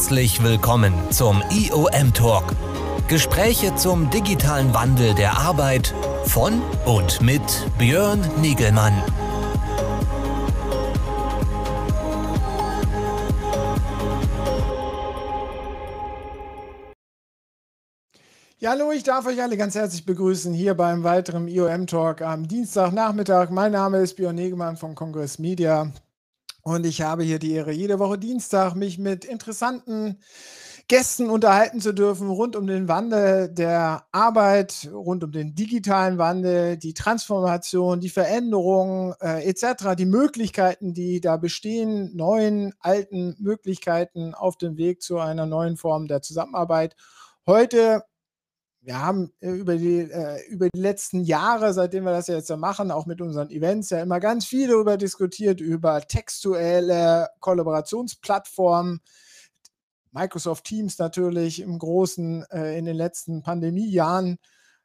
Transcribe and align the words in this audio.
Herzlich 0.00 0.42
willkommen 0.42 0.94
zum 1.10 1.42
IOM 1.50 2.14
Talk. 2.14 2.44
Gespräche 3.06 3.74
zum 3.76 4.08
digitalen 4.08 4.72
Wandel 4.72 5.14
der 5.14 5.36
Arbeit 5.36 5.94
von 6.24 6.62
und 6.86 7.20
mit 7.20 7.42
Björn 7.76 8.18
Nigelmann. 8.40 8.94
Ja, 18.58 18.70
hallo, 18.70 18.92
ich 18.92 19.02
darf 19.02 19.26
euch 19.26 19.42
alle 19.42 19.58
ganz 19.58 19.74
herzlich 19.74 20.06
begrüßen 20.06 20.54
hier 20.54 20.72
beim 20.72 21.04
weiteren 21.04 21.46
IOM 21.46 21.86
Talk 21.86 22.22
am 22.22 22.48
Dienstagnachmittag. 22.48 23.50
Mein 23.50 23.72
Name 23.72 23.98
ist 23.98 24.16
Björn 24.16 24.36
Negemann 24.36 24.78
von 24.78 24.94
Congress 24.94 25.38
Media 25.38 25.92
und 26.62 26.86
ich 26.86 27.02
habe 27.02 27.22
hier 27.22 27.38
die 27.38 27.52
Ehre, 27.52 27.72
jede 27.72 27.98
Woche 27.98 28.18
Dienstag 28.18 28.74
mich 28.74 28.98
mit 28.98 29.24
interessanten 29.24 30.18
Gästen 30.90 31.30
unterhalten 31.30 31.80
zu 31.80 31.92
dürfen 31.92 32.28
rund 32.28 32.56
um 32.56 32.66
den 32.66 32.88
Wandel 32.88 33.48
der 33.48 34.06
Arbeit, 34.10 34.90
rund 34.92 35.22
um 35.22 35.30
den 35.30 35.54
digitalen 35.54 36.18
Wandel, 36.18 36.78
die 36.78 36.94
Transformation, 36.94 38.00
die 38.00 38.08
Veränderungen 38.08 39.14
äh, 39.20 39.48
etc., 39.48 39.94
die 39.96 40.06
Möglichkeiten, 40.06 40.92
die 40.92 41.20
da 41.20 41.36
bestehen, 41.36 42.10
neuen, 42.16 42.74
alten 42.80 43.36
Möglichkeiten 43.38 44.34
auf 44.34 44.56
dem 44.56 44.76
Weg 44.78 45.00
zu 45.00 45.20
einer 45.20 45.46
neuen 45.46 45.76
Form 45.76 46.08
der 46.08 46.22
Zusammenarbeit. 46.22 46.96
Heute 47.46 48.02
wir 48.82 48.98
haben 48.98 49.30
äh, 49.40 49.50
über 49.50 49.76
die, 49.76 50.00
äh, 50.00 50.46
über 50.48 50.68
die 50.72 50.80
letzten 50.80 51.22
Jahre, 51.22 51.74
seitdem 51.74 52.04
wir 52.04 52.12
das 52.12 52.28
ja 52.28 52.36
jetzt 52.36 52.50
ja 52.50 52.56
machen, 52.56 52.90
auch 52.90 53.06
mit 53.06 53.20
unseren 53.20 53.50
Events, 53.50 53.90
ja 53.90 54.00
immer 54.00 54.20
ganz 54.20 54.46
viel 54.46 54.68
darüber 54.68 54.96
diskutiert, 54.96 55.60
über 55.60 56.00
textuelle 56.00 57.28
Kollaborationsplattformen. 57.40 59.00
Microsoft 60.12 60.64
Teams 60.64 60.98
natürlich 60.98 61.60
im 61.60 61.78
Großen 61.78 62.44
äh, 62.50 62.78
in 62.78 62.84
den 62.84 62.96
letzten 62.96 63.42
Pandemiejahren. 63.42 64.38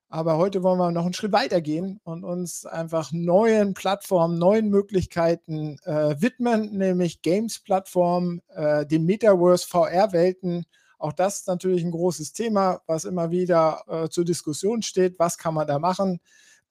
Aber 0.09 0.37
heute 0.37 0.61
wollen 0.61 0.77
wir 0.77 0.91
noch 0.91 1.05
einen 1.05 1.13
Schritt 1.13 1.31
weiter 1.31 1.61
gehen 1.61 1.99
und 2.03 2.23
uns 2.23 2.65
einfach 2.65 3.11
neuen 3.11 3.73
Plattformen, 3.73 4.37
neuen 4.37 4.69
Möglichkeiten 4.69 5.77
äh, 5.83 6.15
widmen, 6.21 6.77
nämlich 6.77 7.21
Games-Plattformen, 7.21 8.41
äh, 8.49 8.85
den 8.85 9.05
Metaverse, 9.05 9.67
VR-Welten 9.67 10.65
auch 10.97 11.13
das 11.13 11.39
ist 11.39 11.47
natürlich 11.47 11.83
ein 11.83 11.91
großes 11.91 12.33
Thema, 12.33 12.81
was 12.87 13.05
immer 13.05 13.31
wieder 13.31 13.83
äh, 13.87 14.09
zur 14.09 14.25
Diskussion 14.25 14.81
steht. 14.81 15.19
Was 15.19 15.37
kann 15.37 15.53
man 15.53 15.67
da 15.67 15.79
machen? 15.79 16.19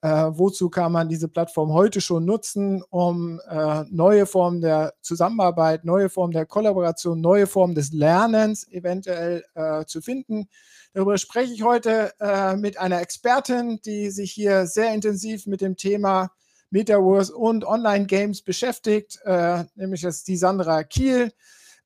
Äh, 0.01 0.37
wozu 0.37 0.69
kann 0.69 0.91
man 0.91 1.09
diese 1.09 1.27
Plattform 1.27 1.73
heute 1.73 1.99
schon 1.99 2.25
nutzen, 2.25 2.83
um 2.89 3.39
äh, 3.49 3.83
neue 3.89 4.25
Formen 4.25 4.61
der 4.61 4.93
Zusammenarbeit, 5.01 5.83
neue 5.83 6.09
Formen 6.09 6.33
der 6.33 6.45
Kollaboration, 6.45 7.21
neue 7.21 7.47
Formen 7.47 7.73
des 7.73 7.91
Lernens 7.91 8.67
eventuell 8.71 9.43
äh, 9.55 9.85
zu 9.85 10.01
finden? 10.01 10.47
Darüber 10.93 11.17
spreche 11.17 11.53
ich 11.53 11.63
heute 11.63 12.11
äh, 12.19 12.55
mit 12.55 12.77
einer 12.77 13.01
Expertin, 13.01 13.79
die 13.83 14.11
sich 14.11 14.31
hier 14.31 14.67
sehr 14.67 14.93
intensiv 14.93 15.47
mit 15.47 15.61
dem 15.61 15.75
Thema 15.75 16.31
Metaverse 16.69 17.35
und 17.35 17.65
Online-Games 17.65 18.43
beschäftigt, 18.43 19.19
äh, 19.23 19.63
nämlich 19.75 20.01
das 20.01 20.17
ist 20.17 20.27
die 20.27 20.37
Sandra 20.37 20.83
Kiel. 20.83 21.31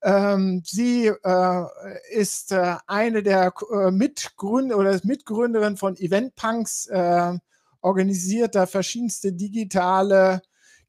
Ähm, 0.01 0.61
sie 0.65 1.07
äh, 1.07 1.65
ist 2.11 2.51
äh, 2.51 2.75
eine 2.87 3.21
der 3.21 3.53
äh, 3.71 3.91
Mitgründer 3.91 4.77
oder 4.77 4.99
Mitgründerin 5.03 5.77
von 5.77 5.97
Eventpunks, 5.97 6.87
äh, 6.87 7.33
organisiert 7.81 8.55
da 8.55 8.65
verschiedenste 8.65 9.33
digitale 9.33 10.41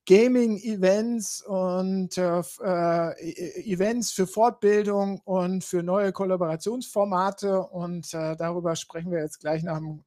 Gaming-Events 0.07 1.43
und 1.43 2.17
äh, 2.19 2.41
äh, 2.63 3.31
e-, 3.31 3.73
Events 3.73 4.13
für 4.13 4.27
Fortbildung 4.27 5.21
und 5.25 5.63
für 5.63 5.83
neue 5.83 6.13
Kollaborationsformate. 6.13 7.61
Und 7.61 8.13
darüber 8.13 8.75
sprechen 8.77 9.13
wir 9.13 9.21
jetzt 9.21 9.41
gleich 9.41 9.63
nach 9.63 9.79
dem, 9.79 10.03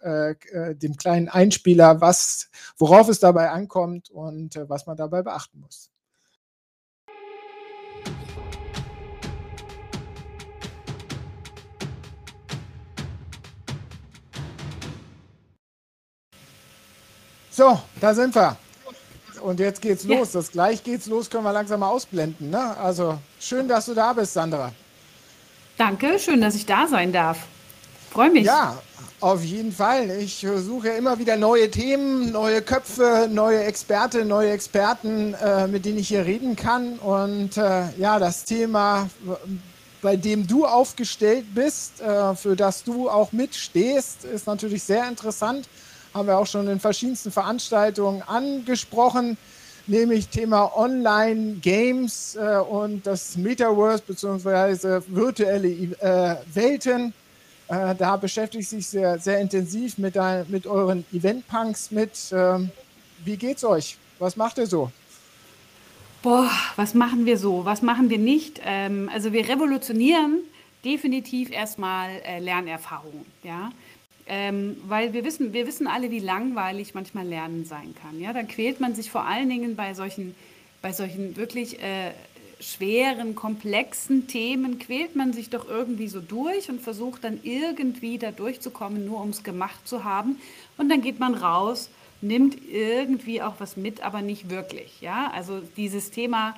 dem 0.79 0.97
kleinen 0.97 1.29
Einspieler, 1.29 2.01
was, 2.01 2.49
worauf 2.77 3.07
es 3.07 3.19
dabei 3.19 3.51
ankommt 3.51 4.09
und 4.09 4.59
was 4.67 4.87
man 4.87 4.97
dabei 4.97 5.21
beachten 5.21 5.59
muss. 5.59 5.92
So, 17.55 17.79
da 18.01 18.15
sind 18.15 18.33
wir. 18.33 18.57
Und 19.41 19.59
jetzt 19.59 19.79
geht's 19.79 20.05
los. 20.05 20.31
Das 20.31 20.51
gleich 20.51 20.83
geht's 20.83 21.05
los, 21.05 21.29
können 21.29 21.43
wir 21.43 21.53
langsam 21.53 21.81
mal 21.81 21.89
ausblenden. 21.89 22.49
Ne? 22.49 22.75
Also 22.77 23.19
schön, 23.39 23.67
dass 23.67 23.85
du 23.85 23.93
da 23.93 24.11
bist, 24.13 24.33
Sandra. 24.33 24.71
Danke, 25.77 26.17
schön, 26.17 26.41
dass 26.41 26.55
ich 26.55 26.65
da 26.65 26.87
sein 26.87 27.13
darf. 27.13 27.37
Freue 28.09 28.31
mich. 28.31 28.45
Ja, 28.45 28.81
auf 29.19 29.43
jeden 29.43 29.71
Fall. 29.71 30.09
Ich 30.19 30.47
suche 30.55 30.89
immer 30.89 31.19
wieder 31.19 31.37
neue 31.37 31.69
Themen, 31.69 32.31
neue 32.31 32.63
Köpfe, 32.63 33.27
neue 33.29 33.63
Experten, 33.63 34.27
neue 34.27 34.49
Experten, 34.49 35.35
äh, 35.35 35.67
mit 35.67 35.85
denen 35.85 35.99
ich 35.99 36.07
hier 36.07 36.25
reden 36.25 36.55
kann. 36.55 36.97
Und 36.97 37.57
äh, 37.57 37.83
ja, 37.99 38.17
das 38.17 38.45
Thema, 38.45 39.09
bei 40.01 40.15
dem 40.15 40.47
du 40.47 40.65
aufgestellt 40.65 41.45
bist, 41.53 42.01
äh, 42.01 42.35
für 42.35 42.55
das 42.55 42.83
du 42.83 43.09
auch 43.11 43.31
mitstehst, 43.31 44.25
ist 44.25 44.47
natürlich 44.47 44.81
sehr 44.81 45.07
interessant 45.07 45.67
haben 46.13 46.27
wir 46.27 46.37
auch 46.37 46.47
schon 46.47 46.67
in 46.67 46.79
verschiedensten 46.79 47.31
Veranstaltungen 47.31 48.21
angesprochen, 48.21 49.37
nämlich 49.87 50.27
Thema 50.27 50.75
Online-Games 50.77 52.35
äh, 52.35 52.57
und 52.57 53.05
das 53.05 53.35
Metaverse 53.35 54.03
bzw. 54.05 55.01
virtuelle 55.07 55.67
äh, 55.67 56.35
Welten. 56.53 57.13
Äh, 57.67 57.95
da 57.95 58.17
beschäftigt 58.17 58.69
sich 58.69 58.87
sehr, 58.87 59.17
sehr 59.19 59.39
intensiv 59.39 59.97
mit, 59.97 60.15
dein, 60.15 60.45
mit 60.49 60.67
euren 60.67 61.05
Event-Punks 61.11 61.91
mit. 61.91 62.11
Ähm, 62.31 62.69
wie 63.25 63.37
geht's 63.37 63.63
euch? 63.63 63.97
Was 64.19 64.35
macht 64.35 64.57
ihr 64.57 64.67
so? 64.67 64.91
Boah, 66.21 66.51
was 66.75 66.93
machen 66.93 67.25
wir 67.25 67.37
so? 67.37 67.65
Was 67.65 67.81
machen 67.81 68.09
wir 68.09 68.17
nicht? 68.17 68.61
Ähm, 68.63 69.09
also 69.13 69.33
wir 69.33 69.47
revolutionieren 69.47 70.39
definitiv 70.85 71.51
erstmal 71.51 72.11
äh, 72.23 72.39
Lernerfahrungen. 72.39 73.25
Ja? 73.43 73.71
Ähm, 74.25 74.77
weil 74.87 75.13
wir 75.13 75.25
wissen, 75.25 75.53
wir 75.53 75.67
wissen 75.67 75.87
alle, 75.87 76.09
wie 76.09 76.19
langweilig 76.19 76.93
manchmal 76.93 77.27
Lernen 77.27 77.65
sein 77.65 77.93
kann. 78.01 78.19
Ja, 78.19 78.31
dann 78.31 78.47
quält 78.47 78.79
man 78.79 78.95
sich 78.95 79.11
vor 79.11 79.25
allen 79.25 79.49
Dingen 79.49 79.75
bei 79.75 79.93
solchen, 79.93 80.33
bei 80.81 80.93
solchen 80.93 81.35
wirklich 81.35 81.81
äh, 81.81 82.11
schweren, 82.63 83.35
komplexen 83.35 84.27
Themen, 84.27 84.79
quält 84.79 85.15
man 85.15 85.33
sich 85.33 85.49
doch 85.49 85.67
irgendwie 85.67 86.07
so 86.07 86.21
durch 86.21 86.69
und 86.69 86.81
versucht 86.81 87.23
dann 87.23 87.39
irgendwie 87.43 88.17
da 88.17 88.31
durchzukommen, 88.31 89.05
nur 89.05 89.21
um 89.21 89.29
es 89.29 89.43
gemacht 89.43 89.87
zu 89.87 90.03
haben. 90.03 90.37
Und 90.77 90.89
dann 90.89 91.01
geht 91.01 91.19
man 91.19 91.35
raus, 91.35 91.89
nimmt 92.21 92.57
irgendwie 92.69 93.41
auch 93.41 93.55
was 93.59 93.75
mit, 93.75 94.01
aber 94.01 94.21
nicht 94.21 94.49
wirklich. 94.49 95.01
Ja, 95.01 95.29
also 95.33 95.61
dieses 95.75 96.11
Thema 96.11 96.55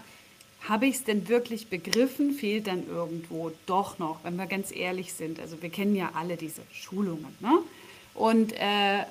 habe 0.67 0.87
ich 0.87 0.95
es 0.95 1.03
denn 1.03 1.27
wirklich 1.27 1.67
begriffen, 1.67 2.31
fehlt 2.31 2.67
dann 2.67 2.87
irgendwo 2.87 3.51
doch 3.65 3.99
noch, 3.99 4.23
wenn 4.23 4.35
wir 4.35 4.47
ganz 4.47 4.71
ehrlich 4.75 5.13
sind. 5.13 5.39
Also 5.39 5.61
wir 5.61 5.69
kennen 5.69 5.95
ja 5.95 6.11
alle 6.15 6.37
diese 6.37 6.61
Schulungen. 6.73 7.35
Ne? 7.39 7.59
Und, 8.13 8.53
äh, 8.53 9.03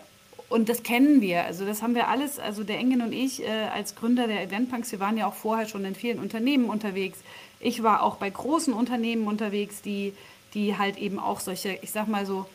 und 0.48 0.68
das 0.68 0.82
kennen 0.82 1.20
wir. 1.20 1.44
Also 1.44 1.64
das 1.64 1.82
haben 1.82 1.94
wir 1.94 2.08
alles, 2.08 2.38
also 2.38 2.64
der 2.64 2.78
Engen 2.78 3.02
und 3.02 3.12
ich 3.12 3.42
äh, 3.42 3.68
als 3.72 3.94
Gründer 3.94 4.26
der 4.26 4.42
Eventpunks, 4.42 4.90
wir 4.90 5.00
waren 5.00 5.16
ja 5.16 5.26
auch 5.26 5.34
vorher 5.34 5.68
schon 5.68 5.84
in 5.84 5.94
vielen 5.94 6.18
Unternehmen 6.18 6.66
unterwegs. 6.66 7.18
Ich 7.60 7.82
war 7.82 8.02
auch 8.02 8.16
bei 8.16 8.30
großen 8.30 8.72
Unternehmen 8.72 9.26
unterwegs, 9.26 9.80
die, 9.80 10.12
die 10.54 10.76
halt 10.76 10.98
eben 10.98 11.18
auch 11.18 11.40
solche, 11.40 11.78
ich 11.82 11.92
sag 11.92 12.08
mal 12.08 12.26
so, 12.26 12.46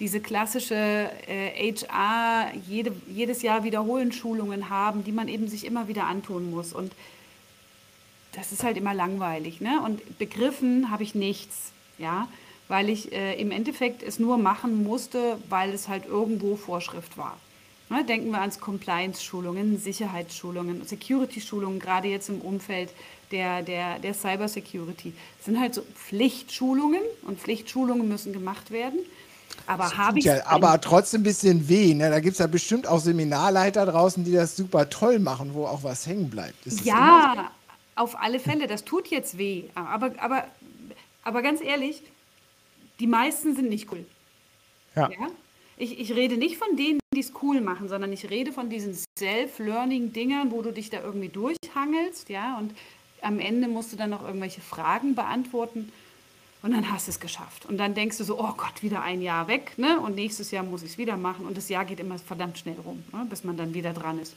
diese 0.00 0.20
klassische 0.20 1.10
äh, 1.26 1.72
HR 1.72 2.52
jede, 2.68 2.92
jedes 3.08 3.42
Jahr 3.42 3.64
wiederholen 3.64 4.12
Schulungen 4.12 4.70
haben, 4.70 5.02
die 5.04 5.12
man 5.12 5.26
eben 5.28 5.48
sich 5.48 5.66
immer 5.66 5.88
wieder 5.88 6.04
antun 6.04 6.50
muss. 6.50 6.72
Und 6.72 6.92
das 8.38 8.52
ist 8.52 8.62
halt 8.62 8.76
immer 8.76 8.94
langweilig. 8.94 9.60
Ne? 9.60 9.80
Und 9.84 10.18
begriffen 10.18 10.90
habe 10.90 11.02
ich 11.02 11.14
nichts, 11.14 11.72
ja, 11.98 12.28
weil 12.68 12.88
ich 12.88 13.12
äh, 13.12 13.34
im 13.40 13.50
Endeffekt 13.50 14.02
es 14.02 14.18
nur 14.18 14.38
machen 14.38 14.84
musste, 14.84 15.38
weil 15.48 15.72
es 15.72 15.88
halt 15.88 16.06
irgendwo 16.06 16.56
Vorschrift 16.56 17.18
war. 17.18 17.36
Ne? 17.90 18.04
Denken 18.04 18.30
wir 18.30 18.40
ans 18.40 18.60
Compliance-Schulungen, 18.60 19.78
Sicherheitsschulungen, 19.78 20.86
Security-Schulungen, 20.86 21.80
gerade 21.80 22.08
jetzt 22.08 22.28
im 22.28 22.40
Umfeld 22.40 22.90
der, 23.32 23.62
der, 23.62 23.98
der 23.98 24.14
Cyber-Security. 24.14 25.12
Das 25.38 25.46
sind 25.46 25.58
halt 25.58 25.74
so 25.74 25.82
Pflichtschulungen 25.94 27.02
und 27.22 27.40
Pflichtschulungen 27.40 28.08
müssen 28.08 28.32
gemacht 28.32 28.70
werden. 28.70 29.00
Aber 29.66 29.96
habe 29.96 30.20
ich. 30.20 30.24
Ja, 30.24 30.46
aber 30.46 30.80
trotzdem 30.80 31.20
ein 31.20 31.24
bisschen 31.24 31.68
weh. 31.68 31.92
Ne? 31.92 32.10
Da 32.10 32.20
gibt 32.20 32.34
es 32.34 32.38
ja 32.38 32.46
bestimmt 32.46 32.86
auch 32.86 33.00
Seminarleiter 33.00 33.86
draußen, 33.86 34.22
die 34.24 34.32
das 34.32 34.56
super 34.56 34.88
toll 34.88 35.18
machen, 35.18 35.52
wo 35.52 35.66
auch 35.66 35.82
was 35.82 36.06
hängen 36.06 36.30
bleibt. 36.30 36.54
ja, 36.84 37.50
auf 37.98 38.20
alle 38.20 38.40
Fälle, 38.40 38.66
das 38.66 38.84
tut 38.84 39.08
jetzt 39.08 39.38
weh. 39.38 39.64
Aber, 39.74 40.12
aber, 40.18 40.44
aber 41.22 41.42
ganz 41.42 41.60
ehrlich, 41.60 42.02
die 43.00 43.06
meisten 43.06 43.54
sind 43.54 43.68
nicht 43.68 43.90
cool. 43.92 44.04
Ja. 44.94 45.10
ja? 45.10 45.28
Ich, 45.76 45.98
ich 45.98 46.12
rede 46.12 46.36
nicht 46.36 46.58
von 46.58 46.76
denen, 46.76 46.98
die 47.14 47.20
es 47.20 47.32
cool 47.42 47.60
machen, 47.60 47.88
sondern 47.88 48.12
ich 48.12 48.28
rede 48.30 48.52
von 48.52 48.68
diesen 48.68 48.98
Self-Learning-Dingern, 49.18 50.50
wo 50.50 50.62
du 50.62 50.72
dich 50.72 50.90
da 50.90 51.00
irgendwie 51.02 51.28
durchhangelst, 51.28 52.28
ja, 52.28 52.58
und 52.58 52.74
am 53.22 53.38
Ende 53.38 53.68
musst 53.68 53.92
du 53.92 53.96
dann 53.96 54.10
noch 54.10 54.24
irgendwelche 54.24 54.60
Fragen 54.60 55.14
beantworten. 55.14 55.92
Und 56.60 56.72
dann 56.72 56.90
hast 56.90 57.06
du 57.06 57.12
es 57.12 57.20
geschafft. 57.20 57.66
Und 57.66 57.78
dann 57.78 57.94
denkst 57.94 58.18
du 58.18 58.24
so, 58.24 58.40
oh 58.40 58.52
Gott, 58.56 58.82
wieder 58.82 59.02
ein 59.02 59.22
Jahr 59.22 59.46
weg. 59.46 59.74
Ne? 59.76 60.00
Und 60.00 60.16
nächstes 60.16 60.50
Jahr 60.50 60.64
muss 60.64 60.82
ich 60.82 60.92
es 60.92 60.98
wieder 60.98 61.16
machen. 61.16 61.46
Und 61.46 61.56
das 61.56 61.68
Jahr 61.68 61.84
geht 61.84 62.00
immer 62.00 62.18
verdammt 62.18 62.58
schnell 62.58 62.76
rum, 62.84 63.04
ne? 63.12 63.26
bis 63.30 63.44
man 63.44 63.56
dann 63.56 63.74
wieder 63.74 63.92
dran 63.92 64.18
ist. 64.18 64.34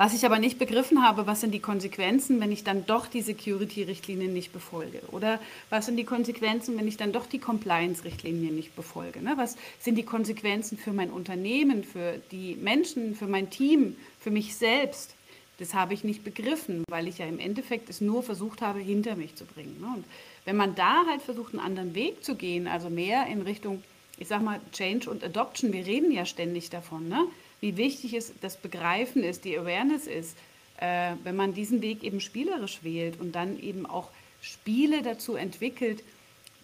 Was 0.00 0.14
ich 0.14 0.24
aber 0.24 0.38
nicht 0.38 0.60
begriffen 0.60 1.02
habe, 1.02 1.26
was 1.26 1.40
sind 1.40 1.52
die 1.52 1.58
Konsequenzen, 1.58 2.40
wenn 2.40 2.52
ich 2.52 2.62
dann 2.62 2.86
doch 2.86 3.08
die 3.08 3.20
Security-Richtlinien 3.20 4.32
nicht 4.32 4.52
befolge? 4.52 5.00
Oder 5.10 5.40
was 5.70 5.86
sind 5.86 5.96
die 5.96 6.04
Konsequenzen, 6.04 6.78
wenn 6.78 6.86
ich 6.86 6.96
dann 6.96 7.10
doch 7.10 7.26
die 7.26 7.40
Compliance-Richtlinien 7.40 8.54
nicht 8.54 8.76
befolge? 8.76 9.20
Ne? 9.20 9.32
Was 9.34 9.56
sind 9.80 9.96
die 9.96 10.04
Konsequenzen 10.04 10.78
für 10.78 10.92
mein 10.92 11.10
Unternehmen, 11.10 11.82
für 11.82 12.22
die 12.30 12.54
Menschen, 12.54 13.16
für 13.16 13.26
mein 13.26 13.50
Team, 13.50 13.96
für 14.20 14.30
mich 14.30 14.54
selbst? 14.54 15.16
Das 15.58 15.74
habe 15.74 15.94
ich 15.94 16.04
nicht 16.04 16.22
begriffen, 16.22 16.84
weil 16.88 17.08
ich 17.08 17.18
ja 17.18 17.26
im 17.26 17.40
Endeffekt 17.40 17.90
es 17.90 18.00
nur 18.00 18.22
versucht 18.22 18.62
habe, 18.62 18.78
hinter 18.78 19.16
mich 19.16 19.34
zu 19.34 19.46
bringen. 19.46 19.80
Ne? 19.80 19.88
Und 19.96 20.04
wenn 20.44 20.56
man 20.56 20.76
da 20.76 21.06
halt 21.10 21.22
versucht, 21.22 21.54
einen 21.54 21.64
anderen 21.64 21.96
Weg 21.96 22.22
zu 22.22 22.36
gehen, 22.36 22.68
also 22.68 22.88
mehr 22.88 23.26
in 23.26 23.42
Richtung, 23.42 23.82
ich 24.16 24.28
sag 24.28 24.42
mal, 24.42 24.60
Change 24.70 25.10
und 25.10 25.24
Adoption, 25.24 25.72
wir 25.72 25.84
reden 25.84 26.12
ja 26.12 26.24
ständig 26.24 26.70
davon, 26.70 27.08
ne? 27.08 27.26
Wie 27.60 27.76
wichtig 27.76 28.14
es 28.14 28.32
das 28.40 28.56
Begreifen 28.56 29.22
ist, 29.24 29.44
die 29.44 29.58
Awareness 29.58 30.06
ist, 30.06 30.36
äh, 30.80 31.14
wenn 31.24 31.36
man 31.36 31.54
diesen 31.54 31.82
Weg 31.82 32.02
eben 32.04 32.20
spielerisch 32.20 32.80
wählt 32.82 33.20
und 33.20 33.32
dann 33.32 33.58
eben 33.60 33.86
auch 33.86 34.10
Spiele 34.40 35.02
dazu 35.02 35.34
entwickelt, 35.34 36.02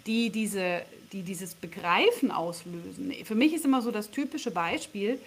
die, 0.07 0.31
diese, 0.31 0.83
die 1.13 1.23
dieses 1.23 1.55
Begreifen 1.55 2.31
auslösen. 2.31 3.13
Für 3.25 3.35
mich 3.35 3.55
ist 3.55 3.65
immer 3.65 3.83
so 3.83 3.91
das 3.91 4.11
typische 4.11 4.51
Beispiel, 4.51 5.19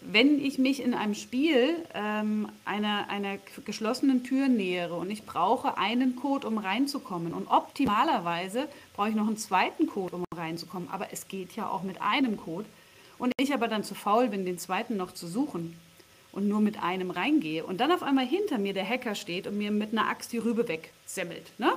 wenn 0.00 0.44
ich 0.44 0.58
mich 0.58 0.82
in 0.82 0.94
einem 0.94 1.14
Spiel 1.14 1.74
ähm, 1.94 2.48
einer, 2.64 3.08
einer 3.08 3.38
geschlossenen 3.64 4.22
Tür 4.22 4.48
nähere 4.48 4.94
und 4.94 5.10
ich 5.10 5.24
brauche 5.24 5.76
einen 5.76 6.14
Code, 6.14 6.46
um 6.46 6.58
reinzukommen 6.58 7.32
und 7.34 7.48
optimalerweise 7.48 8.68
brauche 8.94 9.08
ich 9.08 9.14
noch 9.14 9.26
einen 9.26 9.36
zweiten 9.36 9.86
Code, 9.86 10.16
um 10.16 10.24
reinzukommen, 10.36 10.88
aber 10.90 11.12
es 11.12 11.26
geht 11.26 11.56
ja 11.56 11.68
auch 11.68 11.82
mit 11.82 12.00
einem 12.00 12.36
Code 12.36 12.66
und 13.18 13.32
ich 13.38 13.52
aber 13.52 13.68
dann 13.68 13.84
zu 13.84 13.94
faul 13.94 14.28
bin, 14.28 14.44
den 14.44 14.58
zweiten 14.58 14.96
noch 14.96 15.12
zu 15.12 15.26
suchen 15.26 15.76
und 16.32 16.48
nur 16.48 16.60
mit 16.60 16.82
einem 16.82 17.10
reingehe 17.10 17.64
und 17.64 17.78
dann 17.78 17.92
auf 17.92 18.02
einmal 18.02 18.26
hinter 18.26 18.58
mir 18.58 18.74
der 18.74 18.88
Hacker 18.88 19.14
steht 19.14 19.46
und 19.46 19.58
mir 19.58 19.70
mit 19.70 19.92
einer 19.92 20.08
Axt 20.08 20.32
die 20.32 20.38
Rübe 20.38 20.68
wegsemmelt, 20.68 21.52
ne? 21.58 21.72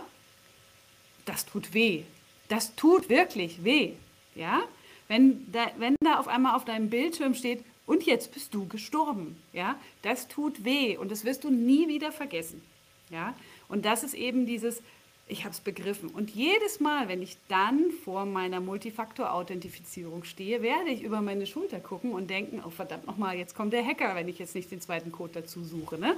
Das 1.25 1.45
tut 1.45 1.73
weh. 1.73 2.03
Das 2.47 2.75
tut 2.75 3.09
wirklich 3.09 3.63
weh, 3.63 3.93
ja? 4.35 4.61
Wenn 5.07 5.51
da, 5.51 5.67
wenn 5.77 5.95
da 6.01 6.19
auf 6.19 6.27
einmal 6.27 6.55
auf 6.55 6.65
deinem 6.65 6.89
Bildschirm 6.89 7.33
steht, 7.33 7.63
und 7.91 8.03
jetzt 8.03 8.33
bist 8.33 8.53
du 8.53 8.67
gestorben. 8.67 9.35
Ja, 9.51 9.75
das 10.01 10.29
tut 10.29 10.63
weh 10.63 10.95
und 10.95 11.11
das 11.11 11.25
wirst 11.25 11.43
du 11.43 11.49
nie 11.49 11.89
wieder 11.89 12.13
vergessen. 12.13 12.61
Ja, 13.09 13.35
und 13.67 13.83
das 13.83 14.03
ist 14.03 14.13
eben 14.13 14.45
dieses, 14.45 14.81
ich 15.31 15.45
habe 15.45 15.53
es 15.53 15.61
begriffen. 15.61 16.09
Und 16.09 16.29
jedes 16.31 16.81
Mal, 16.81 17.07
wenn 17.07 17.21
ich 17.21 17.37
dann 17.47 17.91
vor 18.03 18.25
meiner 18.25 18.59
Multifaktor-Authentifizierung 18.59 20.25
stehe, 20.25 20.61
werde 20.61 20.89
ich 20.89 21.03
über 21.03 21.21
meine 21.21 21.47
Schulter 21.47 21.79
gucken 21.79 22.11
und 22.11 22.29
denken, 22.29 22.61
oh 22.65 22.69
verdammt 22.69 23.07
nochmal, 23.07 23.37
jetzt 23.37 23.55
kommt 23.55 23.71
der 23.71 23.85
Hacker, 23.85 24.13
wenn 24.15 24.27
ich 24.27 24.39
jetzt 24.39 24.55
nicht 24.55 24.69
den 24.71 24.81
zweiten 24.81 25.11
Code 25.11 25.41
dazu 25.41 25.63
suche. 25.63 25.97
Ne? 25.97 26.17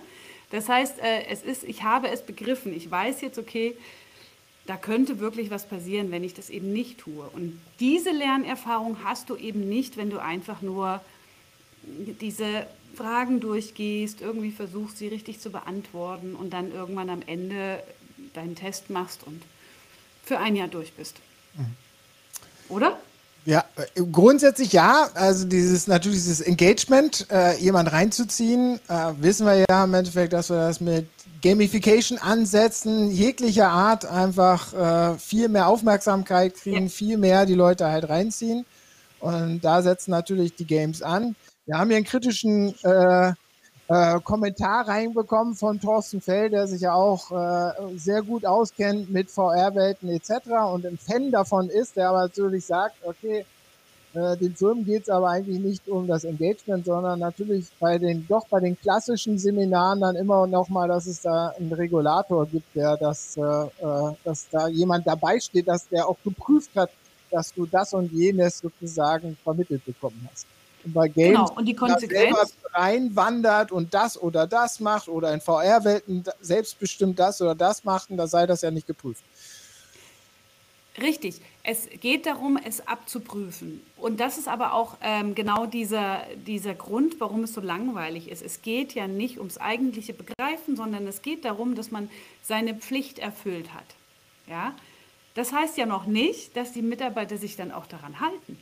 Das 0.50 0.68
heißt, 0.68 0.98
äh, 1.00 1.26
es 1.30 1.44
ist, 1.44 1.64
ich 1.64 1.84
habe 1.84 2.10
es 2.10 2.24
begriffen. 2.24 2.76
Ich 2.76 2.90
weiß 2.90 3.22
jetzt, 3.22 3.38
okay, 3.38 3.76
da 4.66 4.78
könnte 4.78 5.20
wirklich 5.20 5.52
was 5.52 5.68
passieren, 5.68 6.10
wenn 6.10 6.24
ich 6.24 6.34
das 6.34 6.50
eben 6.50 6.74
nicht 6.74 6.98
tue. 6.98 7.30
Und 7.34 7.62
diese 7.80 8.12
Lernerfahrung 8.12 9.04
hast 9.04 9.30
du 9.30 9.36
eben 9.36 9.70
nicht, 9.70 9.96
wenn 9.96 10.10
du 10.10 10.20
einfach 10.20 10.64
nur 10.64 11.02
diese 12.20 12.66
Fragen 12.96 13.40
durchgehst, 13.40 14.22
irgendwie 14.22 14.52
versuchst, 14.52 14.98
sie 14.98 15.08
richtig 15.08 15.40
zu 15.40 15.52
beantworten 15.52 16.34
und 16.34 16.52
dann 16.54 16.72
irgendwann 16.72 17.10
am 17.10 17.22
Ende 17.26 17.84
deinen 18.34 18.56
Test 18.56 18.90
machst 18.90 19.24
und 19.26 19.42
für 20.24 20.40
ein 20.40 20.56
Jahr 20.56 20.68
durch 20.68 20.94
bist. 20.94 21.18
Mhm. 21.56 21.76
Oder? 22.70 22.98
Ja, 23.46 23.66
grundsätzlich 24.12 24.72
ja. 24.72 25.10
Also 25.16 25.46
dieses 25.46 25.88
natürlich 25.88 26.20
dieses 26.20 26.42
Engagement, 26.42 27.28
äh, 27.30 27.58
jemand 27.58 27.92
reinzuziehen, 27.92 28.80
äh, 28.88 29.14
wissen 29.20 29.46
wir 29.46 29.66
ja 29.70 29.84
im 29.84 29.94
Endeffekt, 29.94 30.32
dass 30.32 30.50
wir 30.50 30.56
das 30.56 30.80
mit 30.80 31.08
Gamification 31.42 32.18
ansetzen, 32.20 33.12
jeglicher 33.12 33.68
Art 33.68 34.06
einfach 34.06 34.74
äh, 34.74 35.18
viel 35.18 35.50
mehr 35.50 35.68
Aufmerksamkeit 35.68 36.56
kriegen, 36.56 36.84
ja. 36.84 36.90
viel 36.90 37.18
mehr 37.18 37.46
die 37.46 37.54
Leute 37.54 37.88
halt 37.88 38.08
reinziehen. 38.08 38.66
Und 39.20 39.62
da 39.62 39.82
setzen 39.82 40.12
natürlich 40.12 40.56
die 40.56 40.66
Games 40.66 41.02
an. 41.02 41.36
Wir 41.66 41.78
haben 41.78 41.90
hier 41.90 41.98
einen 41.98 42.06
kritischen 42.06 42.74
äh, 42.84 43.34
äh, 43.88 44.20
Kommentar 44.22 44.88
reinbekommen 44.88 45.56
von 45.56 45.80
Thorsten 45.80 46.22
Fell, 46.22 46.50
der 46.50 46.68
sich 46.68 46.82
ja 46.82 46.94
auch 46.94 47.32
äh, 47.32 47.98
sehr 47.98 48.22
gut 48.22 48.46
auskennt 48.46 49.12
mit 49.12 49.30
VR-Welten 49.30 50.10
etc. 50.10 50.32
und 50.72 50.86
ein 50.86 50.98
Fan 50.98 51.32
davon 51.32 51.70
ist, 51.70 51.96
der 51.96 52.10
aber 52.10 52.22
natürlich 52.22 52.66
sagt, 52.66 52.96
okay, 53.04 53.46
äh, 54.14 54.38
den 54.38 54.56
Firmen 54.56 54.86
geht 54.86 55.04
es 55.04 55.10
aber 55.10 55.30
eigentlich 55.30 55.60
nicht 55.60 55.88
um 55.90 56.08
das 56.08 56.24
Engagement, 56.24 56.86
sondern 56.86 57.20
natürlich 57.20 57.66
bei 57.80 57.98
den, 57.98 58.28
doch 58.28 58.48
bei 58.48 58.60
den 58.60 58.80
klassischen 58.80 59.40
Seminaren 59.40 60.02
dann 60.02 60.16
immer 60.16 60.46
noch 60.46 60.70
mal, 60.70 60.88
dass 60.88 61.08
es 61.08 61.22
da 61.22 61.50
einen 61.58 61.74
Regulator 61.74 62.46
gibt, 62.46 62.76
der 62.76 62.96
das, 62.96 63.36
äh, 63.38 63.42
äh, 63.42 64.14
dass 64.24 64.48
da 64.50 64.68
jemand 64.68 65.08
dabei 65.08 65.40
steht, 65.40 65.68
dass 65.68 65.88
der 65.90 66.08
auch 66.08 66.18
geprüft 66.24 66.70
hat, 66.76 66.92
dass 67.32 67.54
du 67.54 67.66
das 67.66 67.94
und 67.94 68.12
jenes 68.12 68.60
sozusagen 68.60 69.36
vermittelt 69.44 69.84
bekommen 69.84 70.30
hast. 70.32 70.46
Und 70.86 70.94
bei 70.94 71.08
Games 71.08 71.38
genau. 71.38 71.54
und 71.56 71.66
die 71.66 71.76
Konsequenz 71.76 72.56
reinwandert 72.74 73.72
und 73.72 73.94
das 73.94 74.22
oder 74.22 74.48
das 74.48 74.80
macht 74.80 75.08
oder 75.08 75.34
in 75.34 75.40
VR-Welten 75.40 76.24
selbstbestimmt 76.42 77.18
das 77.18 77.42
oder 77.42 77.56
das 77.56 77.84
macht, 77.84 78.08
da 78.10 78.28
sei 78.28 78.46
das 78.46 78.62
ja 78.62 78.72
nicht 78.72 78.88
geprüft. 78.88 79.24
Richtig. 81.02 81.42
Es 81.64 81.88
geht 82.02 82.26
darum, 82.26 82.60
es 82.64 82.88
abzuprüfen. 82.88 83.82
Und 83.98 84.20
das 84.20 84.38
ist 84.38 84.48
aber 84.48 84.74
auch 84.74 84.98
ähm, 85.02 85.34
genau 85.34 85.66
dieser, 85.66 86.24
dieser 86.46 86.76
Grund, 86.76 87.20
warum 87.20 87.44
es 87.44 87.54
so 87.54 87.62
langweilig 87.62 88.30
ist. 88.30 88.44
Es 88.44 88.62
geht 88.62 88.94
ja 88.94 89.08
nicht 89.08 89.38
ums 89.38 89.58
eigentliche 89.58 90.14
Begreifen, 90.14 90.76
sondern 90.76 91.08
es 91.08 91.22
geht 91.22 91.46
darum, 91.46 91.76
dass 91.76 91.90
man 91.90 92.10
seine 92.42 92.76
Pflicht 92.76 93.18
erfüllt 93.18 93.74
hat. 93.74 93.86
Ja? 94.48 94.76
Das 95.36 95.52
heißt 95.52 95.78
ja 95.78 95.86
noch 95.86 96.06
nicht, 96.06 96.56
dass 96.56 96.74
die 96.74 96.82
Mitarbeiter 96.82 97.38
sich 97.38 97.56
dann 97.56 97.72
auch 97.72 97.88
daran 97.88 98.20
halten. 98.20 98.60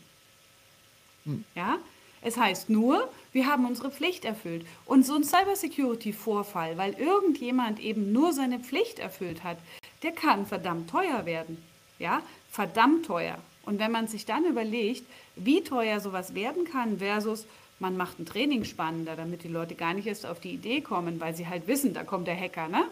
Hm. 1.26 1.44
Ja? 1.56 1.80
Es 2.22 2.38
heißt 2.38 2.70
nur, 2.70 3.10
wir 3.34 3.48
haben 3.48 3.66
unsere 3.66 3.92
Pflicht 3.92 4.26
erfüllt. 4.26 4.66
Und 4.86 5.06
so 5.06 5.16
ein 5.16 5.24
Cybersecurity-Vorfall, 5.24 6.78
weil 6.78 6.94
irgendjemand 6.94 7.80
eben 7.80 8.12
nur 8.12 8.34
seine 8.34 8.60
Pflicht 8.60 9.00
erfüllt 9.00 9.44
hat, 9.44 9.58
der 10.04 10.12
kann 10.12 10.46
verdammt 10.46 10.90
teuer 10.90 11.26
werden. 11.26 11.58
Ja, 12.00 12.22
verdammt 12.52 13.06
teuer. 13.06 13.38
Und 13.66 13.80
wenn 13.80 13.92
man 13.92 14.08
sich 14.08 14.26
dann 14.26 14.46
überlegt, 14.46 15.04
wie 15.36 15.64
teuer 15.64 16.00
sowas 16.00 16.34
werden 16.36 16.66
kann 16.66 17.00
versus 17.00 17.46
man 17.82 17.98
macht 17.98 18.20
ein 18.20 18.28
Training 18.28 18.64
spannender, 18.64 19.16
damit 19.16 19.44
die 19.44 19.48
Leute 19.48 19.74
gar 19.74 19.96
nicht 19.96 20.06
erst 20.06 20.28
auf 20.28 20.40
die 20.40 20.52
Idee 20.52 20.82
kommen, 20.82 21.20
weil 21.20 21.36
sie 21.36 21.48
halt 21.48 21.66
wissen, 21.66 21.96
da 21.96 22.04
kommt 22.04 22.28
der 22.28 22.40
Hacker 22.40 22.68
ne? 22.68 22.84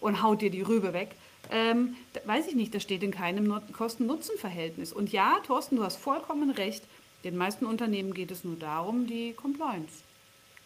und 0.00 0.22
haut 0.22 0.40
dir 0.40 0.50
die 0.50 0.62
Rübe 0.62 0.92
weg. 0.92 1.10
Ähm, 1.50 1.96
weiß 2.24 2.46
ich 2.46 2.54
nicht, 2.54 2.72
das 2.72 2.84
steht 2.84 3.02
in 3.02 3.10
keinem 3.10 3.60
Kosten-Nutzen-Verhältnis. 3.72 4.92
Und 4.92 5.10
ja, 5.10 5.38
Thorsten, 5.46 5.76
du 5.76 5.84
hast 5.84 5.96
vollkommen 5.96 6.50
recht. 6.50 6.84
Den 7.26 7.36
meisten 7.36 7.66
Unternehmen 7.66 8.14
geht 8.14 8.30
es 8.30 8.44
nur 8.44 8.54
darum, 8.54 9.08
die 9.08 9.32
Compliance 9.32 9.94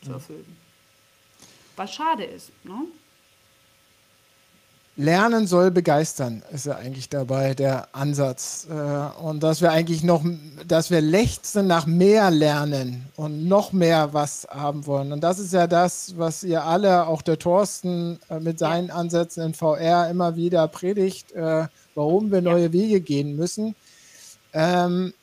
zu 0.05 0.13
erfüllen. 0.13 0.59
Was 1.75 1.95
schade 1.95 2.23
ist. 2.23 2.51
Ne? 2.65 2.85
Lernen 4.95 5.47
soll 5.47 5.71
begeistern, 5.71 6.43
ist 6.53 6.67
ja 6.67 6.77
eigentlich 6.77 7.09
dabei 7.09 7.55
der 7.55 7.89
Ansatz. 7.93 8.67
Äh, 8.69 9.23
und 9.23 9.43
dass 9.43 9.63
wir 9.63 9.73
eigentlich 9.73 10.03
noch, 10.03 10.23
dass 10.69 10.91
wir 10.91 11.01
lechzen 11.01 11.67
nach 11.67 11.87
mehr 11.87 12.31
Lernen 12.31 13.07
und 13.17 13.49
noch 13.49 13.73
mehr 13.73 14.13
was 14.13 14.47
haben 14.51 14.85
wollen. 14.85 15.13
Und 15.13 15.23
das 15.23 15.39
ist 15.39 15.55
ja 15.55 15.67
das, 15.67 16.19
was 16.19 16.45
ihr 16.45 16.63
alle, 16.63 17.07
auch 17.07 17.23
der 17.23 17.39
Thorsten 17.39 18.19
äh, 18.29 18.39
mit 18.39 18.59
seinen 18.59 18.89
ja. 18.89 18.97
Ansätzen 18.97 19.47
in 19.47 19.55
VR 19.55 20.11
immer 20.11 20.37
wieder 20.37 20.69
predigt, 20.69 21.33
äh, 21.33 21.69
warum 21.95 22.31
wir 22.31 22.43
neue 22.43 22.65
ja. 22.65 22.73
Wege 22.75 23.01
gehen 23.01 23.35
müssen. 23.35 23.75
Ähm, 24.53 25.15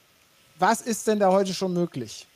was 0.60 0.82
ist 0.82 1.08
denn 1.08 1.20
da 1.20 1.32
heute 1.32 1.54
schon 1.54 1.74
möglich? 1.74 2.28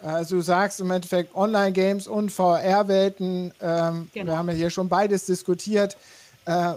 Also 0.00 0.36
du 0.36 0.42
sagst 0.42 0.80
im 0.80 0.90
Endeffekt 0.90 1.34
Online-Games 1.34 2.06
und 2.06 2.30
VR-Welten. 2.30 3.52
Ähm, 3.60 4.08
genau. 4.12 4.32
Wir 4.32 4.38
haben 4.38 4.48
ja 4.48 4.54
hier 4.54 4.70
schon 4.70 4.88
beides 4.88 5.26
diskutiert. 5.26 5.96
Äh, 6.44 6.74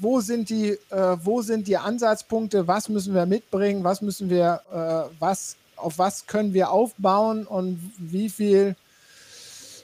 wo 0.00 0.20
sind 0.20 0.50
die, 0.50 0.70
äh, 0.90 1.16
wo 1.22 1.42
sind 1.42 1.66
die 1.66 1.76
Ansatzpunkte? 1.76 2.66
Was 2.66 2.88
müssen 2.88 3.14
wir 3.14 3.24
mitbringen? 3.24 3.82
Was 3.82 4.02
müssen 4.02 4.28
wir, 4.28 4.60
äh, 4.70 5.14
was, 5.20 5.56
auf 5.76 5.98
was 5.98 6.26
können 6.26 6.52
wir 6.52 6.70
aufbauen 6.70 7.46
und 7.46 7.78
wie 7.98 8.28
viel 8.28 8.76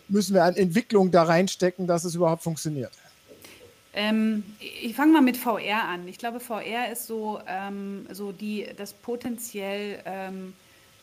müssen 0.09 0.35
wir 0.35 0.45
an 0.45 0.57
Entwicklung 0.57 1.11
da 1.11 1.23
reinstecken, 1.23 1.87
dass 1.87 2.05
es 2.05 2.15
überhaupt 2.15 2.43
funktioniert? 2.43 2.93
Ähm, 3.95 4.45
ich 4.61 4.95
fange 4.95 5.13
mal 5.13 5.23
mit 5.23 5.37
VR 5.37 5.85
an. 5.85 6.07
Ich 6.09 6.19
glaube, 6.19 6.41
VR 6.41 6.91
ist 6.93 7.07
so, 7.07 7.41
ähm, 7.47 8.07
so 8.11 8.33
die, 8.33 8.67
das 8.77 8.93
potenziell, 8.93 10.03
ähm, 10.05 10.55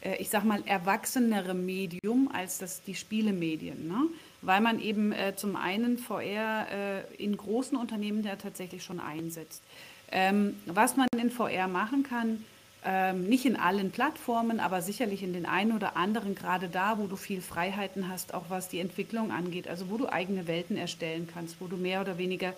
äh, 0.02 0.16
ich 0.18 0.30
sag 0.30 0.44
mal, 0.44 0.62
erwachsenere 0.66 1.54
Medium 1.54 2.30
als 2.32 2.60
das, 2.60 2.84
die 2.84 2.96
Spielemedien. 2.96 3.88
Ne? 3.88 4.08
weil 4.46 4.62
man 4.62 4.80
eben 4.80 5.12
äh, 5.12 5.36
zum 5.36 5.56
einen 5.56 5.98
VR 5.98 6.68
äh, 6.72 7.24
in 7.24 7.36
großen 7.36 7.78
Unternehmen 7.78 8.24
ja 8.24 8.36
tatsächlich 8.36 8.84
schon 8.84 9.00
einsetzt. 9.00 9.64
Ähm, 10.12 10.56
was 10.66 10.96
man 10.98 11.08
in 11.20 11.32
VR 11.32 11.68
machen 11.68 12.04
kann, 12.04 12.44
ähm, 12.86 13.24
nicht 13.24 13.46
in 13.46 13.56
allen 13.56 13.90
Plattformen, 13.90 14.60
aber 14.60 14.82
sicherlich 14.82 15.24
in 15.24 15.34
den 15.34 15.48
einen 15.48 15.72
oder 15.72 15.98
anderen, 15.98 16.36
gerade 16.36 16.70
da, 16.70 17.00
wo 17.00 17.08
du 17.08 17.16
viel 17.16 17.42
Freiheiten 17.42 18.08
hast, 18.10 18.34
auch 18.34 18.46
was 18.50 18.70
die 18.70 18.80
Entwicklung 18.80 19.32
angeht, 19.32 19.68
also 19.68 19.90
wo 19.90 19.98
du 19.98 20.08
eigene 20.08 20.48
Welten 20.48 20.78
erstellen 20.78 21.28
kannst, 21.34 21.60
wo 21.60 21.66
du 21.66 21.78
mehr 21.78 22.02
oder 22.02 22.20
weniger 22.20 22.54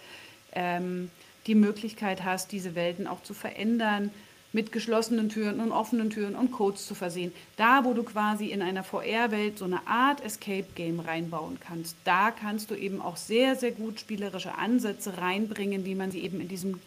ähm, 0.53 1.09
die 1.47 1.55
Möglichkeit 1.55 2.25
hast, 2.25 2.51
diese 2.51 2.75
Welten 2.75 3.07
auch 3.07 3.23
zu 3.23 3.33
verändern, 3.33 4.11
mit 4.53 4.71
geschlossenen 4.71 5.29
Türen 5.29 5.59
und 5.59 5.71
offenen 5.71 6.09
Türen 6.09 6.35
und 6.35 6.51
Codes 6.51 6.87
zu 6.87 6.95
versehen. 6.95 7.31
Da, 7.57 7.85
wo 7.85 7.93
du 7.93 8.03
quasi 8.03 8.47
in 8.47 8.61
einer 8.61 8.83
VR-Welt 8.83 9.57
so 9.57 9.65
eine 9.65 9.85
Art 9.87 10.23
Escape-Game 10.23 10.99
reinbauen 10.99 11.59
kannst, 11.59 11.95
da 12.03 12.31
kannst 12.31 12.71
du 12.71 12.75
eben 12.75 13.01
auch 13.01 13.17
sehr, 13.17 13.55
sehr 13.55 13.71
gut 13.71 13.99
spielerische 13.99 14.57
Ansätze 14.57 15.17
reinbringen, 15.17 15.85
wie 15.85 15.95
man 15.95 16.11
sie 16.11 16.21
eben 16.21 16.41
in 16.41 16.47
diesem, 16.47 16.79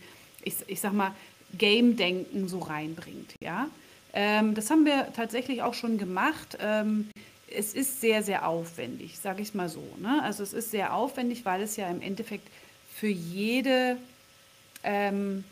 ich, 0.42 0.56
ich 0.66 0.80
sag 0.80 0.92
mal, 0.92 1.12
Game-Denken 1.56 2.48
so 2.48 2.58
reinbringt. 2.60 3.34
Ja? 3.40 3.68
Ähm, 4.12 4.54
das 4.54 4.70
haben 4.70 4.84
wir 4.84 5.12
tatsächlich 5.14 5.62
auch 5.62 5.74
schon 5.74 5.98
gemacht. 5.98 6.58
Ähm, 6.60 7.08
es 7.52 7.74
ist 7.74 8.00
sehr, 8.00 8.22
sehr 8.22 8.46
aufwendig, 8.46 9.18
sage 9.18 9.42
ich 9.42 9.54
mal 9.54 9.68
so. 9.68 9.82
Ne? 10.00 10.22
Also 10.22 10.42
es 10.42 10.52
ist 10.52 10.70
sehr 10.70 10.94
aufwendig, 10.94 11.44
weil 11.44 11.62
es 11.62 11.76
ja 11.76 11.88
im 11.88 12.00
Endeffekt 12.00 12.46
für 12.94 13.08
jede 13.08 13.96
ähm, 14.84 15.44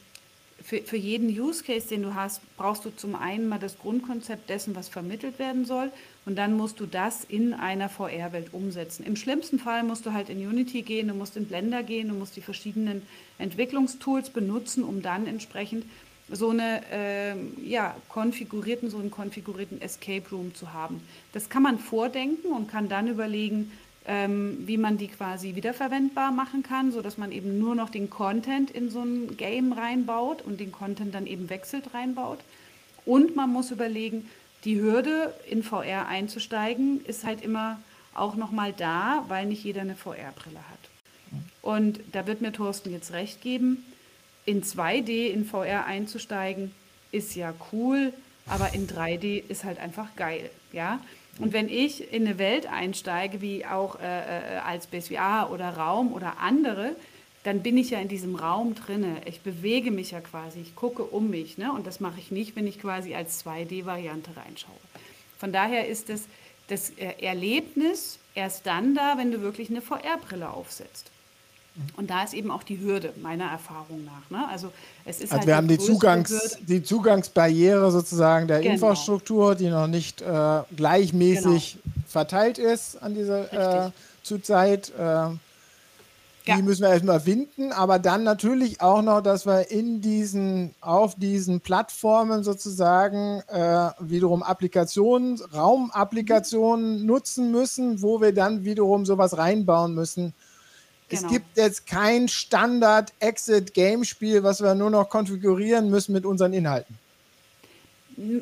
für, 0.69 0.83
für 0.83 0.99
jeden 0.99 1.29
Use 1.31 1.65
Case, 1.65 1.89
den 1.89 2.03
du 2.03 2.15
hast, 2.15 2.43
brauchst 2.59 2.85
du 2.85 2.91
zum 2.91 3.15
einen 3.15 3.49
mal 3.49 3.59
das 3.59 3.79
Grundkonzept 3.79 4.51
dessen, 4.51 4.77
was 4.77 4.91
vermittelt 4.91 5.39
werden 5.39 5.65
soll. 5.65 5.91
Und 6.27 6.37
dann 6.37 6.59
musst 6.59 6.79
du 6.79 6.85
das 6.85 7.25
in 7.25 7.55
einer 7.55 7.89
VR-Welt 7.89 8.53
umsetzen. 8.53 9.07
Im 9.07 9.17
schlimmsten 9.17 9.59
Fall 9.59 9.83
musst 9.83 10.05
du 10.05 10.13
halt 10.13 10.29
in 10.29 10.47
Unity 10.47 10.83
gehen, 10.83 11.09
du 11.09 11.15
musst 11.15 11.39
in 11.39 11.47
Blender 11.47 11.83
gehen, 11.83 12.09
du 12.09 12.15
musst 12.15 12.37
die 12.37 12.43
verschiedenen 12.43 13.01
Entwicklungstools 13.39 14.29
benutzen, 14.29 14.85
um 14.85 15.01
dann 15.01 15.27
entsprechend 15.27 15.87
so 16.31 16.51
eine 16.51 16.83
äh, 16.93 17.35
ja, 17.67 17.97
konfigurierten, 18.11 18.91
so 18.91 18.99
einen 18.99 19.11
konfigurierten 19.11 19.81
Escape 19.81 20.29
Room 20.31 20.55
zu 20.55 20.75
haben. 20.75 21.01
Das 21.33 21.49
kann 21.49 21.63
man 21.63 21.79
vordenken 21.79 22.53
und 22.53 22.69
kann 22.69 22.91
dann 22.91 23.09
überlegen, 23.09 23.73
ähm, 24.07 24.59
wie 24.67 24.79
man 24.79 24.97
die 24.97 25.09
quasi 25.09 25.55
wiederverwendbar 25.55 26.33
machen 26.33 26.63
kann, 26.63 26.93
sodass 26.93 27.19
man 27.19 27.33
eben 27.33 27.59
nur 27.59 27.75
noch 27.75 27.91
den 27.91 28.11
Content 28.11 28.71
in 28.71 28.91
so 28.91 29.03
ein 29.03 29.37
Game 29.37 29.73
reinbaut 29.73 30.43
und 30.43 30.61
den 30.61 30.73
Content 30.73 31.15
dann 31.15 31.27
eben 31.27 31.51
wechselt 31.51 31.95
reinbaut. 31.95 32.39
Und 33.05 33.37
man 33.37 33.51
muss 33.51 33.71
überlegen, 33.71 34.29
die 34.65 34.81
Hürde 34.81 35.35
in 35.49 35.63
VR 35.63 36.09
einzusteigen 36.09 37.05
ist 37.05 37.25
halt 37.25 37.43
immer 37.43 37.81
auch 38.15 38.35
nochmal 38.35 38.73
da, 38.73 39.25
weil 39.29 39.47
nicht 39.47 39.65
jeder 39.65 39.83
eine 39.83 39.95
VR-Brille 39.95 40.59
hat. 40.59 40.79
Und 41.63 42.01
da 42.13 42.27
wird 42.27 42.41
mir 42.41 42.53
Thorsten 42.53 42.91
jetzt 42.91 43.13
recht 43.13 43.43
geben, 43.43 43.85
in 44.47 44.63
2D 44.63 45.29
in 45.29 45.45
VR 45.45 45.85
einzusteigen 45.85 46.73
ist 47.13 47.35
ja 47.35 47.53
cool, 47.71 48.15
aber 48.47 48.73
in 48.73 48.89
3D 48.89 49.43
ist 49.47 49.65
halt 49.65 49.79
einfach 49.79 50.17
geil. 50.17 50.51
Ja? 50.73 51.01
Und 51.39 51.53
wenn 51.53 51.69
ich 51.69 52.13
in 52.13 52.27
eine 52.27 52.39
Welt 52.39 52.67
einsteige, 52.67 53.41
wie 53.41 53.65
auch 53.65 54.01
äh, 54.01 54.57
äh 54.57 54.59
als 54.59 54.87
BSVA 54.87 55.49
oder 55.49 55.71
Raum 55.77 56.13
oder 56.13 56.39
andere, 56.39 56.97
dann 57.45 57.63
bin 57.63 57.77
ich 57.79 57.91
ja 57.91 58.01
in 58.01 58.09
diesem 58.09 58.35
Raum 58.35 58.75
drinne. 58.75 59.23
Ich 59.25 59.41
bewege 59.41 59.91
mich 59.91 60.11
ja 60.11 60.21
quasi, 60.21 60.61
ich 60.61 60.75
gucke 60.75 61.03
um 61.03 61.31
mich. 61.31 61.57
Ne? 61.57 61.73
Und 61.73 61.87
das 61.87 62.01
mache 62.01 62.19
ich 62.19 62.31
nicht, 62.31 62.57
wenn 62.57 62.67
ich 62.67 62.81
quasi 62.81 63.15
als 63.15 63.45
2D-Variante 63.45 64.37
reinschaue. 64.37 64.75
Von 65.39 65.53
daher 65.53 65.87
ist 65.87 66.09
das, 66.09 66.25
das 66.67 66.91
äh, 66.91 67.15
Erlebnis 67.21 68.19
erst 68.35 68.67
dann 68.67 68.95
da, 68.95 69.17
wenn 69.17 69.31
du 69.31 69.41
wirklich 69.41 69.71
eine 69.71 69.81
VR-Brille 69.81 70.51
aufsetzt. 70.51 71.11
Und 71.97 72.11
da 72.11 72.23
ist 72.23 72.35
eben 72.35 72.51
auch 72.51 72.63
die 72.63 72.81
Hürde, 72.81 73.13
meiner 73.23 73.45
Erfahrung 73.45 74.05
nach. 74.05 74.31
Ne? 74.31 74.47
Also, 74.49 74.71
es 75.05 75.17
ist 75.17 75.25
also 75.25 75.37
halt 75.37 75.47
wir 75.47 75.57
haben 75.57 75.69
die, 75.69 75.79
Zugangs, 75.79 76.59
die 76.61 76.83
Zugangsbarriere 76.83 77.91
sozusagen 77.91 78.49
der 78.49 78.61
genau. 78.61 78.75
Infrastruktur, 78.75 79.55
die 79.55 79.69
noch 79.69 79.87
nicht 79.87 80.23
äh, 80.23 80.63
gleichmäßig 80.77 81.79
genau. 81.83 81.95
verteilt 82.07 82.59
ist 82.59 83.03
an 83.03 83.15
dieser 83.15 83.87
äh, 83.87 83.91
Zurzeit. 84.23 84.93
Äh, 84.99 85.31
ja. 86.49 86.57
Die 86.57 86.63
müssen 86.63 86.81
wir 86.81 86.89
erstmal 86.89 87.21
finden, 87.21 87.73
aber 87.73 87.99
dann 87.99 88.25
natürlich 88.25 88.81
auch 88.81 89.03
noch, 89.03 89.21
dass 89.21 89.45
wir 89.45 89.71
in 89.71 90.01
diesen, 90.01 90.75
auf 90.81 91.15
diesen 91.15 91.61
Plattformen 91.61 92.43
sozusagen 92.43 93.43
äh, 93.49 93.91
wiederum 94.01 94.43
Applikationen, 94.43 95.39
Raumapplikationen 95.53 97.01
mhm. 97.01 97.07
nutzen 97.07 97.51
müssen, 97.53 98.01
wo 98.01 98.23
wir 98.23 98.33
dann 98.33 98.65
wiederum 98.65 99.05
sowas 99.05 99.37
reinbauen 99.37 99.95
müssen, 99.95 100.33
Genau. 101.09 101.23
Es 101.23 101.29
gibt 101.33 101.57
jetzt 101.57 101.87
kein 101.87 102.29
Standard-Exit-Game-Spiel, 102.29 104.43
was 104.43 104.61
wir 104.61 104.75
nur 104.75 104.91
noch 104.91 105.09
konfigurieren 105.09 105.89
müssen 105.91 106.13
mit 106.13 106.27
unseren 106.27 106.53
Inhalten. 106.53 106.99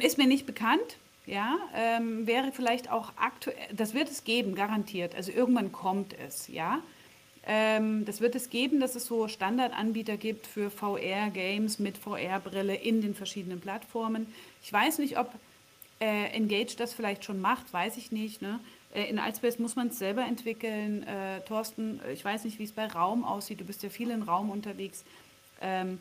Ist 0.01 0.19
mir 0.19 0.27
nicht 0.27 0.47
bekannt. 0.47 0.97
Ja, 1.27 1.59
ähm, 1.75 2.27
wäre 2.27 2.53
vielleicht 2.53 2.91
auch 2.91 3.13
aktuell, 3.17 3.57
das 3.73 3.95
wird 3.95 4.09
es 4.09 4.23
geben, 4.23 4.55
garantiert. 4.55 5.17
Also 5.17 5.33
irgendwann 5.33 5.73
kommt 5.73 6.15
es, 6.25 6.47
ja. 6.47 6.79
Ähm, 7.45 8.05
das 8.05 8.21
wird 8.21 8.37
es 8.37 8.49
geben, 8.49 8.81
dass 8.81 8.95
es 8.95 9.07
so 9.07 9.27
Standardanbieter 9.27 10.17
gibt 10.17 10.47
für 10.47 10.71
VR-Games 10.71 11.81
mit 11.81 11.99
VR-Brille 11.99 12.77
in 12.77 13.03
den 13.03 13.15
verschiedenen 13.15 13.61
Plattformen. 13.61 14.33
Ich 14.63 14.73
weiß 14.73 14.99
nicht, 14.99 15.19
ob 15.19 15.33
äh, 16.01 16.31
Engage 16.31 16.77
das 16.77 16.95
vielleicht 16.95 17.25
schon 17.25 17.41
macht, 17.41 17.73
weiß 17.73 17.97
ich 17.97 18.13
nicht. 18.13 18.43
Ne? 18.43 18.61
Äh, 18.97 19.05
in 19.11 19.19
Altspace 19.19 19.59
muss 19.59 19.77
man 19.77 19.89
es 19.89 19.99
selber 19.99 20.25
entwickeln. 20.25 21.07
Äh, 21.07 21.41
Thorsten, 21.43 22.01
ich 22.13 22.25
weiß 22.25 22.45
nicht, 22.45 22.59
wie 22.59 22.65
es 22.65 22.73
bei 22.73 22.87
Raum 22.87 23.25
aussieht. 23.25 23.61
Du 23.61 23.65
bist 23.65 23.83
ja 23.83 23.91
viel 23.91 24.11
in 24.11 24.23
Raum 24.23 24.51
unterwegs. 24.51 25.05
Ähm, 25.61 26.01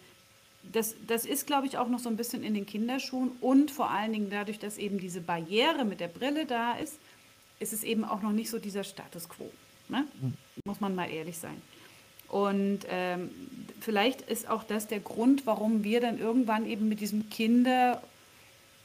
das, 0.71 0.95
das 1.05 1.25
ist, 1.25 1.45
glaube 1.45 1.67
ich, 1.67 1.77
auch 1.77 1.89
noch 1.89 1.99
so 1.99 2.09
ein 2.09 2.15
bisschen 2.15 2.43
in 2.43 2.55
den 2.55 2.65
Kinderschuhen 2.65 3.31
und 3.41 3.69
vor 3.69 3.91
allen 3.91 4.13
Dingen 4.13 4.29
dadurch, 4.31 4.57
dass 4.57 4.79
eben 4.79 4.97
diese 4.99 5.21
Barriere 5.21 5.85
mit 5.85 5.99
der 5.99 6.07
Brille 6.07 6.47
da 6.47 6.73
ist, 6.73 6.97
ist 7.59 7.71
es 7.71 7.83
eben 7.83 8.03
auch 8.03 8.21
noch 8.23 8.31
nicht 8.31 8.49
so 8.49 8.57
dieser 8.57 8.83
Status 8.83 9.29
quo. 9.29 9.51
Ne? 9.89 10.07
Mhm. 10.19 10.33
Muss 10.65 10.79
man 10.79 10.95
mal 10.95 11.11
ehrlich 11.11 11.37
sein. 11.37 11.61
Und 12.29 12.79
ähm, 12.89 13.29
vielleicht 13.79 14.21
ist 14.21 14.49
auch 14.49 14.63
das 14.63 14.87
der 14.87 14.99
Grund, 14.99 15.45
warum 15.45 15.83
wir 15.83 16.01
dann 16.01 16.17
irgendwann 16.17 16.65
eben 16.65 16.89
mit 16.89 16.99
diesem 16.99 17.29
Kinder- 17.29 18.01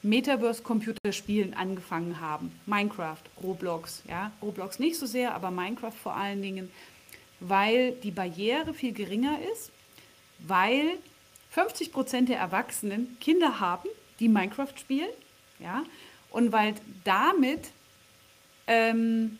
Metaverse-Computerspielen 0.03 1.53
angefangen 1.53 2.19
haben. 2.19 2.51
Minecraft, 2.65 3.21
Roblox, 3.41 4.03
ja. 4.07 4.31
Roblox 4.41 4.79
nicht 4.79 4.97
so 4.97 5.05
sehr, 5.05 5.35
aber 5.35 5.51
Minecraft 5.51 5.91
vor 5.91 6.15
allen 6.15 6.41
Dingen, 6.41 6.71
weil 7.39 7.93
die 8.03 8.11
Barriere 8.11 8.73
viel 8.73 8.93
geringer 8.93 9.37
ist, 9.53 9.71
weil 10.39 10.97
50 11.51 11.91
Prozent 11.91 12.29
der 12.29 12.39
Erwachsenen 12.39 13.17
Kinder 13.19 13.59
haben, 13.59 13.89
die 14.19 14.29
Minecraft 14.29 14.73
spielen, 14.77 15.09
ja. 15.59 15.83
Und 16.31 16.51
weil 16.51 16.75
damit 17.03 17.71
ähm, 18.67 19.37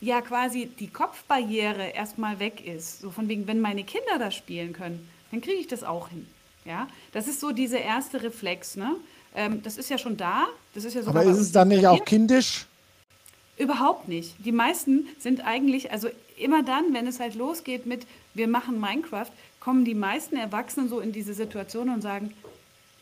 ja 0.00 0.20
quasi 0.20 0.66
die 0.66 0.88
Kopfbarriere 0.88 1.88
erstmal 1.88 2.38
weg 2.38 2.64
ist. 2.64 3.00
So 3.00 3.10
von 3.10 3.28
wegen, 3.28 3.46
wenn 3.46 3.60
meine 3.60 3.84
Kinder 3.84 4.18
das 4.18 4.34
spielen 4.34 4.72
können, 4.72 5.08
dann 5.30 5.40
kriege 5.40 5.58
ich 5.58 5.66
das 5.66 5.82
auch 5.82 6.08
hin. 6.08 6.26
Ja, 6.64 6.88
das 7.12 7.28
ist 7.28 7.40
so 7.40 7.52
dieser 7.52 7.80
erste 7.80 8.22
Reflex, 8.22 8.76
ne? 8.76 8.96
Ähm, 9.34 9.62
das 9.62 9.76
ist 9.76 9.90
ja 9.90 9.98
schon 9.98 10.16
da. 10.16 10.46
Das 10.74 10.84
ist 10.84 10.94
ja 10.94 11.06
Aber 11.06 11.22
ist 11.24 11.38
es 11.38 11.52
dann 11.52 11.68
nicht 11.68 11.86
auch 11.86 12.04
kindisch? 12.04 12.66
Überhaupt 13.56 14.08
nicht. 14.08 14.34
Die 14.44 14.52
meisten 14.52 15.06
sind 15.18 15.46
eigentlich, 15.46 15.92
also 15.92 16.08
immer 16.36 16.62
dann, 16.62 16.92
wenn 16.92 17.06
es 17.06 17.20
halt 17.20 17.34
losgeht 17.34 17.86
mit, 17.86 18.06
wir 18.34 18.48
machen 18.48 18.80
Minecraft, 18.80 19.30
kommen 19.60 19.84
die 19.84 19.94
meisten 19.94 20.36
Erwachsenen 20.36 20.88
so 20.88 21.00
in 21.00 21.12
diese 21.12 21.34
Situation 21.34 21.88
und 21.88 22.02
sagen, 22.02 22.34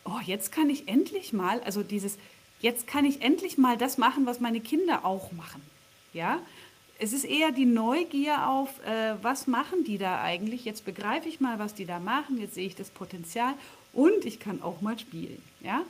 oh, 0.05 0.19
jetzt 0.25 0.51
kann 0.51 0.69
ich 0.69 0.87
endlich 0.87 1.33
mal, 1.33 1.59
also 1.61 1.81
dieses, 1.81 2.17
jetzt 2.59 2.87
kann 2.87 3.05
ich 3.05 3.21
endlich 3.21 3.57
mal 3.57 3.77
das 3.77 3.97
machen, 3.97 4.25
was 4.25 4.39
meine 4.39 4.59
Kinder 4.59 5.05
auch 5.05 5.31
machen. 5.31 5.61
Ja, 6.13 6.39
es 6.99 7.11
ist 7.11 7.25
eher 7.25 7.51
die 7.51 7.65
Neugier 7.65 8.47
auf, 8.47 8.69
äh, 8.85 9.15
was 9.21 9.47
machen 9.47 9.83
die 9.83 9.97
da 9.97 10.21
eigentlich? 10.21 10.63
Jetzt 10.63 10.85
begreife 10.85 11.27
ich 11.27 11.41
mal, 11.41 11.57
was 11.57 11.73
die 11.73 11.85
da 11.85 11.99
machen, 11.99 12.39
jetzt 12.39 12.53
sehe 12.53 12.67
ich 12.67 12.75
das 12.75 12.89
Potenzial 12.89 13.55
und 13.91 14.25
ich 14.25 14.39
kann 14.39 14.61
auch 14.61 14.81
mal 14.81 14.97
spielen. 14.99 15.41
Ja, 15.61 15.81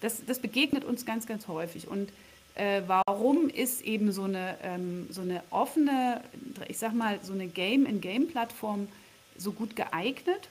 das, 0.00 0.24
das 0.24 0.38
begegnet 0.38 0.84
uns 0.84 1.04
ganz, 1.04 1.26
ganz 1.26 1.48
häufig. 1.48 1.88
Und 1.88 2.10
äh, 2.54 2.82
warum 2.86 3.48
ist 3.48 3.82
eben 3.82 4.12
so 4.12 4.24
eine, 4.24 4.56
ähm, 4.62 5.06
so 5.10 5.22
eine 5.22 5.42
offene, 5.50 6.22
ich 6.68 6.78
sag 6.78 6.94
mal, 6.94 7.18
so 7.22 7.32
eine 7.32 7.46
Game-in-Game-Plattform 7.46 8.88
so 9.36 9.52
gut 9.52 9.76
geeignet? 9.76 10.48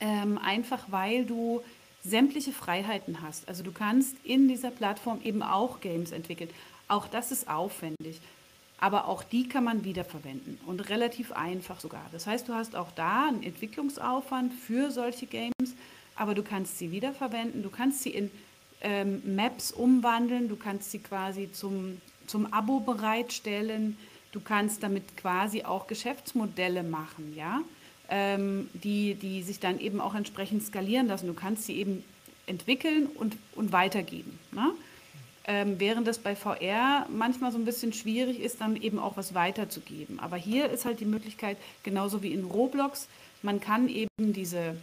Ähm, 0.00 0.38
einfach 0.38 0.84
weil 0.88 1.26
du 1.26 1.62
sämtliche 2.02 2.52
Freiheiten 2.52 3.20
hast. 3.22 3.48
Also 3.48 3.62
du 3.62 3.72
kannst 3.72 4.16
in 4.24 4.48
dieser 4.48 4.70
Plattform 4.70 5.20
eben 5.22 5.42
auch 5.42 5.80
Games 5.80 6.12
entwickeln. 6.12 6.50
Auch 6.88 7.06
das 7.06 7.30
ist 7.30 7.48
aufwendig. 7.48 8.20
Aber 8.78 9.08
auch 9.08 9.22
die 9.22 9.46
kann 9.46 9.64
man 9.64 9.84
wiederverwenden 9.84 10.58
und 10.66 10.88
relativ 10.88 11.32
einfach 11.32 11.80
sogar. 11.80 12.06
Das 12.12 12.26
heißt, 12.26 12.48
du 12.48 12.54
hast 12.54 12.74
auch 12.74 12.90
da 12.92 13.28
einen 13.28 13.42
Entwicklungsaufwand 13.42 14.54
für 14.54 14.90
solche 14.90 15.26
Games, 15.26 15.52
aber 16.20 16.34
du 16.34 16.42
kannst 16.42 16.76
sie 16.76 16.92
wiederverwenden, 16.92 17.62
du 17.62 17.70
kannst 17.70 18.02
sie 18.02 18.10
in 18.10 18.30
ähm, 18.82 19.22
Maps 19.34 19.72
umwandeln, 19.72 20.48
du 20.48 20.56
kannst 20.56 20.90
sie 20.90 20.98
quasi 20.98 21.50
zum, 21.50 22.00
zum 22.26 22.52
Abo 22.52 22.80
bereitstellen. 22.80 23.96
Du 24.32 24.40
kannst 24.40 24.82
damit 24.82 25.16
quasi 25.16 25.64
auch 25.64 25.86
Geschäftsmodelle 25.86 26.82
machen, 26.82 27.34
ja, 27.36 27.62
ähm, 28.10 28.68
die, 28.74 29.14
die 29.14 29.42
sich 29.42 29.60
dann 29.60 29.80
eben 29.80 30.00
auch 30.00 30.14
entsprechend 30.14 30.62
skalieren 30.62 31.08
lassen. 31.08 31.26
Du 31.26 31.34
kannst 31.34 31.64
sie 31.64 31.76
eben 31.76 32.04
entwickeln 32.46 33.06
und, 33.06 33.36
und 33.56 33.72
weitergeben. 33.72 34.38
Ne? 34.52 34.72
Ähm, 35.46 35.80
während 35.80 36.06
das 36.06 36.18
bei 36.18 36.36
VR 36.36 37.06
manchmal 37.08 37.50
so 37.50 37.56
ein 37.56 37.64
bisschen 37.64 37.94
schwierig 37.94 38.40
ist, 38.40 38.60
dann 38.60 38.76
eben 38.76 38.98
auch 38.98 39.16
was 39.16 39.34
weiterzugeben. 39.34 40.20
Aber 40.20 40.36
hier 40.36 40.68
ist 40.68 40.84
halt 40.84 41.00
die 41.00 41.06
Möglichkeit, 41.06 41.56
genauso 41.82 42.22
wie 42.22 42.32
in 42.32 42.44
Roblox, 42.44 43.08
man 43.42 43.58
kann 43.58 43.88
eben 43.88 44.10
diese, 44.18 44.76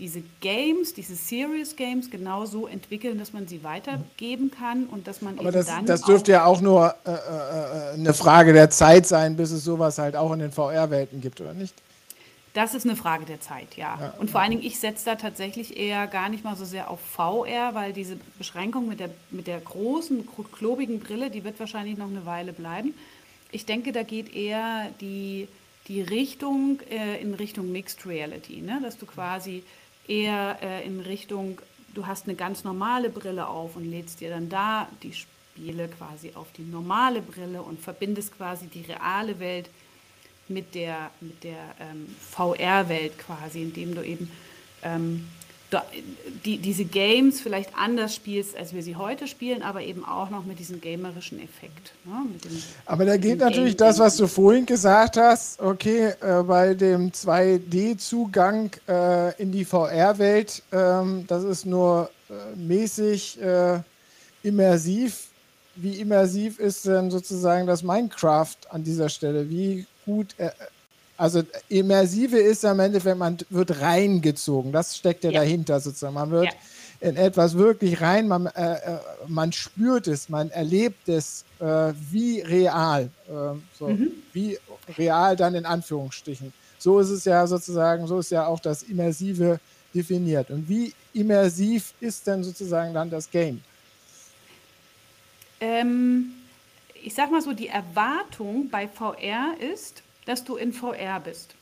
diese 0.00 0.22
Games, 0.40 0.94
diese 0.94 1.14
Serious 1.14 1.76
Games 1.76 2.10
genauso 2.10 2.66
entwickeln, 2.66 3.18
dass 3.18 3.32
man 3.32 3.46
sie 3.46 3.62
weitergeben 3.62 4.50
kann 4.50 4.86
und 4.86 5.06
dass 5.06 5.20
man 5.20 5.34
Aber 5.38 5.48
eben 5.48 5.52
das, 5.52 5.66
dann 5.66 5.86
das 5.86 6.02
dürfte 6.02 6.32
ja 6.32 6.46
auch 6.46 6.60
nur 6.60 6.94
äh, 7.04 7.10
äh, 7.10 7.94
eine 7.94 8.14
Frage 8.14 8.54
der 8.54 8.70
Zeit 8.70 9.06
sein, 9.06 9.36
bis 9.36 9.52
es 9.52 9.62
sowas 9.62 9.98
halt 9.98 10.16
auch 10.16 10.32
in 10.32 10.40
den 10.40 10.52
VR-Welten 10.52 11.20
gibt, 11.20 11.40
oder 11.40 11.52
nicht? 11.52 11.74
Das 12.54 12.74
ist 12.74 12.84
eine 12.84 12.96
Frage 12.96 13.26
der 13.26 13.40
Zeit, 13.40 13.76
ja. 13.76 13.96
Ja. 14.00 14.14
Und 14.18 14.30
vor 14.30 14.40
allen 14.40 14.50
Dingen, 14.50 14.64
ich 14.64 14.80
setze 14.80 15.04
da 15.04 15.14
tatsächlich 15.14 15.76
eher 15.76 16.06
gar 16.08 16.28
nicht 16.28 16.42
mal 16.42 16.56
so 16.56 16.64
sehr 16.64 16.90
auf 16.90 16.98
VR, 17.00 17.74
weil 17.74 17.92
diese 17.92 18.16
Beschränkung 18.38 18.88
mit 18.88 18.98
der, 18.98 19.10
mit 19.30 19.46
der 19.46 19.60
großen, 19.60 20.26
klobigen 20.50 20.98
Brille, 20.98 21.30
die 21.30 21.44
wird 21.44 21.60
wahrscheinlich 21.60 21.96
noch 21.96 22.08
eine 22.08 22.26
Weile 22.26 22.52
bleiben. 22.52 22.94
Ich 23.52 23.66
denke, 23.66 23.92
da 23.92 24.02
geht 24.02 24.34
eher 24.34 24.90
die, 25.00 25.46
die 25.86 26.02
Richtung 26.02 26.80
äh, 26.90 27.20
in 27.20 27.34
Richtung 27.34 27.70
Mixed 27.70 28.04
Reality, 28.06 28.62
ne? 28.62 28.80
dass 28.82 28.96
du 28.96 29.06
quasi 29.06 29.62
eher 30.10 30.58
äh, 30.60 30.84
in 30.84 31.00
Richtung, 31.00 31.60
du 31.94 32.06
hast 32.06 32.26
eine 32.26 32.34
ganz 32.34 32.64
normale 32.64 33.08
Brille 33.08 33.46
auf 33.46 33.76
und 33.76 33.84
lädst 33.84 34.20
dir 34.20 34.30
dann 34.30 34.48
da 34.48 34.88
die 35.02 35.12
Spiele 35.12 35.88
quasi 35.88 36.32
auf 36.34 36.48
die 36.52 36.62
normale 36.62 37.22
Brille 37.22 37.62
und 37.62 37.80
verbindest 37.80 38.36
quasi 38.36 38.66
die 38.66 38.82
reale 38.82 39.38
Welt 39.38 39.70
mit 40.48 40.74
der, 40.74 41.10
mit 41.20 41.44
der 41.44 41.74
ähm, 41.80 42.14
VR-Welt 42.18 43.18
quasi, 43.18 43.62
indem 43.62 43.94
du 43.94 44.04
eben 44.04 44.30
ähm, 44.82 45.28
die, 46.44 46.58
diese 46.58 46.84
Games 46.84 47.40
vielleicht 47.40 47.70
anders 47.76 48.14
spielst, 48.14 48.56
als 48.56 48.72
wir 48.72 48.82
sie 48.82 48.96
heute 48.96 49.26
spielen, 49.26 49.62
aber 49.62 49.82
eben 49.82 50.04
auch 50.04 50.30
noch 50.30 50.44
mit 50.44 50.58
diesem 50.58 50.80
gamerischen 50.80 51.38
Effekt. 51.38 51.92
Ne? 52.04 52.12
Dem, 52.44 52.62
Aber 52.86 53.04
da 53.04 53.16
geht 53.16 53.38
natürlich 53.38 53.76
Game- 53.76 53.86
das, 53.88 53.98
was 53.98 54.16
du 54.16 54.26
vorhin 54.26 54.66
gesagt 54.66 55.16
hast, 55.16 55.60
okay, 55.60 56.14
äh, 56.20 56.42
bei 56.42 56.74
dem 56.74 57.12
2D-Zugang 57.12 58.70
äh, 58.88 59.40
in 59.40 59.52
die 59.52 59.64
VR-Welt, 59.64 60.62
ähm, 60.72 61.24
das 61.26 61.44
ist 61.44 61.66
nur 61.66 62.10
äh, 62.28 62.56
mäßig 62.56 63.40
äh, 63.40 63.80
immersiv. 64.42 65.26
Wie 65.76 66.00
immersiv 66.00 66.58
ist 66.58 66.86
denn 66.86 67.10
sozusagen 67.10 67.66
das 67.66 67.82
Minecraft 67.82 68.56
an 68.70 68.82
dieser 68.82 69.08
Stelle? 69.08 69.48
Wie 69.48 69.86
gut, 70.04 70.34
äh, 70.38 70.50
also 71.20 71.42
immersive 71.68 72.38
ist 72.38 72.64
am 72.64 72.80
Endeffekt, 72.80 73.18
man 73.18 73.36
wird 73.50 73.80
reingezogen. 73.80 74.72
Das 74.72 74.96
steckt 74.96 75.22
ja, 75.24 75.30
Ja. 75.30 75.40
dahinter 75.40 75.78
sozusagen. 75.80 76.14
Man 76.14 76.30
wird 76.30 76.54
Ja. 76.54 76.58
in 77.08 77.16
etwas 77.16 77.56
wirklich 77.58 78.00
rein, 78.00 78.26
man, 78.26 78.46
äh, 78.46 78.74
äh, 78.76 78.98
man 79.28 79.52
spürt 79.52 80.08
es, 80.08 80.28
man 80.30 80.50
erlebt 80.50 81.08
es 81.08 81.44
äh, 81.58 81.92
wie 81.94 82.40
real, 82.40 83.12
äh, 83.26 83.54
so, 83.70 83.88
Mhm. 83.88 84.22
wie 84.32 84.58
real 84.96 85.36
dann 85.36 85.54
in 85.54 85.66
Anführungsstrichen. 85.66 86.54
So 86.78 86.98
ist 87.00 87.10
es 87.10 87.24
ja 87.24 87.46
sozusagen, 87.46 88.06
so 88.06 88.18
ist 88.18 88.30
ja 88.30 88.46
auch 88.46 88.60
das 88.60 88.82
Immersive 88.82 89.60
definiert. 89.94 90.50
Und 90.50 90.68
wie 90.68 90.96
immersiv 91.12 91.94
ist 92.00 92.26
denn 92.26 92.42
sozusagen 92.44 92.94
dann 92.94 93.10
das 93.10 93.28
Game? 93.30 93.64
Ähm, 95.60 96.32
ich 96.94 97.14
sag 97.14 97.30
mal 97.30 97.42
so, 97.42 97.52
die 97.52 97.68
Erwartung 97.68 98.70
bei 98.70 98.88
VR 98.88 99.54
ist, 99.58 100.02
dass 100.26 100.44
du 100.44 100.56
in 100.56 100.72
VR 100.72 101.20
bist. 101.20 101.54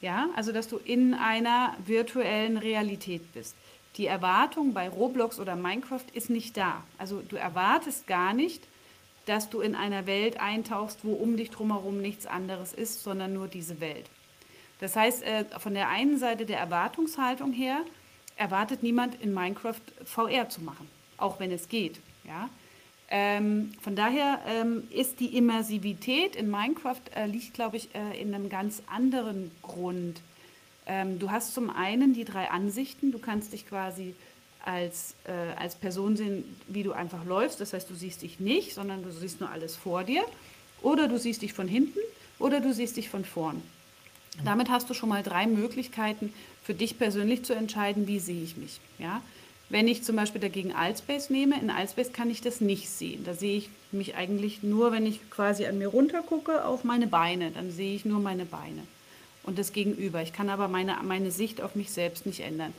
Ja, 0.00 0.28
also 0.36 0.52
dass 0.52 0.68
du 0.68 0.78
in 0.78 1.14
einer 1.14 1.74
virtuellen 1.84 2.58
Realität 2.58 3.32
bist. 3.32 3.54
Die 3.96 4.06
Erwartung 4.06 4.74
bei 4.74 4.88
Roblox 4.88 5.38
oder 5.38 5.56
Minecraft 5.56 6.04
ist 6.12 6.28
nicht 6.28 6.56
da. 6.56 6.82
Also 6.98 7.22
du 7.22 7.36
erwartest 7.36 8.06
gar 8.06 8.34
nicht, 8.34 8.62
dass 9.26 9.48
du 9.48 9.60
in 9.60 9.74
einer 9.74 10.06
Welt 10.06 10.40
eintauchst, 10.40 11.04
wo 11.04 11.12
um 11.12 11.36
dich 11.36 11.50
drumherum 11.50 12.00
nichts 12.00 12.26
anderes 12.26 12.72
ist, 12.72 13.02
sondern 13.02 13.32
nur 13.32 13.48
diese 13.48 13.80
Welt. 13.80 14.10
Das 14.80 14.96
heißt, 14.96 15.22
äh, 15.22 15.44
von 15.58 15.74
der 15.74 15.88
einen 15.88 16.18
Seite 16.18 16.44
der 16.44 16.58
Erwartungshaltung 16.58 17.52
her 17.52 17.80
erwartet 18.36 18.82
niemand 18.82 19.20
in 19.22 19.32
Minecraft 19.32 19.80
VR 20.04 20.48
zu 20.48 20.60
machen, 20.60 20.88
auch 21.16 21.40
wenn 21.40 21.52
es 21.52 21.68
geht. 21.68 22.00
Ja? 22.24 22.50
Ähm, 23.16 23.70
von 23.80 23.94
daher 23.94 24.40
ähm, 24.44 24.82
ist 24.90 25.20
die 25.20 25.36
Immersivität 25.36 26.34
in 26.34 26.50
Minecraft 26.50 26.96
äh, 27.14 27.26
liegt, 27.26 27.54
glaube 27.54 27.76
ich, 27.76 27.94
äh, 27.94 28.20
in 28.20 28.34
einem 28.34 28.48
ganz 28.48 28.82
anderen 28.88 29.52
Grund. 29.62 30.20
Ähm, 30.88 31.20
du 31.20 31.30
hast 31.30 31.54
zum 31.54 31.70
einen 31.70 32.12
die 32.12 32.24
drei 32.24 32.50
Ansichten. 32.50 33.12
Du 33.12 33.20
kannst 33.20 33.52
dich 33.52 33.68
quasi 33.68 34.16
als, 34.64 35.14
äh, 35.26 35.56
als 35.56 35.76
Person 35.76 36.16
sehen, 36.16 36.42
wie 36.66 36.82
du 36.82 36.90
einfach 36.90 37.24
läufst. 37.24 37.60
Das 37.60 37.72
heißt, 37.72 37.88
du 37.88 37.94
siehst 37.94 38.22
dich 38.22 38.40
nicht, 38.40 38.74
sondern 38.74 39.04
du 39.04 39.12
siehst 39.12 39.38
nur 39.38 39.48
alles 39.48 39.76
vor 39.76 40.02
dir. 40.02 40.24
Oder 40.82 41.06
du 41.06 41.16
siehst 41.16 41.42
dich 41.42 41.52
von 41.52 41.68
hinten 41.68 42.00
oder 42.40 42.58
du 42.58 42.74
siehst 42.74 42.96
dich 42.96 43.08
von 43.08 43.24
vorn. 43.24 43.62
Damit 44.44 44.70
hast 44.70 44.90
du 44.90 44.94
schon 44.94 45.08
mal 45.08 45.22
drei 45.22 45.46
Möglichkeiten 45.46 46.34
für 46.64 46.74
dich 46.74 46.98
persönlich 46.98 47.44
zu 47.44 47.54
entscheiden, 47.54 48.08
wie 48.08 48.18
sehe 48.18 48.42
ich 48.42 48.56
mich. 48.56 48.80
Ja? 48.98 49.22
Wenn 49.70 49.88
ich 49.88 50.04
zum 50.04 50.16
Beispiel 50.16 50.40
dagegen 50.40 50.72
Altspace 50.72 51.30
nehme, 51.30 51.58
in 51.58 51.70
Altspace 51.70 52.12
kann 52.12 52.30
ich 52.30 52.40
das 52.40 52.60
nicht 52.60 52.88
sehen. 52.88 53.24
Da 53.24 53.34
sehe 53.34 53.56
ich 53.56 53.70
mich 53.92 54.14
eigentlich 54.14 54.62
nur, 54.62 54.92
wenn 54.92 55.06
ich 55.06 55.30
quasi 55.30 55.66
an 55.66 55.78
mir 55.78 55.88
runter 55.88 56.22
gucke, 56.22 56.64
auf 56.64 56.84
meine 56.84 57.06
Beine. 57.06 57.50
Dann 57.50 57.70
sehe 57.70 57.94
ich 57.94 58.04
nur 58.04 58.20
meine 58.20 58.44
Beine 58.44 58.82
und 59.44 59.58
das 59.58 59.72
Gegenüber. 59.72 60.22
Ich 60.22 60.32
kann 60.32 60.50
aber 60.50 60.68
meine, 60.68 60.96
meine 61.02 61.30
Sicht 61.30 61.60
auf 61.60 61.74
mich 61.74 61.90
selbst 61.90 62.26
nicht 62.26 62.40
ändern. 62.40 62.74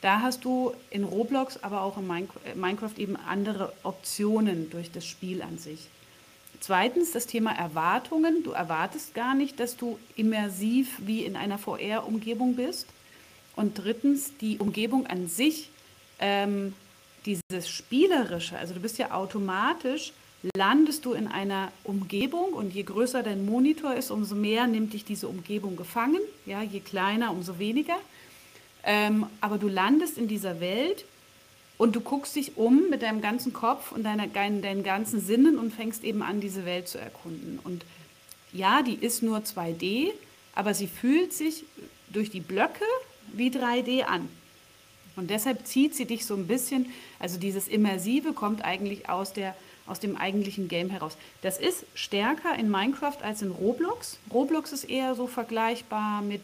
Da 0.00 0.20
hast 0.20 0.44
du 0.44 0.74
in 0.90 1.04
Roblox, 1.04 1.62
aber 1.62 1.80
auch 1.80 1.96
in 1.96 2.10
äh, 2.10 2.54
Minecraft 2.54 2.98
eben 2.98 3.16
andere 3.16 3.72
Optionen 3.84 4.68
durch 4.70 4.90
das 4.90 5.06
Spiel 5.06 5.40
an 5.40 5.56
sich. 5.56 5.88
Zweitens 6.60 7.12
das 7.12 7.26
Thema 7.26 7.52
Erwartungen. 7.52 8.42
Du 8.42 8.50
erwartest 8.50 9.14
gar 9.14 9.34
nicht, 9.34 9.60
dass 9.60 9.76
du 9.76 9.98
immersiv 10.14 10.98
wie 10.98 11.24
in 11.24 11.36
einer 11.36 11.58
VR-Umgebung 11.58 12.54
bist. 12.56 12.86
Und 13.56 13.78
drittens 13.78 14.36
die 14.38 14.58
Umgebung 14.58 15.06
an 15.06 15.28
sich, 15.28 15.70
ähm, 16.18 16.74
dieses 17.26 17.68
Spielerische. 17.68 18.58
Also 18.58 18.74
du 18.74 18.80
bist 18.80 18.98
ja 18.98 19.12
automatisch, 19.12 20.12
landest 20.56 21.04
du 21.04 21.12
in 21.12 21.26
einer 21.26 21.72
Umgebung 21.84 22.52
und 22.52 22.74
je 22.74 22.82
größer 22.82 23.22
dein 23.22 23.46
Monitor 23.46 23.94
ist, 23.94 24.10
umso 24.10 24.34
mehr 24.34 24.66
nimmt 24.66 24.92
dich 24.92 25.04
diese 25.04 25.28
Umgebung 25.28 25.76
gefangen. 25.76 26.20
Ja, 26.44 26.62
je 26.62 26.80
kleiner, 26.80 27.30
umso 27.30 27.58
weniger. 27.58 27.96
Ähm, 28.82 29.26
aber 29.40 29.56
du 29.56 29.68
landest 29.68 30.18
in 30.18 30.28
dieser 30.28 30.60
Welt 30.60 31.06
und 31.78 31.96
du 31.96 32.00
guckst 32.00 32.36
dich 32.36 32.56
um 32.56 32.90
mit 32.90 33.02
deinem 33.02 33.22
ganzen 33.22 33.52
Kopf 33.52 33.92
und 33.92 34.04
deiner, 34.04 34.26
deinen, 34.26 34.60
deinen 34.60 34.82
ganzen 34.82 35.20
Sinnen 35.20 35.58
und 35.58 35.72
fängst 35.72 36.04
eben 36.04 36.22
an, 36.22 36.40
diese 36.40 36.66
Welt 36.66 36.88
zu 36.88 36.98
erkunden. 36.98 37.58
Und 37.64 37.84
ja, 38.52 38.82
die 38.82 38.94
ist 38.94 39.22
nur 39.22 39.38
2D, 39.38 40.10
aber 40.54 40.74
sie 40.74 40.86
fühlt 40.86 41.32
sich 41.32 41.64
durch 42.08 42.30
die 42.30 42.40
Blöcke 42.40 42.84
wie 43.32 43.48
3D 43.48 44.02
an. 44.02 44.28
Und 45.16 45.30
deshalb 45.30 45.66
zieht 45.66 45.94
sie 45.94 46.06
dich 46.06 46.26
so 46.26 46.34
ein 46.34 46.46
bisschen, 46.46 46.86
also 47.18 47.38
dieses 47.38 47.68
Immersive 47.68 48.32
kommt 48.32 48.64
eigentlich 48.64 49.08
aus, 49.08 49.32
der, 49.32 49.54
aus 49.86 50.00
dem 50.00 50.16
eigentlichen 50.16 50.68
Game 50.68 50.90
heraus. 50.90 51.16
Das 51.42 51.58
ist 51.58 51.86
stärker 51.94 52.56
in 52.58 52.70
Minecraft 52.70 53.18
als 53.22 53.42
in 53.42 53.50
Roblox. 53.50 54.18
Roblox 54.32 54.72
ist 54.72 54.84
eher 54.84 55.14
so 55.14 55.26
vergleichbar 55.26 56.22
mit, 56.22 56.42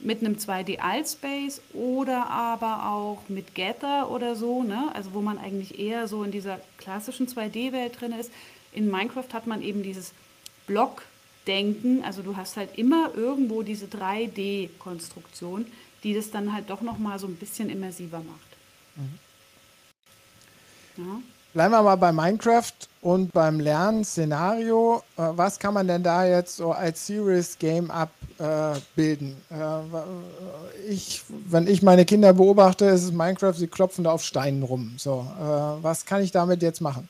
mit 0.00 0.20
einem 0.20 0.34
2D-Altspace 0.34 1.60
oder 1.72 2.28
aber 2.28 2.90
auch 2.90 3.28
mit 3.28 3.54
Gather 3.54 4.10
oder 4.10 4.34
so, 4.34 4.62
ne? 4.62 4.90
also 4.94 5.14
wo 5.14 5.20
man 5.20 5.38
eigentlich 5.38 5.78
eher 5.78 6.08
so 6.08 6.24
in 6.24 6.32
dieser 6.32 6.60
klassischen 6.78 7.28
2D-Welt 7.28 8.00
drin 8.00 8.12
ist. 8.12 8.32
In 8.72 8.90
Minecraft 8.90 9.32
hat 9.32 9.46
man 9.46 9.62
eben 9.62 9.82
dieses 9.84 10.12
Blockdenken, 10.66 12.02
also 12.04 12.22
du 12.22 12.36
hast 12.36 12.56
halt 12.56 12.76
immer 12.76 13.14
irgendwo 13.14 13.62
diese 13.62 13.86
3D-Konstruktion, 13.86 15.66
die 16.02 16.14
das 16.14 16.30
dann 16.30 16.52
halt 16.52 16.70
doch 16.70 16.80
nochmal 16.80 17.18
so 17.18 17.26
ein 17.26 17.36
bisschen 17.36 17.70
immersiver 17.70 18.18
macht. 18.18 18.56
Ja. 20.96 21.20
Bleiben 21.52 21.72
wir 21.72 21.82
mal 21.82 21.96
bei 21.96 22.12
Minecraft 22.12 22.72
und 23.00 23.32
beim 23.32 23.60
Lernszenario. 23.60 25.02
Äh, 25.16 25.22
was 25.32 25.58
kann 25.58 25.72
man 25.74 25.88
denn 25.88 26.02
da 26.02 26.26
jetzt 26.26 26.56
so 26.56 26.72
als 26.72 27.06
Serious 27.06 27.56
Game 27.58 27.90
abbilden? 27.90 29.36
Äh, 29.50 29.54
wa- 29.54 30.06
ich, 30.88 31.22
wenn 31.28 31.66
ich 31.66 31.82
meine 31.82 32.04
Kinder 32.04 32.34
beobachte, 32.34 32.84
ist 32.86 33.04
es 33.04 33.12
Minecraft, 33.12 33.54
sie 33.54 33.68
klopfen 33.68 34.04
da 34.04 34.12
auf 34.12 34.22
Steinen 34.22 34.62
rum. 34.62 34.94
So, 34.98 35.26
äh, 35.38 35.82
was 35.82 36.04
kann 36.04 36.22
ich 36.22 36.30
damit 36.30 36.62
jetzt 36.62 36.80
machen? 36.82 37.08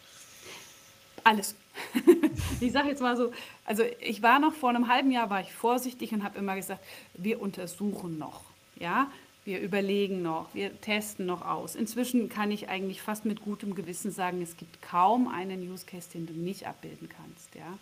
Alles. 1.25 1.57
ich 2.61 2.73
sage 2.73 2.89
jetzt 2.89 3.03
mal 3.03 3.17
so, 3.17 3.33
also 3.65 3.83
ich 4.01 4.23
war 4.23 4.39
noch 4.39 4.55
vor 4.55 4.71
einem 4.71 4.89
halben 4.89 5.11
Jahr, 5.11 5.29
war 5.29 5.41
ich 5.41 5.53
vorsichtig 5.53 6.13
und 6.13 6.23
habe 6.25 6.39
immer 6.39 6.55
gesagt, 6.57 6.81
wir 7.15 7.41
untersuchen 7.43 8.17
noch. 8.19 8.46
Ja, 8.79 9.11
Wir 9.45 9.61
überlegen 9.61 10.23
noch, 10.23 10.53
wir 10.55 10.81
testen 10.81 11.25
noch 11.25 11.47
aus. 11.47 11.77
Inzwischen 11.77 12.29
kann 12.29 12.51
ich 12.51 12.69
eigentlich 12.69 13.01
fast 13.01 13.25
mit 13.25 13.43
gutem 13.43 13.77
Gewissen 13.77 14.11
sagen, 14.11 14.43
es 14.43 14.57
gibt 14.57 14.83
kaum 14.83 15.29
einen 15.29 15.71
Use 15.71 15.87
Case, 15.87 16.09
den 16.13 16.27
du 16.27 16.33
nicht 16.33 16.67
abbilden 16.67 17.09
kannst. 17.09 17.55
Ja? 17.55 17.79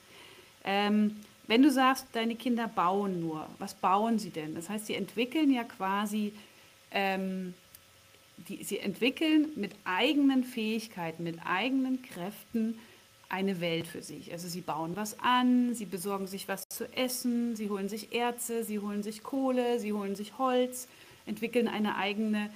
Ähm, 0.64 1.16
wenn 1.46 1.62
du 1.62 1.70
sagst, 1.70 2.06
deine 2.12 2.36
Kinder 2.36 2.68
bauen 2.68 3.20
nur, 3.20 3.48
was 3.58 3.74
bauen 3.74 4.18
sie 4.18 4.28
denn? 4.28 4.54
Das 4.54 4.68
heißt, 4.68 4.84
sie 4.86 4.94
entwickeln 4.94 5.50
ja 5.50 5.64
quasi, 5.64 6.34
ähm, 6.90 7.54
die, 8.48 8.62
sie 8.62 8.78
entwickeln 8.78 9.48
mit 9.56 9.72
eigenen 9.84 10.44
Fähigkeiten, 10.44 11.24
mit 11.24 11.38
eigenen 11.46 12.02
Kräften 12.02 12.78
eine 13.34 13.60
Welt 13.60 13.86
für 13.86 14.02
sich. 14.02 14.32
Also 14.32 14.48
sie 14.48 14.60
bauen 14.60 14.96
was 14.96 15.18
an, 15.20 15.74
sie 15.74 15.86
besorgen 15.86 16.26
sich 16.26 16.46
was 16.46 16.68
zu 16.68 16.90
essen, 16.96 17.56
sie 17.56 17.68
holen 17.68 17.88
sich 17.88 18.14
Erze, 18.14 18.64
sie 18.64 18.78
holen 18.78 19.02
sich 19.02 19.22
Kohle, 19.22 19.80
sie 19.80 19.92
holen 19.92 20.14
sich 20.14 20.38
Holz 20.38 20.88
entwickeln 21.26 21.68
eine 21.68 21.96
eigene, 21.96 22.50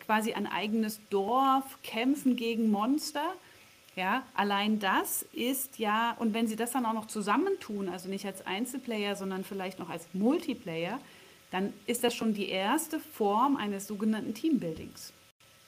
quasi 0.00 0.32
ein 0.32 0.46
eigenes 0.46 1.00
Dorf, 1.10 1.64
kämpfen 1.82 2.36
gegen 2.36 2.70
Monster. 2.70 3.34
Ja, 3.94 4.24
allein 4.34 4.78
das 4.78 5.24
ist 5.32 5.78
ja, 5.78 6.14
und 6.18 6.34
wenn 6.34 6.46
sie 6.46 6.56
das 6.56 6.72
dann 6.72 6.84
auch 6.84 6.92
noch 6.92 7.06
zusammentun, 7.06 7.88
also 7.88 8.10
nicht 8.10 8.26
als 8.26 8.46
Einzelplayer, 8.46 9.16
sondern 9.16 9.42
vielleicht 9.42 9.78
noch 9.78 9.88
als 9.88 10.06
Multiplayer, 10.12 11.00
dann 11.50 11.72
ist 11.86 12.04
das 12.04 12.14
schon 12.14 12.34
die 12.34 12.48
erste 12.48 13.00
Form 13.00 13.56
eines 13.56 13.86
sogenannten 13.86 14.34
Teambuildings. 14.34 15.14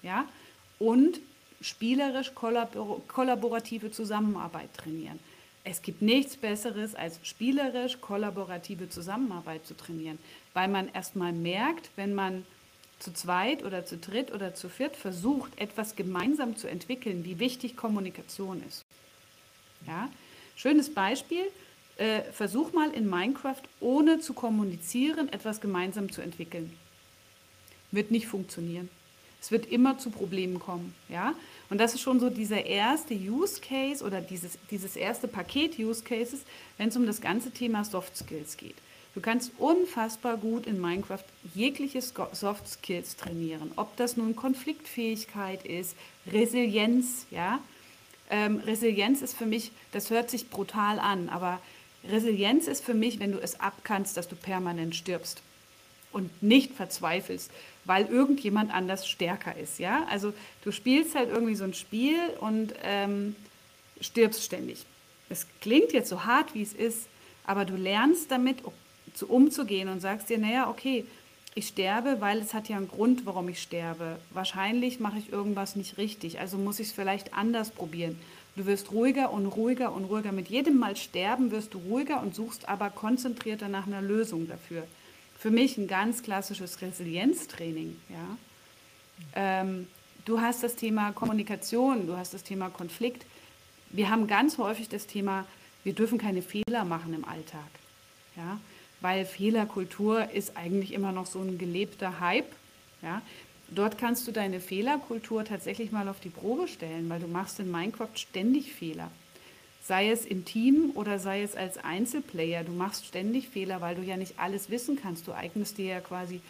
Ja, 0.02 0.26
und 0.78 1.20
spielerisch 1.60 2.34
kollabor 2.34 3.00
kollaborative 3.08 3.90
Zusammenarbeit 3.90 4.72
trainieren. 4.76 5.18
Es 5.64 5.82
gibt 5.82 6.02
nichts 6.02 6.36
Besseres, 6.36 6.94
als 6.94 7.18
spielerisch 7.22 8.00
kollaborative 8.00 8.88
Zusammenarbeit 8.88 9.66
zu 9.66 9.76
trainieren, 9.76 10.18
weil 10.54 10.68
man 10.68 10.88
erstmal 10.88 11.32
merkt, 11.32 11.90
wenn 11.96 12.14
man 12.14 12.44
zu 12.98 13.12
zweit 13.12 13.64
oder 13.64 13.84
zu 13.84 13.96
dritt 13.96 14.32
oder 14.32 14.54
zu 14.54 14.68
viert 14.68 14.96
versucht, 14.96 15.52
etwas 15.60 15.94
gemeinsam 15.94 16.56
zu 16.56 16.68
entwickeln, 16.68 17.24
wie 17.24 17.38
wichtig 17.38 17.76
Kommunikation 17.76 18.62
ist. 18.66 18.84
Ja? 19.86 20.08
Schönes 20.56 20.92
Beispiel, 20.92 21.44
äh, 21.98 22.22
versuch 22.32 22.72
mal 22.72 22.90
in 22.92 23.08
Minecraft 23.08 23.62
ohne 23.80 24.20
zu 24.20 24.32
kommunizieren 24.32 25.32
etwas 25.32 25.60
gemeinsam 25.60 26.10
zu 26.10 26.20
entwickeln. 26.20 26.76
Wird 27.90 28.10
nicht 28.10 28.26
funktionieren. 28.26 28.88
Es 29.40 29.50
wird 29.50 29.66
immer 29.66 29.98
zu 29.98 30.10
Problemen 30.10 30.58
kommen. 30.58 30.94
Ja? 31.08 31.34
Und 31.70 31.78
das 31.78 31.94
ist 31.94 32.00
schon 32.00 32.20
so 32.20 32.30
dieser 32.30 32.64
erste 32.64 33.14
Use 33.14 33.60
Case 33.60 34.04
oder 34.04 34.20
dieses, 34.20 34.58
dieses 34.70 34.96
erste 34.96 35.28
Paket 35.28 35.78
Use 35.78 36.02
Cases, 36.02 36.40
wenn 36.76 36.88
es 36.88 36.96
um 36.96 37.06
das 37.06 37.20
ganze 37.20 37.50
Thema 37.50 37.84
Soft 37.84 38.16
Skills 38.16 38.56
geht. 38.56 38.76
Du 39.14 39.20
kannst 39.20 39.52
unfassbar 39.58 40.36
gut 40.36 40.66
in 40.66 40.80
Minecraft 40.80 41.24
jegliche 41.54 42.00
Soft 42.02 42.68
Skills 42.68 43.16
trainieren. 43.16 43.72
Ob 43.76 43.96
das 43.96 44.16
nun 44.16 44.36
Konfliktfähigkeit 44.36 45.64
ist, 45.66 45.96
Resilienz, 46.30 47.26
ja. 47.30 47.58
Ähm, 48.30 48.58
Resilienz 48.58 49.22
ist 49.22 49.36
für 49.36 49.46
mich, 49.46 49.72
das 49.92 50.10
hört 50.10 50.30
sich 50.30 50.50
brutal 50.50 50.98
an, 50.98 51.30
aber 51.30 51.60
Resilienz 52.04 52.68
ist 52.68 52.84
für 52.84 52.94
mich, 52.94 53.18
wenn 53.18 53.32
du 53.32 53.38
es 53.38 53.58
abkannst, 53.58 54.16
dass 54.16 54.28
du 54.28 54.36
permanent 54.36 54.94
stirbst 54.94 55.42
und 56.12 56.42
nicht 56.42 56.74
verzweifelst, 56.74 57.50
weil 57.88 58.06
irgendjemand 58.06 58.72
anders 58.72 59.08
stärker 59.08 59.56
ist. 59.56 59.78
Ja? 59.78 60.06
Also 60.10 60.34
du 60.62 60.70
spielst 60.70 61.14
halt 61.14 61.30
irgendwie 61.30 61.54
so 61.54 61.64
ein 61.64 61.72
Spiel 61.72 62.18
und 62.40 62.74
ähm, 62.84 63.34
stirbst 64.00 64.44
ständig. 64.44 64.84
Es 65.30 65.46
klingt 65.62 65.92
jetzt 65.92 66.10
so 66.10 66.24
hart, 66.24 66.54
wie 66.54 66.62
es 66.62 66.74
ist, 66.74 67.08
aber 67.44 67.64
du 67.64 67.76
lernst 67.76 68.30
damit 68.30 68.58
zu, 69.14 69.26
umzugehen 69.26 69.88
und 69.88 70.00
sagst 70.00 70.28
dir, 70.28 70.38
naja, 70.38 70.68
okay, 70.68 71.06
ich 71.54 71.68
sterbe, 71.68 72.20
weil 72.20 72.38
es 72.38 72.52
hat 72.52 72.68
ja 72.68 72.76
einen 72.76 72.88
Grund, 72.88 73.24
warum 73.24 73.48
ich 73.48 73.60
sterbe. 73.60 74.18
Wahrscheinlich 74.30 75.00
mache 75.00 75.18
ich 75.18 75.32
irgendwas 75.32 75.74
nicht 75.74 75.96
richtig, 75.96 76.38
also 76.38 76.58
muss 76.58 76.80
ich 76.80 76.88
es 76.88 76.92
vielleicht 76.92 77.32
anders 77.32 77.70
probieren. 77.70 78.18
Du 78.54 78.66
wirst 78.66 78.92
ruhiger 78.92 79.32
und 79.32 79.46
ruhiger 79.46 79.92
und 79.92 80.04
ruhiger. 80.04 80.32
Mit 80.32 80.48
jedem 80.48 80.78
Mal 80.78 80.96
sterben 80.96 81.52
wirst 81.52 81.72
du 81.72 81.78
ruhiger 81.78 82.20
und 82.20 82.34
suchst 82.34 82.68
aber 82.68 82.90
konzentrierter 82.90 83.68
nach 83.68 83.86
einer 83.86 84.02
Lösung 84.02 84.46
dafür 84.46 84.86
für 85.38 85.50
mich 85.50 85.78
ein 85.78 85.86
ganz 85.86 86.22
klassisches 86.22 86.82
Resilienztraining. 86.82 87.96
Ja? 88.08 88.36
Ähm, 89.34 89.86
du 90.24 90.40
hast 90.40 90.62
das 90.62 90.74
Thema 90.74 91.12
Kommunikation, 91.12 92.06
du 92.06 92.16
hast 92.16 92.34
das 92.34 92.42
Thema 92.42 92.70
Konflikt. 92.70 93.24
Wir 93.90 94.10
haben 94.10 94.26
ganz 94.26 94.58
häufig 94.58 94.88
das 94.88 95.06
Thema, 95.06 95.46
wir 95.84 95.94
dürfen 95.94 96.18
keine 96.18 96.42
Fehler 96.42 96.84
machen 96.84 97.14
im 97.14 97.24
Alltag. 97.24 97.70
Ja? 98.36 98.60
Weil 99.00 99.24
Fehlerkultur 99.24 100.30
ist 100.32 100.56
eigentlich 100.56 100.92
immer 100.92 101.12
noch 101.12 101.26
so 101.26 101.40
ein 101.40 101.56
gelebter 101.56 102.18
Hype. 102.18 102.52
Ja? 103.00 103.22
Dort 103.70 103.96
kannst 103.96 104.26
du 104.26 104.32
deine 104.32 104.60
Fehlerkultur 104.60 105.44
tatsächlich 105.44 105.92
mal 105.92 106.08
auf 106.08 106.18
die 106.18 106.30
Probe 106.30 106.66
stellen, 106.66 107.08
weil 107.08 107.20
du 107.20 107.28
machst 107.28 107.60
in 107.60 107.70
Minecraft 107.70 108.16
ständig 108.16 108.72
Fehler 108.72 109.10
sei 109.88 110.10
es 110.10 110.26
im 110.26 110.44
Team 110.44 110.90
oder 110.94 111.18
sei 111.18 111.42
es 111.42 111.56
als 111.56 111.78
Einzelplayer. 111.78 112.62
Du 112.62 112.72
machst 112.72 113.06
ständig 113.06 113.48
Fehler, 113.48 113.80
weil 113.80 113.96
du 113.96 114.02
ja 114.02 114.18
nicht 114.18 114.38
alles 114.38 114.68
wissen 114.68 114.98
kannst. 115.00 115.26
Du 115.26 115.32
eignest 115.32 115.78
dir 115.78 115.86
ja 115.86 116.00
quasi 116.00 116.42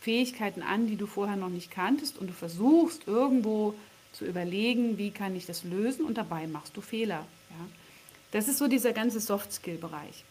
Fähigkeiten 0.00 0.62
an, 0.62 0.86
die 0.86 0.96
du 0.96 1.06
vorher 1.06 1.36
noch 1.36 1.50
nicht 1.50 1.70
kanntest 1.70 2.16
und 2.16 2.28
du 2.28 2.32
versuchst 2.32 3.06
irgendwo 3.06 3.74
zu 4.12 4.24
überlegen, 4.24 4.96
wie 4.96 5.10
kann 5.10 5.36
ich 5.36 5.44
das 5.44 5.62
lösen 5.62 6.06
und 6.06 6.16
dabei 6.16 6.46
machst 6.46 6.74
du 6.74 6.80
Fehler. 6.80 7.26
Ja? 7.50 7.66
Das 8.32 8.48
ist 8.48 8.56
so 8.56 8.66
dieser 8.66 8.94
ganze 8.94 9.20
Soft-Skill-Bereich. 9.20 10.24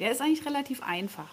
Der 0.00 0.12
ist 0.12 0.20
eigentlich 0.20 0.44
relativ 0.44 0.82
einfach. 0.82 1.32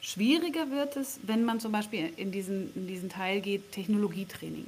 Schwieriger 0.00 0.70
wird 0.70 0.96
es, 0.96 1.20
wenn 1.24 1.44
man 1.44 1.60
zum 1.60 1.72
Beispiel 1.72 2.10
in 2.16 2.32
diesen, 2.32 2.74
in 2.74 2.86
diesen 2.86 3.10
Teil 3.10 3.42
geht, 3.42 3.72
Technologietraining. 3.72 4.66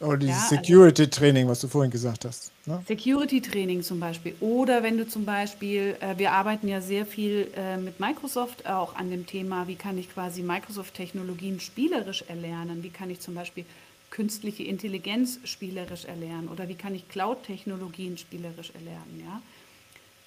Oder 0.00 0.16
dieses 0.16 0.36
ja, 0.36 0.42
also 0.42 0.56
Security-Training, 0.56 1.48
was 1.48 1.60
du 1.60 1.68
vorhin 1.68 1.90
gesagt 1.90 2.24
hast. 2.24 2.52
Ne? 2.66 2.82
Security-Training 2.86 3.82
zum 3.82 3.98
Beispiel. 3.98 4.34
Oder 4.38 4.82
wenn 4.82 4.96
du 4.96 5.08
zum 5.08 5.24
Beispiel, 5.24 5.96
äh, 6.00 6.16
wir 6.18 6.32
arbeiten 6.32 6.68
ja 6.68 6.80
sehr 6.80 7.04
viel 7.04 7.48
äh, 7.56 7.76
mit 7.76 7.98
Microsoft 7.98 8.68
auch 8.68 8.94
an 8.94 9.10
dem 9.10 9.26
Thema, 9.26 9.66
wie 9.66 9.74
kann 9.74 9.98
ich 9.98 10.12
quasi 10.12 10.42
Microsoft-Technologien 10.42 11.58
spielerisch 11.58 12.22
erlernen? 12.28 12.84
Wie 12.84 12.90
kann 12.90 13.10
ich 13.10 13.18
zum 13.20 13.34
Beispiel 13.34 13.64
künstliche 14.10 14.62
Intelligenz 14.62 15.40
spielerisch 15.44 16.04
erlernen? 16.04 16.48
Oder 16.48 16.68
wie 16.68 16.76
kann 16.76 16.94
ich 16.94 17.08
Cloud-Technologien 17.08 18.18
spielerisch 18.18 18.70
erlernen? 18.74 19.24
Ja? 19.24 19.42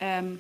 Ähm, 0.02 0.40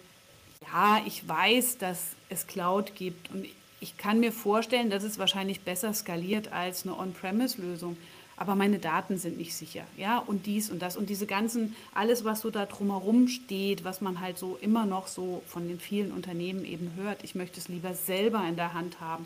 ja, 0.61 1.01
ich 1.05 1.27
weiß, 1.27 1.77
dass 1.77 2.15
es 2.29 2.47
Cloud 2.47 2.95
gibt 2.95 3.31
und 3.31 3.45
ich 3.79 3.97
kann 3.97 4.19
mir 4.19 4.31
vorstellen, 4.31 4.89
dass 4.89 5.03
es 5.03 5.17
wahrscheinlich 5.17 5.61
besser 5.61 5.93
skaliert 5.93 6.51
als 6.51 6.85
eine 6.85 6.97
On-Premise-Lösung 6.97 7.97
aber 8.37 8.55
meine 8.55 8.79
Daten 8.79 9.17
sind 9.17 9.37
nicht 9.37 9.55
sicher, 9.55 9.83
ja, 9.97 10.17
und 10.17 10.45
dies 10.45 10.69
und 10.71 10.81
das 10.81 10.97
und 10.97 11.09
diese 11.09 11.25
ganzen, 11.27 11.75
alles, 11.93 12.23
was 12.23 12.41
so 12.41 12.49
da 12.49 12.65
drumherum 12.65 13.27
steht, 13.27 13.83
was 13.83 14.01
man 14.01 14.19
halt 14.19 14.37
so 14.37 14.57
immer 14.61 14.85
noch 14.85 15.07
so 15.07 15.43
von 15.47 15.67
den 15.67 15.79
vielen 15.79 16.11
Unternehmen 16.11 16.65
eben 16.65 16.93
hört, 16.95 17.23
ich 17.23 17.35
möchte 17.35 17.59
es 17.59 17.67
lieber 17.67 17.93
selber 17.93 18.43
in 18.47 18.55
der 18.55 18.73
Hand 18.73 18.99
haben, 18.99 19.25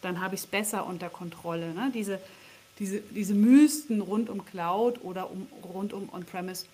dann 0.00 0.20
habe 0.20 0.34
ich 0.34 0.42
es 0.42 0.46
besser 0.46 0.86
unter 0.86 1.08
Kontrolle. 1.08 1.72
Ne? 1.74 1.90
Diese, 1.94 2.20
diese, 2.78 3.00
diese 3.00 3.34
Mysten 3.34 4.00
rund 4.00 4.28
um 4.28 4.44
Cloud 4.44 5.02
oder 5.02 5.30
um, 5.30 5.46
rund 5.62 5.92
um 5.92 6.08
On-Premise, 6.12 6.66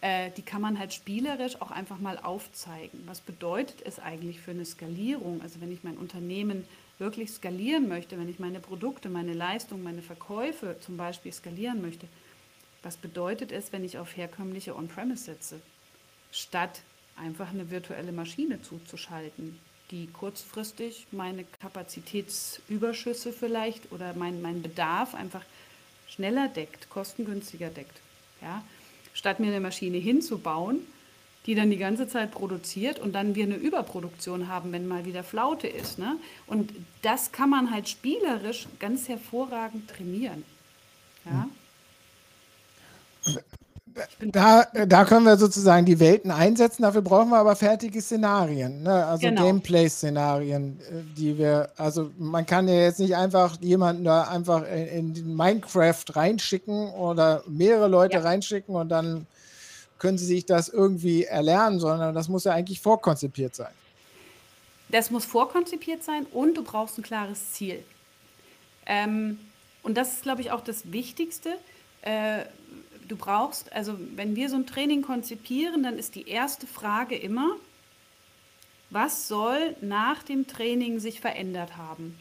äh, 0.00 0.30
die 0.36 0.42
kann 0.42 0.60
man 0.60 0.78
halt 0.78 0.92
spielerisch 0.92 1.60
auch 1.60 1.70
einfach 1.70 1.98
mal 1.98 2.18
aufzeigen. 2.18 3.02
Was 3.06 3.20
bedeutet 3.20 3.82
es 3.84 3.98
eigentlich 3.98 4.40
für 4.40 4.50
eine 4.50 4.64
Skalierung? 4.64 5.40
Also 5.42 5.60
wenn 5.60 5.72
ich 5.72 5.84
mein 5.84 5.96
Unternehmen 5.96 6.64
wirklich 6.98 7.30
skalieren 7.30 7.88
möchte, 7.88 8.18
wenn 8.18 8.28
ich 8.28 8.38
meine 8.38 8.60
Produkte, 8.60 9.08
meine 9.08 9.32
Leistung, 9.32 9.82
meine 9.82 10.02
Verkäufe 10.02 10.76
zum 10.80 10.96
Beispiel 10.96 11.32
skalieren 11.32 11.82
möchte, 11.82 12.06
was 12.82 12.96
bedeutet 12.96 13.52
es, 13.52 13.72
wenn 13.72 13.84
ich 13.84 13.98
auf 13.98 14.16
herkömmliche 14.16 14.76
On-Premise 14.76 15.24
setze, 15.24 15.60
statt 16.30 16.82
einfach 17.16 17.50
eine 17.50 17.70
virtuelle 17.70 18.12
Maschine 18.12 18.60
zuzuschalten, 18.62 19.58
die 19.90 20.06
kurzfristig 20.08 21.06
meine 21.12 21.44
Kapazitätsüberschüsse 21.60 23.32
vielleicht 23.32 23.92
oder 23.92 24.14
meinen 24.14 24.40
mein 24.42 24.62
Bedarf 24.62 25.14
einfach 25.14 25.44
schneller 26.08 26.48
deckt, 26.48 26.88
kostengünstiger 26.88 27.68
deckt. 27.68 28.00
Ja? 28.40 28.64
Statt 29.14 29.38
mir 29.38 29.48
eine 29.48 29.60
Maschine 29.60 29.98
hinzubauen, 29.98 30.80
die 31.46 31.54
dann 31.54 31.70
die 31.70 31.76
ganze 31.76 32.06
Zeit 32.06 32.30
produziert 32.30 32.98
und 32.98 33.14
dann 33.14 33.34
wir 33.34 33.44
eine 33.44 33.56
Überproduktion 33.56 34.48
haben, 34.48 34.72
wenn 34.72 34.86
mal 34.86 35.04
wieder 35.04 35.24
Flaute 35.24 35.66
ist. 35.66 35.98
Ne? 35.98 36.16
Und 36.46 36.72
das 37.02 37.32
kann 37.32 37.50
man 37.50 37.72
halt 37.72 37.88
spielerisch 37.88 38.68
ganz 38.78 39.08
hervorragend 39.08 39.88
trainieren. 39.90 40.44
Ja? 41.24 41.48
Da, 44.20 44.64
da 44.86 45.04
können 45.04 45.26
wir 45.26 45.36
sozusagen 45.36 45.84
die 45.84 46.00
Welten 46.00 46.30
einsetzen, 46.30 46.82
dafür 46.82 47.02
brauchen 47.02 47.28
wir 47.28 47.36
aber 47.36 47.54
fertige 47.56 48.00
Szenarien, 48.00 48.82
ne? 48.82 49.04
also 49.04 49.26
genau. 49.26 49.44
Gameplay-Szenarien, 49.44 50.80
äh, 50.80 51.14
die 51.14 51.36
wir, 51.36 51.68
also 51.76 52.10
man 52.16 52.46
kann 52.46 52.68
ja 52.68 52.74
jetzt 52.74 53.00
nicht 53.00 53.14
einfach 53.14 53.60
jemanden 53.60 54.04
da 54.04 54.22
einfach 54.22 54.64
in, 54.66 55.14
in 55.14 55.36
Minecraft 55.36 56.04
reinschicken 56.08 56.88
oder 56.94 57.42
mehrere 57.46 57.88
Leute 57.88 58.16
ja. 58.16 58.22
reinschicken 58.22 58.74
und 58.74 58.88
dann 58.88 59.26
können 60.02 60.18
sie 60.18 60.26
sich 60.26 60.46
das 60.46 60.68
irgendwie 60.68 61.22
erlernen, 61.22 61.78
sondern 61.78 62.12
das 62.12 62.28
muss 62.28 62.42
ja 62.42 62.52
eigentlich 62.52 62.80
vorkonzipiert 62.80 63.54
sein. 63.54 63.72
das 64.88 65.12
muss 65.12 65.24
vorkonzipiert 65.24 66.02
sein 66.02 66.26
und 66.32 66.56
du 66.56 66.64
brauchst 66.64 66.98
ein 66.98 67.02
klares 67.02 67.52
Ziel. 67.52 67.84
Ähm, 68.84 69.38
und 69.84 69.96
das 69.96 70.14
ist, 70.14 70.22
glaube 70.24 70.40
ich, 70.40 70.50
auch 70.50 70.60
das 70.60 70.90
Wichtigste. 70.90 71.50
Äh, 72.02 72.46
du 73.06 73.14
brauchst, 73.16 73.72
also 73.72 73.96
wenn 74.16 74.34
wir 74.34 74.50
so 74.50 74.56
ein 74.56 74.66
Training 74.66 75.02
konzipieren, 75.02 75.84
dann 75.84 75.96
ist 75.96 76.16
die 76.16 76.28
erste 76.28 76.66
Frage 76.66 77.16
immer, 77.16 77.54
was 78.90 79.28
soll 79.28 79.76
nach 79.80 80.24
dem 80.24 80.48
Training 80.48 80.98
sich 80.98 81.20
verändert 81.20 81.76
haben? 81.76 82.18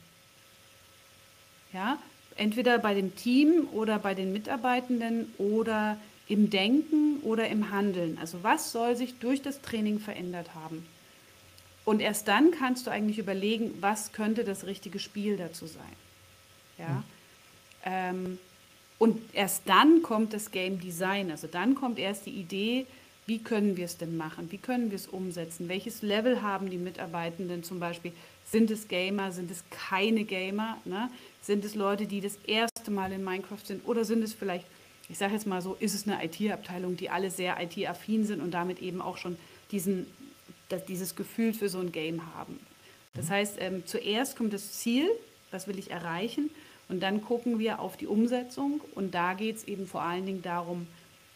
Ja, 1.73 1.97
entweder 2.35 2.77
bei 2.77 2.93
dem 2.93 3.15
Team 3.15 3.67
oder 3.73 3.97
bei 3.97 4.13
den 4.13 4.31
Mitarbeitenden 4.33 5.33
oder 5.39 5.97
im 6.27 6.49
Denken 6.49 7.19
oder 7.21 7.47
im 7.49 7.71
Handeln. 7.71 8.17
Also 8.19 8.43
was 8.43 8.71
soll 8.71 8.95
sich 8.95 9.19
durch 9.19 9.41
das 9.41 9.61
Training 9.61 9.99
verändert 9.99 10.55
haben? 10.55 10.85
Und 11.83 11.99
erst 11.99 12.27
dann 12.27 12.51
kannst 12.51 12.87
du 12.87 12.91
eigentlich 12.91 13.17
überlegen, 13.17 13.73
was 13.81 14.13
könnte 14.13 14.43
das 14.43 14.65
richtige 14.65 14.99
Spiel 14.99 15.37
dazu 15.37 15.65
sein. 15.65 15.83
Ja? 16.77 16.89
Mhm. 16.89 17.03
Ähm, 17.83 18.39
und 18.99 19.19
erst 19.33 19.63
dann 19.67 20.03
kommt 20.03 20.33
das 20.33 20.51
Game 20.51 20.79
Design. 20.79 21.31
Also 21.31 21.47
dann 21.47 21.73
kommt 21.73 21.97
erst 21.97 22.27
die 22.27 22.31
Idee, 22.31 22.85
wie 23.25 23.39
können 23.39 23.77
wir 23.77 23.85
es 23.85 23.97
denn 23.97 24.17
machen? 24.17 24.51
Wie 24.51 24.57
können 24.57 24.91
wir 24.91 24.95
es 24.95 25.07
umsetzen? 25.07 25.69
Welches 25.69 26.01
Level 26.01 26.41
haben 26.41 26.69
die 26.69 26.77
Mitarbeitenden 26.77 27.63
zum 27.63 27.79
Beispiel? 27.79 28.11
Sind 28.45 28.69
es 28.69 28.87
Gamer? 28.87 29.31
Sind 29.31 29.49
es 29.49 29.63
keine 29.69 30.23
Gamer? 30.23 30.77
Ne? 30.85 31.09
Sind 31.41 31.65
es 31.65 31.75
Leute, 31.75 32.05
die 32.05 32.21
das 32.21 32.35
erste 32.45 32.91
Mal 32.91 33.11
in 33.11 33.23
Minecraft 33.23 33.63
sind? 33.63 33.87
Oder 33.87 34.05
sind 34.05 34.23
es 34.23 34.33
vielleicht, 34.33 34.65
ich 35.11 35.17
sage 35.17 35.33
jetzt 35.33 35.45
mal 35.45 35.61
so, 35.61 35.75
ist 35.75 35.93
es 35.93 36.07
eine 36.07 36.23
IT-Abteilung, 36.23 36.95
die 36.95 37.09
alle 37.09 37.29
sehr 37.29 37.57
IT-affin 37.61 38.25
sind 38.25 38.41
und 38.41 38.51
damit 38.51 38.79
eben 38.79 39.01
auch 39.01 39.17
schon 39.17 39.37
diesen, 39.71 40.07
das, 40.69 40.85
dieses 40.85 41.15
Gefühl 41.17 41.53
für 41.53 41.67
so 41.67 41.79
ein 41.79 41.91
Game 41.91 42.33
haben? 42.33 42.59
Das 43.13 43.29
heißt, 43.29 43.57
ähm, 43.59 43.85
zuerst 43.85 44.37
kommt 44.37 44.53
das 44.53 44.71
Ziel, 44.71 45.09
was 45.51 45.67
will 45.67 45.77
ich 45.77 45.91
erreichen? 45.91 46.49
Und 46.87 47.01
dann 47.01 47.21
gucken 47.21 47.59
wir 47.59 47.79
auf 47.79 47.97
die 47.97 48.07
Umsetzung 48.07 48.79
und 48.95 49.13
da 49.13 49.33
geht 49.33 49.57
es 49.57 49.63
eben 49.65 49.85
vor 49.85 50.01
allen 50.01 50.25
Dingen 50.25 50.41
darum, 50.41 50.87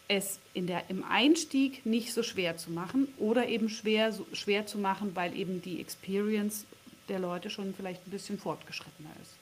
es 0.07 0.39
in 0.53 0.67
der, 0.67 0.89
im 0.89 1.03
Einstieg 1.03 1.85
nicht 1.85 2.13
so 2.13 2.23
schwer 2.23 2.55
zu 2.55 2.71
machen 2.71 3.09
oder 3.17 3.47
eben 3.47 3.67
schwer, 3.67 4.13
so 4.13 4.25
schwer 4.31 4.65
zu 4.67 4.77
machen, 4.77 5.15
weil 5.15 5.35
eben 5.35 5.61
die 5.61 5.81
Experience 5.81 6.65
der 7.09 7.19
Leute 7.19 7.49
schon 7.49 7.73
vielleicht 7.73 8.07
ein 8.07 8.11
bisschen 8.11 8.39
fortgeschrittener 8.39 9.09
ist. 9.21 9.33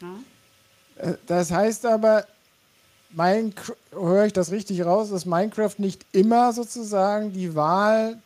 Ja? 0.00 1.10
Äh, 1.10 1.16
das 1.26 1.50
heißt 1.50 1.86
aber, 1.86 2.26
höre 3.16 4.26
ich 4.26 4.32
das 4.32 4.50
richtig 4.50 4.84
raus, 4.84 5.10
dass 5.10 5.26
Minecraft 5.26 5.74
nicht 5.78 6.06
immer 6.12 6.52
sozusagen 6.52 7.32
die 7.32 7.54
Wahl 7.54 8.18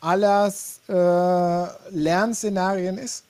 aller 0.00 0.52
äh, 0.88 1.90
Lernszenarien 1.90 2.98
ist? 2.98 3.24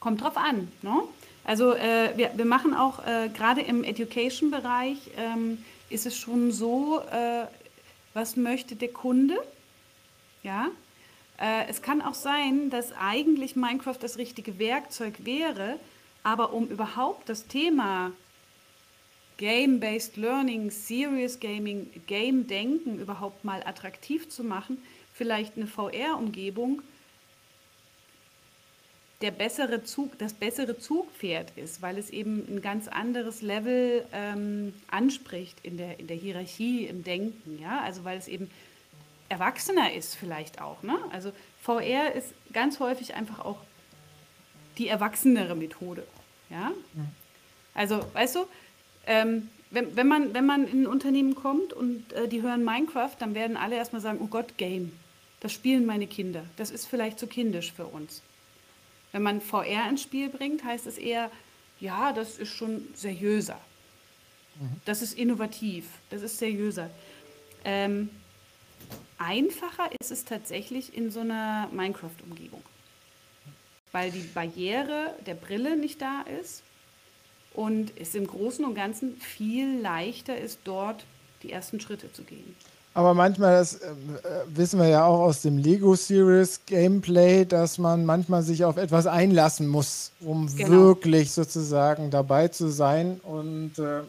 Kommt 0.00 0.22
drauf 0.22 0.36
an. 0.36 0.68
Ne? 0.82 1.02
Also 1.44 1.74
äh, 1.74 2.16
wir, 2.16 2.32
wir 2.36 2.44
machen 2.44 2.74
auch 2.74 3.04
äh, 3.06 3.28
gerade 3.28 3.60
im 3.60 3.84
Education-Bereich 3.84 4.98
ähm, 5.16 5.64
ist 5.90 6.06
es 6.06 6.16
schon 6.16 6.52
so, 6.52 7.00
äh, 7.10 7.46
was 8.14 8.36
möchte 8.36 8.76
der 8.76 8.92
Kunde? 8.92 9.36
Ja. 10.42 10.68
Äh, 11.38 11.68
es 11.68 11.82
kann 11.82 12.00
auch 12.00 12.14
sein, 12.14 12.70
dass 12.70 12.92
eigentlich 12.92 13.56
Minecraft 13.56 13.98
das 14.00 14.18
richtige 14.18 14.58
Werkzeug 14.58 15.24
wäre, 15.24 15.78
aber 16.22 16.52
um 16.52 16.68
überhaupt 16.68 17.28
das 17.28 17.46
Thema 17.46 18.12
Game-Based 19.38 20.16
Learning, 20.16 20.70
Serious 20.70 21.40
Gaming, 21.40 21.90
Game-Denken 22.06 22.98
überhaupt 22.98 23.44
mal 23.44 23.62
attraktiv 23.64 24.28
zu 24.28 24.44
machen, 24.44 24.78
vielleicht 25.12 25.56
eine 25.56 25.66
VR-Umgebung 25.66 26.82
der 29.20 29.30
bessere 29.30 29.82
Zug, 29.84 30.18
das 30.18 30.34
bessere 30.34 30.78
Zugpferd 30.78 31.52
ist, 31.56 31.80
weil 31.80 31.96
es 31.96 32.10
eben 32.10 32.44
ein 32.46 32.60
ganz 32.60 32.88
anderes 32.88 33.40
Level 33.40 34.04
ähm, 34.12 34.74
anspricht 34.88 35.56
in 35.62 35.78
der, 35.78 35.98
in 35.98 36.08
der 36.08 36.16
Hierarchie, 36.16 36.84
im 36.84 37.04
Denken, 37.04 37.58
ja, 37.58 37.80
also 37.80 38.04
weil 38.04 38.18
es 38.18 38.28
eben 38.28 38.50
erwachsener 39.30 39.94
ist 39.94 40.14
vielleicht 40.14 40.60
auch, 40.60 40.82
ne? 40.82 40.98
Also 41.10 41.32
VR 41.62 42.12
ist 42.12 42.34
ganz 42.52 42.80
häufig 42.80 43.14
einfach 43.14 43.38
auch 43.38 43.58
die 44.76 44.88
erwachsenere 44.88 45.56
Methode, 45.56 46.06
ja. 46.50 46.72
Also, 47.72 48.04
weißt 48.12 48.36
du, 48.36 48.46
ähm, 49.06 49.48
wenn, 49.70 49.96
wenn, 49.96 50.06
man, 50.06 50.34
wenn 50.34 50.46
man 50.46 50.66
in 50.66 50.82
ein 50.82 50.86
Unternehmen 50.86 51.34
kommt 51.34 51.72
und 51.72 52.12
äh, 52.12 52.28
die 52.28 52.42
hören 52.42 52.64
Minecraft, 52.64 53.14
dann 53.18 53.34
werden 53.34 53.56
alle 53.56 53.76
erstmal 53.76 54.00
sagen, 54.00 54.18
oh 54.22 54.26
Gott, 54.26 54.56
Game, 54.56 54.92
das 55.40 55.52
spielen 55.52 55.84
meine 55.84 56.06
Kinder, 56.06 56.44
das 56.56 56.70
ist 56.70 56.86
vielleicht 56.86 57.18
zu 57.18 57.26
kindisch 57.26 57.72
für 57.72 57.86
uns. 57.86 58.22
Wenn 59.12 59.22
man 59.22 59.40
VR 59.40 59.88
ins 59.88 60.02
Spiel 60.02 60.28
bringt, 60.28 60.64
heißt 60.64 60.86
es 60.86 60.98
eher, 60.98 61.30
ja, 61.80 62.12
das 62.12 62.38
ist 62.38 62.54
schon 62.54 62.88
seriöser. 62.94 63.60
Mhm. 64.58 64.80
Das 64.84 65.02
ist 65.02 65.18
innovativ, 65.18 65.86
das 66.10 66.22
ist 66.22 66.38
seriöser. 66.38 66.90
Ähm, 67.64 68.10
einfacher 69.18 69.90
ist 70.00 70.10
es 70.10 70.24
tatsächlich 70.24 70.96
in 70.96 71.10
so 71.10 71.20
einer 71.20 71.68
Minecraft-Umgebung, 71.72 72.62
weil 73.92 74.10
die 74.10 74.26
Barriere 74.34 75.14
der 75.26 75.34
Brille 75.34 75.76
nicht 75.76 76.00
da 76.00 76.22
ist 76.40 76.62
und 77.54 77.92
es 77.96 78.14
im 78.14 78.26
Großen 78.26 78.64
und 78.64 78.74
Ganzen 78.74 79.16
viel 79.16 79.80
leichter 79.80 80.36
ist, 80.36 80.58
dort 80.64 81.04
die 81.42 81.52
ersten 81.52 81.80
Schritte 81.80 82.12
zu 82.12 82.22
gehen. 82.22 82.54
Aber 82.96 83.12
manchmal, 83.12 83.54
das 83.54 83.74
äh, 83.74 83.90
wissen 84.46 84.78
wir 84.78 84.86
ja 84.88 85.04
auch 85.04 85.18
aus 85.20 85.42
dem 85.42 85.58
Lego 85.58 85.96
Series 85.96 86.60
Gameplay, 86.64 87.44
dass 87.44 87.76
man 87.76 88.04
manchmal 88.04 88.44
sich 88.44 88.64
auf 88.64 88.76
etwas 88.76 89.06
einlassen 89.08 89.66
muss, 89.66 90.12
um 90.20 90.46
genau. 90.54 90.70
wirklich 90.70 91.32
sozusagen 91.32 92.10
dabei 92.10 92.48
zu 92.48 92.68
sein. 92.68 93.20
Und 93.24 93.78
äh, 93.80 94.02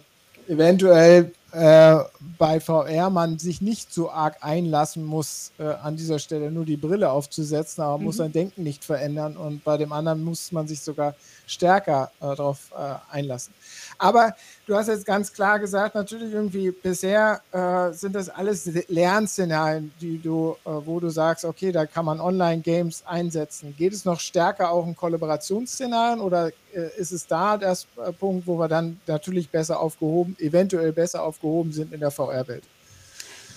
eventuell 0.47 1.31
äh, 1.55 1.99
bei 2.37 2.59
VR 2.59 3.09
man 3.09 3.39
sich 3.39 3.61
nicht 3.61 3.93
so 3.93 4.11
arg 4.11 4.37
einlassen 4.41 5.05
muss, 5.05 5.53
äh, 5.57 5.63
an 5.63 5.95
dieser 5.95 6.19
Stelle 6.19 6.51
nur 6.51 6.65
die 6.65 6.75
Brille 6.75 7.09
aufzusetzen, 7.09 7.81
aber 7.81 7.97
mhm. 7.97 8.03
muss 8.03 8.17
sein 8.17 8.33
Denken 8.33 8.63
nicht 8.63 8.83
verändern. 8.83 9.37
Und 9.37 9.63
bei 9.63 9.77
dem 9.77 9.93
anderen 9.93 10.21
muss 10.23 10.51
man 10.51 10.67
sich 10.67 10.81
sogar 10.81 11.15
stärker 11.47 12.11
äh, 12.19 12.23
darauf 12.25 12.71
äh, 12.77 13.15
einlassen. 13.15 13.53
Aber 13.97 14.35
du 14.67 14.75
hast 14.75 14.87
jetzt 14.87 15.05
ganz 15.05 15.31
klar 15.31 15.59
gesagt, 15.59 15.95
natürlich 15.95 16.33
irgendwie 16.33 16.71
bisher 16.71 17.41
äh, 17.51 17.93
sind 17.93 18.15
das 18.15 18.29
alles 18.29 18.69
Lernszenarien, 18.87 19.91
die 20.01 20.21
du, 20.21 20.55
äh, 20.65 20.69
wo 20.85 20.99
du 20.99 21.09
sagst, 21.09 21.45
okay, 21.45 21.71
da 21.71 21.85
kann 21.85 22.05
man 22.05 22.19
Online-Games 22.19 23.03
einsetzen. 23.05 23.75
Geht 23.77 23.93
es 23.93 24.05
noch 24.05 24.19
stärker 24.19 24.71
auch 24.71 24.85
um 24.85 24.95
Kollaborationsszenarien 24.95 26.19
oder 26.19 26.51
äh, 26.73 26.89
ist 26.97 27.11
es 27.11 27.27
da 27.27 27.57
der 27.57 27.71
äh, 27.71 28.11
Punkt, 28.11 28.47
wo 28.47 28.57
wir 28.59 28.67
dann 28.67 28.99
natürlich 29.07 29.49
besser 29.49 29.79
aufgehoben, 29.79 30.35
eventuell 30.39 30.91
besser 30.91 31.23
aufgehoben 31.23 31.71
sind 31.71 31.93
in 31.93 31.99
der 31.99 32.11
VR-Welt? 32.11 32.63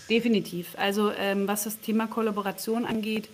Definitiv. 0.08 0.74
Also 0.78 1.12
ähm, 1.12 1.46
was 1.46 1.64
das 1.64 1.80
Thema 1.80 2.06
Kollaboration 2.06 2.86
angeht, 2.86 3.28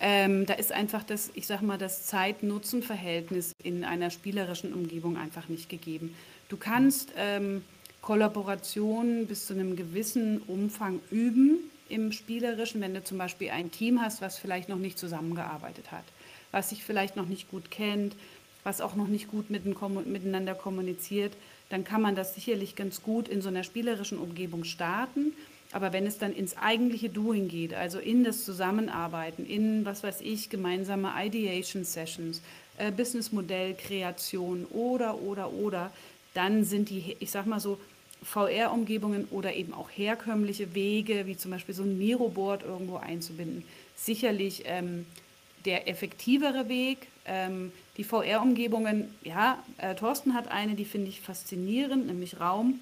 ähm, 0.00 0.46
da 0.46 0.54
ist 0.54 0.72
einfach 0.72 1.02
das, 1.02 1.30
ich 1.34 1.46
sag 1.46 1.62
mal, 1.62 1.78
das 1.78 2.06
Zeit-Nutzen-Verhältnis 2.06 3.52
in 3.62 3.84
einer 3.84 4.10
spielerischen 4.10 4.72
Umgebung 4.72 5.16
einfach 5.16 5.48
nicht 5.48 5.68
gegeben. 5.68 6.14
Du 6.48 6.56
kannst 6.56 7.12
ähm, 7.16 7.62
Kollaboration 8.00 9.26
bis 9.26 9.46
zu 9.46 9.52
einem 9.52 9.76
gewissen 9.76 10.40
Umfang 10.46 11.00
üben 11.10 11.58
im 11.90 12.10
Spielerischen, 12.12 12.80
wenn 12.80 12.94
du 12.94 13.04
zum 13.04 13.18
Beispiel 13.18 13.50
ein 13.50 13.70
Team 13.70 14.00
hast, 14.00 14.22
was 14.22 14.38
vielleicht 14.38 14.68
noch 14.68 14.78
nicht 14.78 14.98
zusammengearbeitet 14.98 15.92
hat, 15.92 16.04
was 16.50 16.70
sich 16.70 16.84
vielleicht 16.84 17.16
noch 17.16 17.26
nicht 17.26 17.50
gut 17.50 17.70
kennt, 17.70 18.16
was 18.64 18.80
auch 18.80 18.94
noch 18.94 19.08
nicht 19.08 19.28
gut 19.28 19.50
miteinander 19.50 20.54
kommuniziert, 20.54 21.32
dann 21.68 21.84
kann 21.84 22.00
man 22.00 22.16
das 22.16 22.34
sicherlich 22.34 22.76
ganz 22.76 23.02
gut 23.02 23.28
in 23.28 23.42
so 23.42 23.48
einer 23.48 23.62
spielerischen 23.62 24.18
Umgebung 24.18 24.64
starten. 24.64 25.34
Aber 25.72 25.92
wenn 25.92 26.06
es 26.06 26.16
dann 26.16 26.32
ins 26.32 26.56
eigentliche 26.56 27.10
Doing 27.10 27.48
geht, 27.48 27.74
also 27.74 27.98
in 27.98 28.24
das 28.24 28.44
Zusammenarbeiten, 28.44 29.44
in, 29.44 29.84
was 29.84 30.02
weiß 30.02 30.22
ich, 30.22 30.48
gemeinsame 30.48 31.12
Ideation 31.14 31.84
Sessions, 31.84 32.40
äh, 32.78 32.90
Businessmodellkreation 32.90 34.64
oder, 34.66 35.20
oder, 35.20 35.52
oder, 35.52 35.92
dann 36.34 36.64
sind 36.64 36.90
die, 36.90 37.16
ich 37.20 37.30
sag 37.30 37.46
mal 37.46 37.60
so, 37.60 37.78
VR-Umgebungen 38.22 39.28
oder 39.30 39.54
eben 39.54 39.72
auch 39.74 39.90
herkömmliche 39.90 40.74
Wege, 40.74 41.26
wie 41.26 41.36
zum 41.36 41.52
Beispiel 41.52 41.74
so 41.74 41.84
ein 41.84 41.98
Miroboard 41.98 42.64
irgendwo 42.64 42.96
einzubinden, 42.96 43.64
sicherlich 43.96 44.62
ähm, 44.66 45.06
der 45.64 45.88
effektivere 45.88 46.68
Weg. 46.68 47.06
Ähm, 47.26 47.72
die 47.96 48.04
VR-Umgebungen, 48.04 49.14
ja, 49.22 49.62
äh, 49.78 49.94
Thorsten 49.94 50.34
hat 50.34 50.48
eine, 50.48 50.74
die 50.74 50.84
finde 50.84 51.08
ich 51.08 51.20
faszinierend, 51.20 52.06
nämlich 52.06 52.40
Raum. 52.40 52.80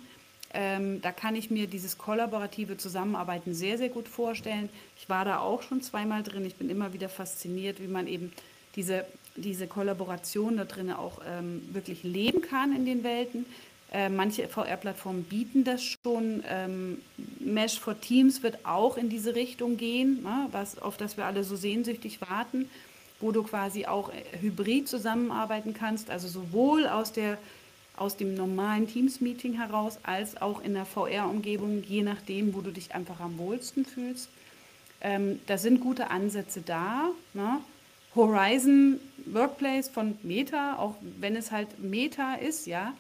Ähm, 0.55 1.03
da 1.03 1.13
kann 1.13 1.35
ich 1.35 1.51
mir 1.51 1.67
dieses 1.67 1.99
kollaborative 1.99 2.77
Zusammenarbeiten 2.77 3.55
sehr, 3.55 3.77
sehr 3.77 3.89
gut 3.89 4.09
vorstellen. 4.09 4.69
Ich 4.97 5.09
war 5.09 5.25
da 5.25 5.41
auch 5.41 5.63
schon 5.63 5.83
zweimal 5.83 6.23
drin. 6.23 6.47
Ich 6.47 6.57
bin 6.57 6.71
immer 6.71 6.93
wieder 6.93 7.09
fasziniert, 7.09 7.81
wie 7.81 7.89
man 7.89 8.07
eben 8.07 8.33
diese 8.77 9.05
diese 9.37 9.67
Kollaboration 9.67 10.57
da 10.57 10.65
drin 10.65 10.93
auch 10.93 11.21
ähm, 11.27 11.63
wirklich 11.73 12.03
leben 12.03 12.43
kann 12.43 12.75
in 12.75 12.85
den 12.87 13.05
Welten. 13.05 13.47
Äh, 13.93 14.09
manche 14.09 14.49
VR-Plattformen 14.49 15.25
bieten 15.25 15.65
das 15.65 15.83
schon. 15.83 16.43
Ähm, 16.49 17.01
Mesh 17.39 17.79
for 17.79 18.01
Teams 18.01 18.43
wird 18.43 18.67
auch 18.67 18.97
in 18.97 19.09
diese 19.09 19.35
Richtung 19.35 19.77
gehen, 19.77 20.23
ne, 20.23 20.49
was, 20.51 20.79
auf 20.79 20.97
das 20.97 21.17
wir 21.17 21.25
alle 21.25 21.45
so 21.45 21.55
sehnsüchtig 21.55 22.21
warten, 22.21 22.69
wo 23.21 23.31
du 23.31 23.43
quasi 23.45 23.87
auch 23.87 24.11
äh, 24.11 24.41
hybrid 24.41 24.89
zusammenarbeiten 24.89 25.73
kannst, 25.73 26.11
also 26.11 26.27
sowohl 26.27 26.89
aus, 26.89 27.13
der, 27.13 27.39
aus 27.97 28.17
dem 28.17 28.35
normalen 28.35 28.89
Teams-Meeting 28.89 29.55
heraus 29.55 29.99
als 30.03 30.41
auch 30.43 30.63
in 30.63 30.75
der 30.75 30.85
VR-Umgebung, 30.85 31.85
je 31.87 32.03
nachdem, 32.03 32.55
wo 32.55 32.63
du 32.63 32.73
dich 32.73 32.95
einfach 32.95 33.21
am 33.21 33.39
wohlsten 33.39 33.85
fühlst. 33.85 34.29
Ähm, 35.01 35.39
da 35.47 35.59
sind 35.59 35.81
gute 35.81 36.11
Ansätze 36.11 36.61
da. 36.61 37.11
Ne? 37.35 37.61
Horizon 38.17 38.99
Workplace 39.27 39.89
von 39.89 40.19
Meta, 40.23 40.77
auch 40.79 40.97
wenn 41.19 41.37
es 41.37 41.51
halt 41.53 41.79
Meta 41.79 42.35
ist, 42.35 42.67
ja, 42.67 42.95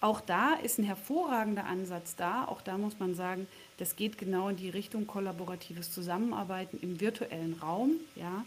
auch 0.00 0.20
da 0.20 0.54
ist 0.54 0.78
ein 0.78 0.84
hervorragender 0.84 1.66
Ansatz 1.66 2.14
da. 2.14 2.44
Auch 2.44 2.62
da 2.62 2.78
muss 2.78 3.00
man 3.00 3.14
sagen, 3.14 3.48
das 3.78 3.96
geht 3.96 4.16
genau 4.16 4.48
in 4.48 4.56
die 4.56 4.70
Richtung 4.70 5.06
kollaboratives 5.08 5.90
Zusammenarbeiten 5.92 6.78
im 6.80 7.00
virtuellen 7.00 7.54
Raum. 7.54 7.92
Ja. 8.14 8.44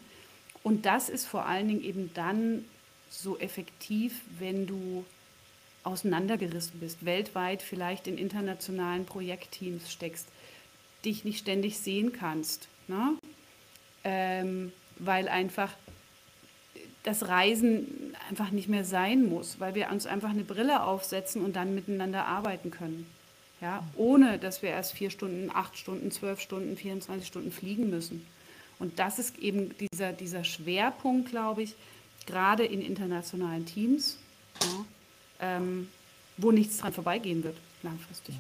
Und 0.64 0.86
das 0.86 1.10
ist 1.10 1.26
vor 1.26 1.46
allen 1.46 1.68
Dingen 1.68 1.84
eben 1.84 2.12
dann 2.14 2.64
so 3.10 3.38
effektiv, 3.38 4.22
wenn 4.40 4.66
du 4.66 5.04
auseinandergerissen 5.84 6.80
bist, 6.80 7.04
weltweit 7.04 7.62
vielleicht 7.62 8.08
in 8.08 8.18
internationalen 8.18 9.06
Projektteams 9.06 9.92
steckst, 9.92 10.28
dich 11.04 11.26
nicht 11.26 11.40
ständig 11.40 11.80
sehen 11.80 12.14
kannst, 12.14 12.68
ne? 12.88 13.18
ähm, 14.04 14.72
weil 15.00 15.28
einfach 15.28 15.74
das 17.04 17.28
Reisen 17.28 18.16
einfach 18.30 18.52
nicht 18.52 18.70
mehr 18.70 18.86
sein 18.86 19.28
muss, 19.28 19.60
weil 19.60 19.76
wir 19.76 19.90
uns 19.90 20.06
einfach 20.06 20.30
eine 20.30 20.44
Brille 20.44 20.84
aufsetzen 20.84 21.44
und 21.44 21.56
dann 21.56 21.74
miteinander 21.74 22.26
arbeiten 22.26 22.72
können. 22.72 23.08
Ja, 23.60 23.84
ohne 23.96 24.40
dass 24.40 24.64
wir 24.64 24.70
erst 24.70 24.94
vier 24.94 25.12
Stunden, 25.12 25.52
acht 25.54 25.78
Stunden, 25.78 26.12
zwölf 26.12 26.40
Stunden, 26.40 26.76
24 26.76 27.28
Stunden 27.28 27.52
fliegen 27.52 27.92
müssen. 27.92 28.26
Und 28.80 28.98
das 28.98 29.20
ist 29.20 29.38
eben 29.38 29.76
dieser, 29.78 30.14
dieser 30.14 30.44
Schwerpunkt, 30.44 31.30
glaube 31.30 31.62
ich, 31.62 31.76
gerade 32.26 32.66
in 32.66 32.82
internationalen 32.82 33.68
Teams, 33.68 34.18
ja, 34.62 34.86
ähm, 35.42 35.90
wo 36.38 36.52
nichts 36.52 36.78
dran 36.78 36.92
vorbeigehen 36.92 37.44
wird, 37.44 37.56
langfristig. 37.84 38.36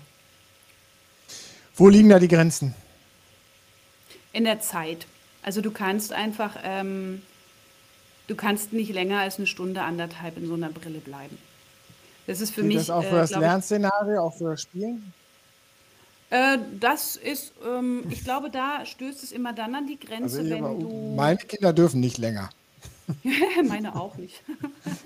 Wo 1.76 1.90
liegen 1.90 2.10
da 2.10 2.18
die 2.18 2.28
Grenzen? 2.28 2.74
In 4.34 4.44
der 4.44 4.60
Zeit. 4.60 5.06
Also 5.44 5.62
du 5.62 5.72
kannst 5.72 6.14
einfach 6.14 6.58
ähm, 6.64 7.22
du 8.28 8.36
kannst 8.36 8.74
nicht 8.74 8.94
länger 8.94 9.20
als 9.20 9.38
eine 9.38 9.48
Stunde, 9.48 9.82
anderthalb 9.82 10.38
in 10.38 10.48
so 10.48 10.54
einer 10.54 10.70
Brille 10.70 11.00
bleiben. 11.00 11.38
Das 12.28 12.42
ist 12.42 12.52
für 12.52 12.62
Gilt 12.62 12.76
mich. 12.76 12.78
Das 12.78 12.90
auch 12.90 13.04
für 13.04 13.18
äh, 13.18 13.22
das 13.22 13.32
Lernszenario, 13.32 14.22
auch 14.22 14.34
für 14.38 14.52
das 14.52 14.62
Spielen? 14.62 15.14
Äh, 16.30 16.60
das 16.80 17.18
ist, 17.18 17.54
ähm, 17.66 18.06
ich 18.10 18.24
glaube, 18.24 18.50
da 18.50 18.86
stößt 18.86 19.22
es 19.22 19.32
immer 19.32 19.54
dann 19.54 19.76
an 19.76 19.88
die 19.88 20.00
Grenze, 20.00 20.40
also 20.40 20.50
wenn 20.50 20.80
du. 20.80 21.14
Meine 21.16 21.38
Kinder 21.38 21.74
dürfen 21.74 22.00
nicht 22.00 22.18
länger. 22.18 22.50
meine 23.68 23.96
auch 23.96 24.16
nicht. 24.16 24.42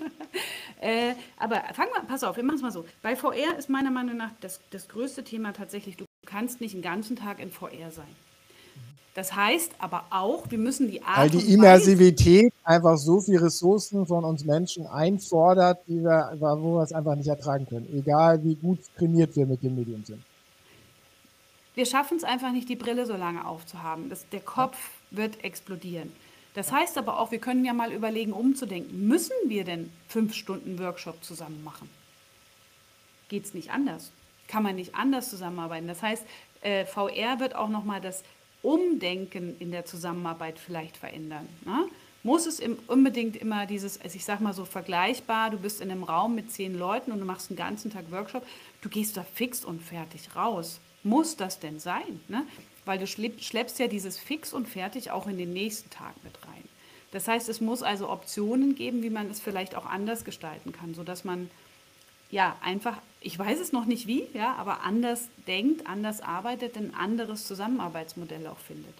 äh, 0.80 1.14
aber 1.36 1.62
fang 1.74 1.88
mal, 1.90 2.02
pass 2.06 2.22
auf, 2.22 2.36
wir 2.36 2.44
machen 2.44 2.56
es 2.56 2.62
mal 2.62 2.70
so. 2.70 2.86
Bei 3.02 3.16
VR 3.16 3.58
ist 3.58 3.68
meiner 3.68 3.90
Meinung 3.90 4.16
nach 4.16 4.30
das, 4.40 4.60
das 4.70 4.86
größte 4.86 5.24
Thema 5.24 5.52
tatsächlich, 5.52 5.96
du 5.96 6.04
kannst 6.26 6.60
nicht 6.60 6.74
den 6.74 6.82
ganzen 6.82 7.16
Tag 7.16 7.40
in 7.40 7.50
VR 7.50 7.90
sein. 7.90 8.14
Das 9.16 9.34
heißt 9.34 9.76
aber 9.78 10.04
auch, 10.10 10.50
wir 10.50 10.58
müssen 10.58 10.90
die 10.90 11.02
Art 11.02 11.16
Weil 11.16 11.30
die 11.30 11.54
Immersivität 11.54 12.52
einfach 12.62 12.98
so 12.98 13.18
viele 13.22 13.40
Ressourcen 13.40 14.06
von 14.06 14.26
uns 14.26 14.44
Menschen 14.44 14.86
einfordert, 14.86 15.78
die 15.88 16.02
wir, 16.02 16.36
wo 16.38 16.76
wir 16.76 16.82
es 16.82 16.92
einfach 16.92 17.14
nicht 17.14 17.26
ertragen 17.26 17.66
können. 17.66 17.88
Egal 17.96 18.44
wie 18.44 18.56
gut 18.56 18.78
trainiert 18.98 19.34
wir 19.34 19.46
mit 19.46 19.62
dem 19.62 19.74
Medium 19.74 20.04
sind. 20.04 20.22
Wir 21.74 21.86
schaffen 21.86 22.18
es 22.18 22.24
einfach 22.24 22.52
nicht, 22.52 22.68
die 22.68 22.76
Brille 22.76 23.06
so 23.06 23.16
lange 23.16 23.46
aufzuhaben. 23.46 24.10
Das, 24.10 24.28
der 24.28 24.40
Kopf 24.40 24.76
ja. 25.10 25.16
wird 25.16 25.42
explodieren. 25.42 26.12
Das 26.52 26.70
heißt 26.70 26.98
aber 26.98 27.18
auch, 27.18 27.30
wir 27.30 27.38
können 27.38 27.64
ja 27.64 27.72
mal 27.72 27.92
überlegen, 27.92 28.34
umzudenken. 28.34 29.08
Müssen 29.08 29.32
wir 29.46 29.64
denn 29.64 29.90
fünf 30.08 30.34
Stunden 30.34 30.78
Workshop 30.78 31.24
zusammen 31.24 31.64
machen? 31.64 31.88
Geht 33.30 33.46
es 33.46 33.54
nicht 33.54 33.70
anders? 33.70 34.12
Kann 34.46 34.62
man 34.62 34.76
nicht 34.76 34.94
anders 34.94 35.30
zusammenarbeiten? 35.30 35.88
Das 35.88 36.02
heißt, 36.02 36.26
äh, 36.60 36.84
VR 36.84 37.40
wird 37.40 37.54
auch 37.54 37.68
nochmal 37.70 38.02
das 38.02 38.22
Umdenken 38.66 39.56
in 39.60 39.70
der 39.70 39.84
Zusammenarbeit 39.84 40.58
vielleicht 40.58 40.96
verändern. 40.96 41.48
Ne? 41.64 41.86
Muss 42.24 42.46
es 42.46 42.58
im, 42.58 42.76
unbedingt 42.88 43.36
immer 43.36 43.66
dieses, 43.66 44.00
also 44.00 44.16
ich 44.16 44.24
sag 44.24 44.40
mal 44.40 44.52
so 44.52 44.64
vergleichbar, 44.64 45.50
du 45.50 45.58
bist 45.58 45.80
in 45.80 45.88
einem 45.88 46.02
Raum 46.02 46.34
mit 46.34 46.50
zehn 46.50 46.76
Leuten 46.76 47.12
und 47.12 47.20
du 47.20 47.24
machst 47.24 47.50
einen 47.50 47.56
ganzen 47.56 47.92
Tag 47.92 48.10
Workshop, 48.10 48.44
du 48.80 48.88
gehst 48.88 49.16
da 49.16 49.22
fix 49.22 49.64
und 49.64 49.80
fertig 49.80 50.34
raus. 50.34 50.80
Muss 51.04 51.36
das 51.36 51.60
denn 51.60 51.78
sein? 51.78 52.20
Ne? 52.26 52.44
Weil 52.84 52.98
du 52.98 53.06
schleppst 53.06 53.78
ja 53.78 53.86
dieses 53.86 54.18
fix 54.18 54.52
und 54.52 54.68
fertig 54.68 55.12
auch 55.12 55.28
in 55.28 55.38
den 55.38 55.52
nächsten 55.52 55.88
Tag 55.90 56.14
mit 56.24 56.34
rein. 56.44 56.64
Das 57.12 57.28
heißt, 57.28 57.48
es 57.48 57.60
muss 57.60 57.84
also 57.84 58.10
Optionen 58.10 58.74
geben, 58.74 59.04
wie 59.04 59.10
man 59.10 59.30
es 59.30 59.38
vielleicht 59.38 59.76
auch 59.76 59.86
anders 59.86 60.24
gestalten 60.24 60.72
kann, 60.72 60.94
sodass 60.94 61.22
man 61.22 61.48
ja, 62.30 62.56
einfach, 62.62 62.98
ich 63.20 63.38
weiß 63.38 63.60
es 63.60 63.72
noch 63.72 63.84
nicht 63.84 64.06
wie, 64.06 64.26
ja, 64.34 64.54
aber 64.56 64.82
anders 64.82 65.28
denkt, 65.46 65.86
anders 65.86 66.20
arbeitet, 66.20 66.76
ein 66.76 66.94
anderes 66.94 67.46
Zusammenarbeitsmodell 67.46 68.46
auch 68.46 68.58
findet. 68.58 68.94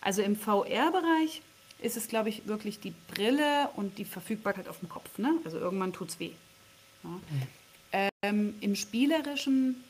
Also 0.00 0.22
im 0.22 0.36
VR-Bereich 0.36 1.42
ist 1.80 1.96
es, 1.96 2.08
glaube 2.08 2.28
ich, 2.28 2.46
wirklich 2.46 2.80
die 2.80 2.94
Brille 3.08 3.68
und 3.76 3.98
die 3.98 4.04
Verfügbarkeit 4.04 4.68
auf 4.68 4.80
dem 4.80 4.88
Kopf. 4.88 5.18
Ne? 5.18 5.34
Also 5.44 5.58
irgendwann 5.58 5.92
tut 5.92 6.08
es 6.10 6.20
weh. 6.20 6.32
Ja. 7.02 8.10
Ähm, 8.22 8.54
Im 8.60 8.74
Spielerischen 8.74 9.82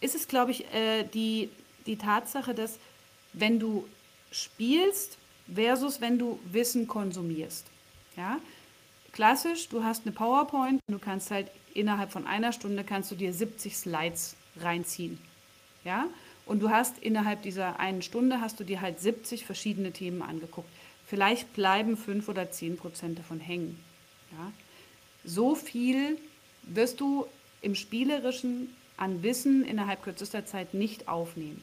ist 0.00 0.14
es, 0.14 0.28
glaube 0.28 0.50
ich, 0.50 0.72
äh, 0.74 1.04
die, 1.04 1.50
die 1.86 1.96
Tatsache, 1.96 2.54
dass 2.54 2.78
wenn 3.32 3.58
du 3.58 3.88
spielst 4.30 5.18
versus 5.52 6.00
wenn 6.00 6.18
du 6.18 6.38
Wissen 6.44 6.86
konsumierst. 6.86 7.66
Ja? 8.16 8.38
Klassisch, 9.14 9.68
du 9.68 9.84
hast 9.84 10.04
eine 10.04 10.12
PowerPoint, 10.12 10.80
du 10.88 10.98
kannst 10.98 11.30
halt 11.30 11.48
innerhalb 11.72 12.10
von 12.10 12.26
einer 12.26 12.52
Stunde 12.52 12.82
kannst 12.82 13.12
du 13.12 13.14
dir 13.14 13.32
70 13.32 13.76
Slides 13.76 14.34
reinziehen. 14.60 15.20
Ja? 15.84 16.06
Und 16.46 16.60
du 16.60 16.70
hast 16.70 16.98
innerhalb 16.98 17.42
dieser 17.42 17.78
einen 17.78 18.02
Stunde 18.02 18.40
hast 18.40 18.58
du 18.58 18.64
dir 18.64 18.80
halt 18.80 18.98
70 18.98 19.46
verschiedene 19.46 19.92
Themen 19.92 20.20
angeguckt. 20.20 20.68
Vielleicht 21.06 21.52
bleiben 21.52 21.96
5 21.96 22.28
oder 22.28 22.50
10 22.50 22.76
Prozent 22.76 23.20
davon 23.20 23.38
hängen. 23.38 23.78
Ja? 24.32 24.50
So 25.24 25.54
viel 25.54 26.18
wirst 26.64 26.98
du 27.00 27.28
im 27.62 27.76
Spielerischen 27.76 28.74
an 28.96 29.22
Wissen 29.22 29.64
innerhalb 29.64 30.02
kürzester 30.02 30.44
Zeit 30.44 30.74
nicht 30.74 31.06
aufnehmen. 31.06 31.62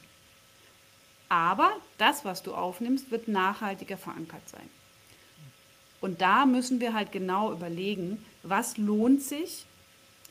Aber 1.27 1.73
das, 1.97 2.23
was 2.23 2.43
du 2.43 2.53
aufnimmst, 2.53 3.11
wird 3.11 3.27
nachhaltiger 3.27 3.97
verankert 3.97 4.47
sein. 4.47 4.69
Und 6.01 6.21
da 6.21 6.45
müssen 6.45 6.79
wir 6.79 6.93
halt 6.93 7.11
genau 7.11 7.51
überlegen, 7.51 8.23
was 8.43 8.77
lohnt 8.77 9.21
sich 9.21 9.65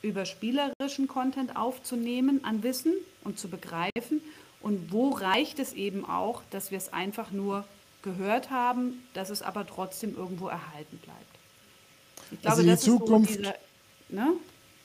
über 0.02 0.24
spielerischen 0.24 1.06
Content 1.08 1.56
aufzunehmen 1.56 2.44
an 2.44 2.62
Wissen 2.62 2.92
und 3.22 3.38
zu 3.38 3.48
begreifen 3.48 4.20
und 4.60 4.92
wo 4.92 5.10
reicht 5.10 5.58
es 5.58 5.72
eben 5.72 6.04
auch, 6.04 6.42
dass 6.50 6.70
wir 6.70 6.78
es 6.78 6.92
einfach 6.92 7.30
nur 7.30 7.64
gehört 8.02 8.50
haben, 8.50 9.06
dass 9.14 9.30
es 9.30 9.42
aber 9.42 9.66
trotzdem 9.66 10.16
irgendwo 10.16 10.48
erhalten 10.48 10.98
bleibt. 10.98 11.20
Ich 12.32 12.40
glaube, 12.40 12.56
also 12.56 12.68
die 12.68 12.76
Zukunft, 12.76 13.30
so 13.32 13.38
diese, 13.38 13.54
ne? 14.08 14.32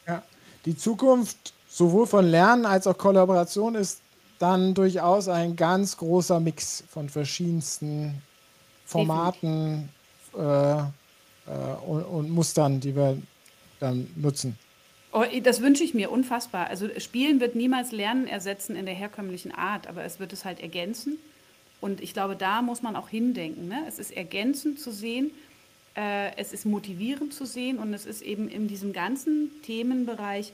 ja, 0.07 0.23
die 0.65 0.77
Zukunft 0.77 1.53
sowohl 1.69 2.07
von 2.07 2.25
Lernen 2.25 2.65
als 2.65 2.87
auch 2.87 2.97
Kollaboration 2.97 3.75
ist 3.75 4.01
dann 4.39 4.73
durchaus 4.73 5.27
ein 5.29 5.55
ganz 5.55 5.95
großer 5.97 6.39
Mix 6.39 6.83
von 6.89 7.09
verschiedensten 7.09 8.21
Formaten 8.85 9.89
äh, 9.89 9.94
äh, 10.37 10.83
und, 11.85 12.03
und 12.03 12.29
Mustern, 12.31 12.79
die 12.79 12.95
wir 12.95 13.17
dann 13.79 14.07
nutzen. 14.15 14.57
Oh, 15.11 15.23
das 15.43 15.61
wünsche 15.61 15.83
ich 15.83 15.93
mir 15.93 16.11
unfassbar. 16.11 16.67
Also 16.67 16.89
Spielen 16.99 17.39
wird 17.39 17.55
niemals 17.55 17.91
Lernen 17.91 18.27
ersetzen 18.27 18.75
in 18.75 18.85
der 18.85 18.95
herkömmlichen 18.95 19.53
Art, 19.53 19.87
aber 19.87 20.03
es 20.03 20.19
wird 20.19 20.33
es 20.33 20.43
halt 20.43 20.59
ergänzen. 20.59 21.17
Und 21.79 22.01
ich 22.01 22.13
glaube, 22.13 22.35
da 22.35 22.61
muss 22.61 22.81
man 22.81 22.95
auch 22.95 23.09
hindenken. 23.09 23.67
Ne? 23.67 23.83
Es 23.87 23.99
ist 23.99 24.11
ergänzend 24.11 24.79
zu 24.79 24.91
sehen, 24.91 25.31
äh, 25.95 26.35
es 26.35 26.51
ist 26.51 26.65
motivierend 26.65 27.33
zu 27.33 27.45
sehen 27.45 27.79
und 27.79 27.93
es 27.93 28.05
ist 28.05 28.21
eben 28.21 28.49
in 28.49 28.67
diesem 28.67 28.91
ganzen 28.91 29.51
Themenbereich, 29.61 30.51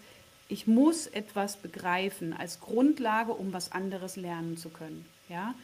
ich 0.47 0.67
muss 0.67 1.07
etwas 1.07 1.57
begreifen 1.57 2.33
als 2.33 2.59
Grundlage, 2.59 3.31
um 3.31 3.53
was 3.53 3.71
anderes 3.71 4.15
lernen 4.15 4.57
zu 4.57 4.69
können. 4.69 5.05
Ja? 5.29 5.55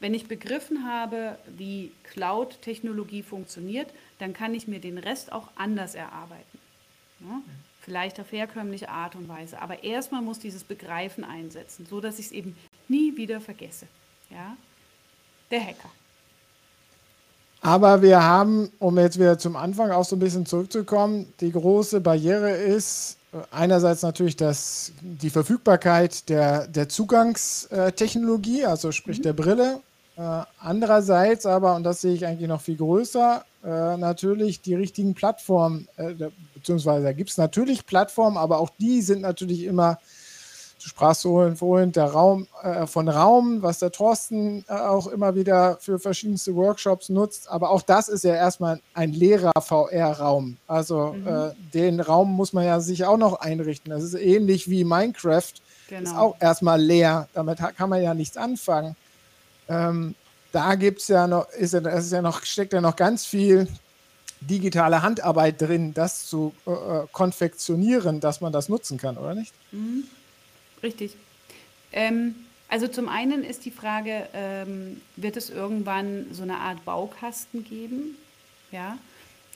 Wenn 0.00 0.14
ich 0.14 0.28
begriffen 0.28 0.86
habe, 0.86 1.38
wie 1.56 1.92
Cloud-Technologie 2.04 3.22
funktioniert, 3.22 3.88
dann 4.18 4.32
kann 4.32 4.54
ich 4.54 4.68
mir 4.68 4.80
den 4.80 4.98
Rest 4.98 5.32
auch 5.32 5.48
anders 5.56 5.94
erarbeiten. 5.94 6.58
Ja? 7.20 7.40
vielleicht 7.86 8.18
auf 8.18 8.32
herkömmliche 8.32 8.88
Art 8.88 9.14
und 9.14 9.28
Weise. 9.28 9.62
Aber 9.62 9.84
erstmal 9.84 10.20
muss 10.20 10.40
dieses 10.40 10.64
Begreifen 10.64 11.22
einsetzen, 11.22 11.86
so 11.88 12.00
dass 12.00 12.18
ich 12.18 12.26
es 12.26 12.32
eben 12.32 12.56
nie 12.88 13.16
wieder 13.16 13.40
vergesse. 13.40 13.86
Ja? 14.28 14.56
Der 15.52 15.60
Hacker. 15.60 15.88
Aber 17.60 18.02
wir 18.02 18.20
haben, 18.22 18.70
um 18.80 18.98
jetzt 18.98 19.20
wieder 19.20 19.38
zum 19.38 19.54
Anfang 19.54 19.92
auch 19.92 20.04
so 20.04 20.16
ein 20.16 20.18
bisschen 20.18 20.46
zurückzukommen, 20.46 21.32
die 21.40 21.52
große 21.52 22.00
Barriere 22.00 22.50
ist, 22.50 23.18
äh, 23.32 23.38
einerseits 23.52 24.02
natürlich 24.02 24.34
das, 24.34 24.92
die 25.00 25.30
Verfügbarkeit 25.30 26.28
der, 26.28 26.66
der 26.66 26.88
Zugangstechnologie, 26.88 28.64
also 28.64 28.90
sprich 28.90 29.18
mhm. 29.18 29.22
der 29.22 29.32
Brille. 29.32 29.80
Äh, 30.16 30.42
andererseits 30.58 31.44
aber, 31.44 31.74
und 31.74 31.82
das 31.82 32.00
sehe 32.00 32.14
ich 32.14 32.26
eigentlich 32.26 32.48
noch 32.48 32.60
viel 32.60 32.76
größer, 32.76 33.44
äh, 33.64 33.96
natürlich 33.96 34.62
die 34.62 34.74
richtigen 34.74 35.14
Plattformen, 35.14 35.88
äh, 35.96 36.14
beziehungsweise 36.54 37.04
da 37.04 37.12
gibt 37.12 37.30
es 37.30 37.36
natürlich 37.36 37.84
Plattformen, 37.84 38.36
aber 38.36 38.58
auch 38.58 38.70
die 38.78 39.02
sind 39.02 39.22
natürlich 39.22 39.64
immer 39.64 39.98
Du 40.82 40.90
sprachst 40.90 41.22
vorhin 41.22 41.90
der 41.90 42.04
Raum, 42.04 42.46
äh, 42.62 42.86
von 42.86 43.08
Raum, 43.08 43.62
was 43.62 43.80
der 43.80 43.90
Thorsten 43.90 44.64
äh, 44.68 44.72
auch 44.72 45.06
immer 45.08 45.34
wieder 45.34 45.78
für 45.80 45.98
verschiedenste 45.98 46.54
Workshops 46.54 47.08
nutzt. 47.08 47.50
Aber 47.50 47.70
auch 47.70 47.82
das 47.82 48.08
ist 48.08 48.22
ja 48.24 48.34
erstmal 48.34 48.80
ein 48.94 49.12
leerer 49.12 49.52
VR-Raum. 49.60 50.58
Also 50.68 51.14
mhm. 51.14 51.52
den 51.72 51.98
Raum 51.98 52.30
muss 52.32 52.52
man 52.52 52.66
ja 52.66 52.78
sich 52.78 53.04
auch 53.04 53.16
noch 53.16 53.40
einrichten. 53.40 53.90
Das 53.90 54.04
ist 54.04 54.14
ähnlich 54.14 54.70
wie 54.70 54.84
Minecraft. 54.84 55.54
Genau. 55.88 56.02
Ist 56.02 56.16
auch 56.16 56.36
erstmal 56.38 56.80
leer. 56.80 57.28
Damit 57.32 57.58
kann 57.76 57.88
man 57.88 58.02
ja 58.02 58.14
nichts 58.14 58.36
anfangen. 58.36 58.94
Ähm, 59.68 60.14
da 60.52 60.74
gibt 60.74 61.00
es 61.00 61.08
ja 61.08 61.26
noch, 61.26 61.48
ist 61.50 61.74
ja, 61.74 61.80
das 61.80 62.06
ist 62.06 62.12
ja 62.12 62.22
noch, 62.22 62.44
steckt 62.44 62.72
ja 62.72 62.80
noch 62.80 62.96
ganz 62.96 63.26
viel 63.26 63.68
digitale 64.40 65.02
Handarbeit 65.02 65.60
drin, 65.60 65.94
das 65.94 66.26
zu 66.26 66.54
äh, 66.66 66.70
äh 66.70 67.06
konfektionieren, 67.12 68.20
dass 68.20 68.40
man 68.40 68.52
das 68.52 68.68
nutzen 68.68 68.98
kann, 68.98 69.16
oder 69.16 69.34
nicht? 69.34 69.52
Mhm. 69.72 70.04
Richtig. 70.82 71.16
Ähm, 71.92 72.34
also 72.68 72.88
zum 72.88 73.08
einen 73.08 73.44
ist 73.44 73.64
die 73.64 73.70
Frage, 73.70 74.28
ähm, 74.34 75.00
wird 75.16 75.36
es 75.36 75.50
irgendwann 75.50 76.26
so 76.32 76.42
eine 76.42 76.58
Art 76.58 76.84
Baukasten 76.84 77.64
geben, 77.64 78.16
ja, 78.72 78.98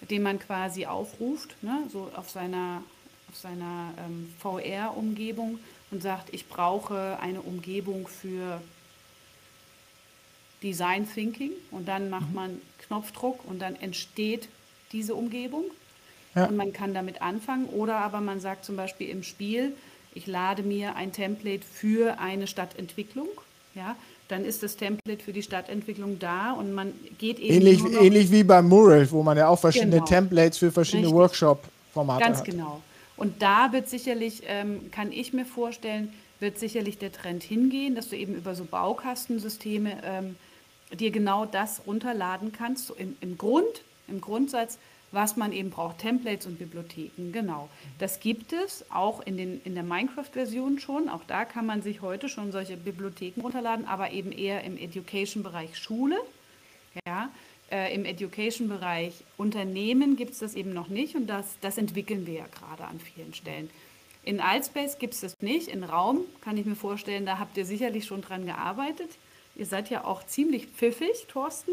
den 0.09 0.23
man 0.23 0.39
quasi 0.39 0.87
aufruft, 0.87 1.63
ne, 1.63 1.83
so 1.91 2.11
auf 2.15 2.31
seiner, 2.31 2.83
auf 3.31 3.37
seiner 3.37 3.93
ähm, 3.99 4.33
VR-Umgebung 4.39 5.59
und 5.91 6.03
sagt, 6.03 6.33
ich 6.33 6.49
brauche 6.49 7.19
eine 7.21 7.43
Umgebung 7.43 8.07
für 8.07 8.61
Design 10.63 11.09
Thinking 11.13 11.53
und 11.71 11.89
dann 11.89 12.11
macht 12.11 12.29
mhm. 12.29 12.35
man 12.35 12.63
Knopfdruck 12.87 13.45
und 13.49 13.61
dann 13.61 13.77
entsteht 13.77 14.49
diese 14.93 15.15
Umgebung 15.15 15.65
ja. 16.35 16.47
und 16.47 16.57
man 16.57 16.73
kann 16.73 16.95
damit 16.95 17.23
anfangen 17.23 17.67
oder 17.67 17.97
aber 17.97 18.21
man 18.21 18.41
sagt 18.41 18.65
zum 18.65 18.77
Beispiel 18.77 19.09
im 19.09 19.23
Spiel, 19.23 19.73
ich 20.15 20.27
lade 20.27 20.63
mir 20.63 20.97
ein 20.97 21.13
Template 21.13 21.65
für 21.65 22.19
eine 22.19 22.47
Stadtentwicklung, 22.47 23.29
ja, 23.75 23.97
dann 24.29 24.45
ist 24.45 24.63
das 24.63 24.77
Template 24.77 25.23
für 25.23 25.33
die 25.33 25.43
Stadtentwicklung 25.43 26.19
da 26.19 26.53
und 26.53 26.73
man 26.73 26.93
geht 27.19 27.39
eben. 27.39 27.55
Ähnlich, 27.55 27.81
ähnlich 28.01 28.31
wie 28.31 28.45
beim 28.45 28.69
Mural, 28.69 29.11
wo 29.11 29.23
man 29.23 29.37
ja 29.37 29.49
auch 29.49 29.59
verschiedene 29.59 29.97
genau. 29.97 30.05
Templates 30.05 30.59
für 30.59 30.71
verschiedene 30.71 31.11
Workshop-Formate 31.11 32.25
hat. 32.25 32.33
Ganz 32.35 32.45
genau. 32.45 32.81
Und 33.17 33.43
da 33.43 33.73
wird 33.73 33.89
sicherlich, 33.89 34.43
ähm, 34.47 34.91
kann 34.91 35.13
ich 35.13 35.33
mir 35.33 35.45
vorstellen, 35.45 36.13
wird 36.39 36.59
sicherlich 36.59 36.99
der 36.99 37.13
Trend 37.13 37.43
hingehen, 37.43 37.95
dass 37.95 38.09
du 38.09 38.17
eben 38.17 38.35
über 38.35 38.55
so 38.55 38.65
Baukastensysteme 38.65 39.99
ähm, 40.05 40.37
dir 40.93 41.11
genau 41.11 41.47
das 41.47 41.83
runterladen 41.87 42.53
kannst, 42.53 42.87
so 42.87 42.95
im, 42.95 43.17
im 43.21 43.39
Grund, 43.39 43.83
im 44.09 44.21
Grundsatz 44.21 44.79
was 45.13 45.37
man 45.37 45.53
eben 45.53 45.71
braucht, 45.71 45.99
Templates 45.99 46.47
und 46.47 46.59
Bibliotheken, 46.59 47.33
genau. 47.33 47.69
Das 47.99 48.21
gibt 48.21 48.53
es 48.53 48.85
auch 48.91 49.21
in, 49.27 49.37
den, 49.37 49.61
in 49.65 49.75
der 49.75 49.83
Minecraft-Version 49.83 50.79
schon. 50.79 51.09
Auch 51.09 51.23
da 51.27 51.45
kann 51.45 51.67
man 51.67 51.83
sich 51.83 52.01
heute 52.01 52.29
schon 52.29 52.53
solche 52.53 52.77
Bibliotheken 52.77 53.41
runterladen, 53.41 53.87
aber 53.87 54.13
eben 54.13 54.31
eher 54.31 54.63
im 54.63 54.77
Education-Bereich 54.77 55.77
Schule. 55.77 56.17
Ja, 57.07 57.31
äh, 57.71 57.95
Im 57.95 58.05
Education-Bereich 58.05 59.15
Unternehmen 59.37 60.17
gibt 60.17 60.33
es 60.33 60.39
das 60.39 60.55
eben 60.55 60.73
noch 60.73 60.89
nicht 60.89 61.17
und 61.17 61.27
das, 61.27 61.57
das 61.61 61.79
entwickeln 61.79 62.27
wir 62.27 62.35
ja 62.35 62.47
gerade 62.47 62.85
an 62.85 63.01
vielen 63.01 63.35
Stellen. 63.35 63.71
In 64.23 64.41
Altspace 64.41 64.99
gibt 64.99 65.15
es 65.15 65.21
das 65.21 65.41
nicht. 65.41 65.69
In 65.69 65.83
Raum 65.83 66.21
kann 66.41 66.57
ich 66.57 66.67
mir 66.67 66.77
vorstellen, 66.77 67.27
da 67.27 67.39
habt 67.39 67.57
ihr 67.57 67.65
sicherlich 67.65 68.05
schon 68.05 68.23
dran 68.23 68.45
gearbeitet. 68.45 69.11
Ihr 69.61 69.67
seid 69.67 69.91
ja 69.91 70.05
auch 70.05 70.25
ziemlich 70.25 70.69
pfiffig, 70.69 71.27
Thorsten. 71.29 71.73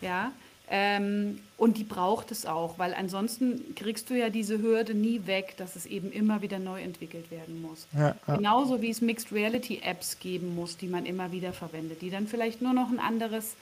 Ja, 0.00 0.32
ähm, 0.70 1.40
und 1.58 1.76
die 1.76 1.84
braucht 1.84 2.30
es 2.30 2.46
auch, 2.46 2.78
weil 2.78 2.94
ansonsten 2.94 3.74
kriegst 3.74 4.08
du 4.08 4.14
ja 4.14 4.30
diese 4.30 4.62
Hürde 4.62 4.94
nie 4.94 5.26
weg, 5.26 5.54
dass 5.58 5.76
es 5.76 5.84
eben 5.84 6.10
immer 6.12 6.40
wieder 6.40 6.58
neu 6.58 6.80
entwickelt 6.80 7.30
werden 7.30 7.60
muss. 7.60 7.88
Ja, 7.92 8.16
ja. 8.26 8.36
Genauso 8.36 8.80
wie 8.80 8.88
es 8.88 9.02
Mixed 9.02 9.32
Reality 9.32 9.80
Apps 9.84 10.18
geben 10.18 10.54
muss, 10.54 10.78
die 10.78 10.86
man 10.86 11.04
immer 11.04 11.30
wieder 11.30 11.52
verwendet, 11.52 12.00
die 12.00 12.08
dann 12.08 12.26
vielleicht 12.26 12.62
nur 12.62 12.72
noch 12.72 12.88
ein 12.88 13.00
anderes 13.00 13.54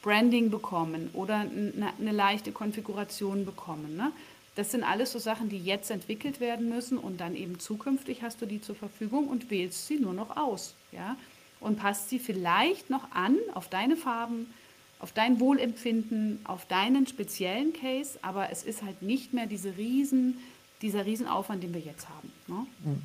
Branding 0.00 0.50
bekommen 0.50 1.10
oder 1.12 1.40
eine, 1.40 1.92
eine 2.00 2.12
leichte 2.12 2.50
Konfiguration 2.50 3.44
bekommen. 3.44 3.94
Ne? 3.94 4.10
Das 4.54 4.70
sind 4.70 4.84
alles 4.84 5.12
so 5.12 5.18
Sachen, 5.18 5.50
die 5.50 5.58
jetzt 5.58 5.90
entwickelt 5.90 6.40
werden 6.40 6.70
müssen 6.70 6.96
und 6.96 7.20
dann 7.20 7.36
eben 7.36 7.58
zukünftig 7.58 8.22
hast 8.22 8.40
du 8.40 8.46
die 8.46 8.62
zur 8.62 8.76
Verfügung 8.76 9.28
und 9.28 9.50
wählst 9.50 9.86
sie 9.86 9.98
nur 9.98 10.14
noch 10.14 10.34
aus. 10.34 10.74
Ja? 10.92 11.16
Und 11.62 11.76
passt 11.76 12.10
sie 12.10 12.18
vielleicht 12.18 12.90
noch 12.90 13.10
an 13.12 13.36
auf 13.54 13.68
deine 13.68 13.96
Farben, 13.96 14.52
auf 14.98 15.12
dein 15.12 15.40
Wohlempfinden, 15.40 16.40
auf 16.44 16.66
deinen 16.66 17.06
speziellen 17.06 17.72
Case, 17.72 18.18
aber 18.22 18.50
es 18.50 18.62
ist 18.62 18.82
halt 18.82 19.02
nicht 19.02 19.32
mehr 19.32 19.46
diese 19.46 19.76
riesen, 19.76 20.38
dieser 20.80 21.06
Riesenaufwand, 21.06 21.62
den 21.62 21.72
wir 21.74 21.80
jetzt 21.80 22.08
haben. 22.08 22.32
Ne? 22.46 22.66
Mhm. 22.84 23.02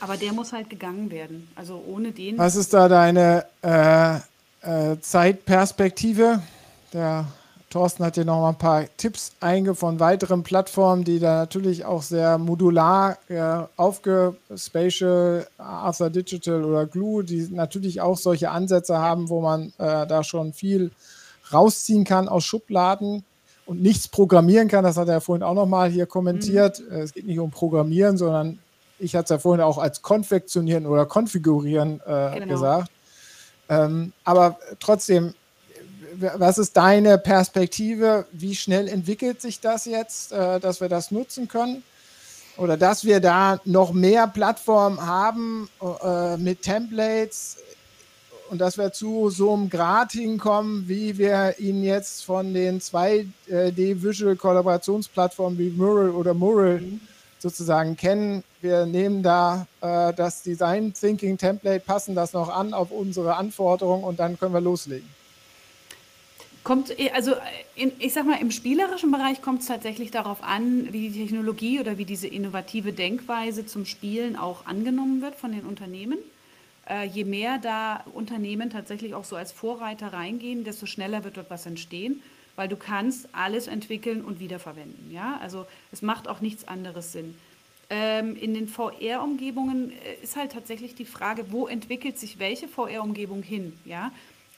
Aber 0.00 0.16
der 0.16 0.32
muss 0.32 0.52
halt 0.52 0.68
gegangen 0.68 1.10
werden. 1.10 1.48
Also 1.54 1.82
ohne 1.86 2.12
den. 2.12 2.36
Was 2.38 2.56
ist 2.56 2.74
da 2.74 2.88
deine 2.88 3.46
äh, 3.62 4.16
äh, 4.60 5.00
Zeitperspektive? 5.00 6.42
Der 6.92 7.26
Thorsten 7.76 8.06
hat 8.06 8.14
hier 8.14 8.24
noch 8.24 8.40
mal 8.40 8.48
ein 8.48 8.56
paar 8.56 8.84
Tipps 8.96 9.32
einge 9.38 9.74
von 9.74 10.00
weiteren 10.00 10.42
Plattformen, 10.42 11.04
die 11.04 11.18
da 11.18 11.40
natürlich 11.40 11.84
auch 11.84 12.00
sehr 12.00 12.38
modular 12.38 13.18
äh, 13.28 13.64
aufge 13.76 14.34
Spatial, 14.56 15.46
Arthur 15.58 16.08
Digital 16.08 16.64
oder 16.64 16.86
Glue, 16.86 17.22
die 17.22 17.46
natürlich 17.50 18.00
auch 18.00 18.16
solche 18.16 18.50
Ansätze 18.50 18.96
haben, 18.96 19.28
wo 19.28 19.42
man 19.42 19.74
äh, 19.76 20.06
da 20.06 20.24
schon 20.24 20.54
viel 20.54 20.90
rausziehen 21.52 22.04
kann 22.04 22.28
aus 22.28 22.44
Schubladen 22.44 23.24
und 23.66 23.82
nichts 23.82 24.08
programmieren 24.08 24.68
kann. 24.68 24.82
Das 24.82 24.96
hat 24.96 25.08
er 25.08 25.20
vorhin 25.20 25.42
auch 25.42 25.52
noch 25.52 25.66
mal 25.66 25.90
hier 25.90 26.06
kommentiert. 26.06 26.80
Mhm. 26.80 26.96
Es 26.96 27.12
geht 27.12 27.26
nicht 27.26 27.40
um 27.40 27.50
Programmieren, 27.50 28.16
sondern 28.16 28.58
ich 28.98 29.14
hatte 29.14 29.24
es 29.24 29.30
ja 29.30 29.38
vorhin 29.38 29.62
auch 29.62 29.76
als 29.76 30.00
Konfektionieren 30.00 30.86
oder 30.86 31.04
Konfigurieren 31.04 32.00
äh, 32.06 32.40
genau. 32.40 32.54
gesagt. 32.54 32.90
Ähm, 33.68 34.14
aber 34.24 34.58
trotzdem, 34.80 35.34
was 36.18 36.58
ist 36.58 36.76
deine 36.76 37.18
Perspektive? 37.18 38.26
Wie 38.32 38.54
schnell 38.54 38.88
entwickelt 38.88 39.40
sich 39.40 39.60
das 39.60 39.84
jetzt, 39.84 40.32
äh, 40.32 40.60
dass 40.60 40.80
wir 40.80 40.88
das 40.88 41.10
nutzen 41.10 41.48
können? 41.48 41.82
Oder 42.56 42.76
dass 42.76 43.04
wir 43.04 43.20
da 43.20 43.60
noch 43.64 43.92
mehr 43.92 44.26
Plattformen 44.26 45.04
haben 45.04 45.68
äh, 46.02 46.38
mit 46.38 46.62
Templates, 46.62 47.58
und 48.50 48.60
dass 48.60 48.76
wir 48.78 48.92
zu 48.92 49.30
so 49.30 49.54
einem 49.54 49.70
Grad 49.70 50.12
hinkommen, 50.12 50.88
wie 50.88 51.18
wir 51.18 51.58
ihn 51.58 51.82
jetzt 51.82 52.24
von 52.24 52.54
den 52.54 52.80
2D-Visual-Kollaborationsplattformen 52.80 55.58
wie 55.58 55.70
Mural 55.70 56.10
oder 56.10 56.32
Mural 56.34 56.80
mhm. 56.80 57.00
sozusagen 57.38 57.96
kennen. 57.96 58.44
Wir 58.60 58.86
nehmen 58.86 59.20
da 59.22 59.66
äh, 59.80 60.12
das 60.14 60.42
Design 60.42 60.92
Thinking 60.94 61.38
Template, 61.38 61.80
passen 61.80 62.14
das 62.14 62.32
noch 62.32 62.48
an 62.48 62.72
auf 62.72 62.90
unsere 62.90 63.34
Anforderungen 63.36 64.04
und 64.04 64.20
dann 64.20 64.38
können 64.38 64.54
wir 64.54 64.60
loslegen. 64.60 65.08
Kommt, 66.66 66.92
also 67.14 67.32
in, 67.76 67.92
ich 68.00 68.12
sag 68.12 68.26
mal, 68.26 68.40
im 68.40 68.50
spielerischen 68.50 69.12
Bereich 69.12 69.40
kommt 69.40 69.60
es 69.60 69.68
tatsächlich 69.68 70.10
darauf 70.10 70.42
an, 70.42 70.92
wie 70.92 71.10
die 71.10 71.22
Technologie 71.22 71.78
oder 71.78 71.96
wie 71.96 72.04
diese 72.04 72.26
innovative 72.26 72.92
Denkweise 72.92 73.66
zum 73.66 73.86
Spielen 73.86 74.34
auch 74.34 74.66
angenommen 74.66 75.22
wird 75.22 75.36
von 75.36 75.52
den 75.52 75.62
Unternehmen 75.64 76.18
äh, 76.88 77.06
je 77.06 77.24
mehr 77.24 77.58
da 77.58 78.04
Unternehmen 78.14 78.70
tatsächlich 78.70 79.14
auch 79.14 79.24
so 79.24 79.36
als 79.36 79.52
Vorreiter 79.52 80.12
reingehen, 80.12 80.64
desto 80.64 80.86
schneller 80.86 81.24
wird 81.24 81.36
dort 81.36 81.50
was 81.50 81.66
entstehen, 81.66 82.22
weil 82.54 82.68
du 82.68 82.76
kannst 82.76 83.28
alles 83.32 83.66
entwickeln 83.66 84.24
und 84.24 84.40
wiederverwenden. 84.40 85.10
Ja? 85.10 85.38
Also 85.42 85.66
es 85.92 86.02
macht 86.02 86.28
auch 86.28 86.40
nichts 86.40 86.66
anderes 86.68 87.12
Sinn. 87.12 87.36
Ähm, 87.88 88.36
in 88.36 88.54
den 88.54 88.66
VR-Umgebungen 88.68 89.92
äh, 89.92 90.22
ist 90.22 90.36
halt 90.36 90.52
tatsächlich 90.52 90.94
die 90.94 91.04
Frage, 91.04 91.52
wo 91.52 91.66
entwickelt 91.66 92.18
sich 92.18 92.38
welche 92.38 92.66
VR-Umgebung 92.66 93.42
hin? 93.42 93.78
Ja? 93.84 94.10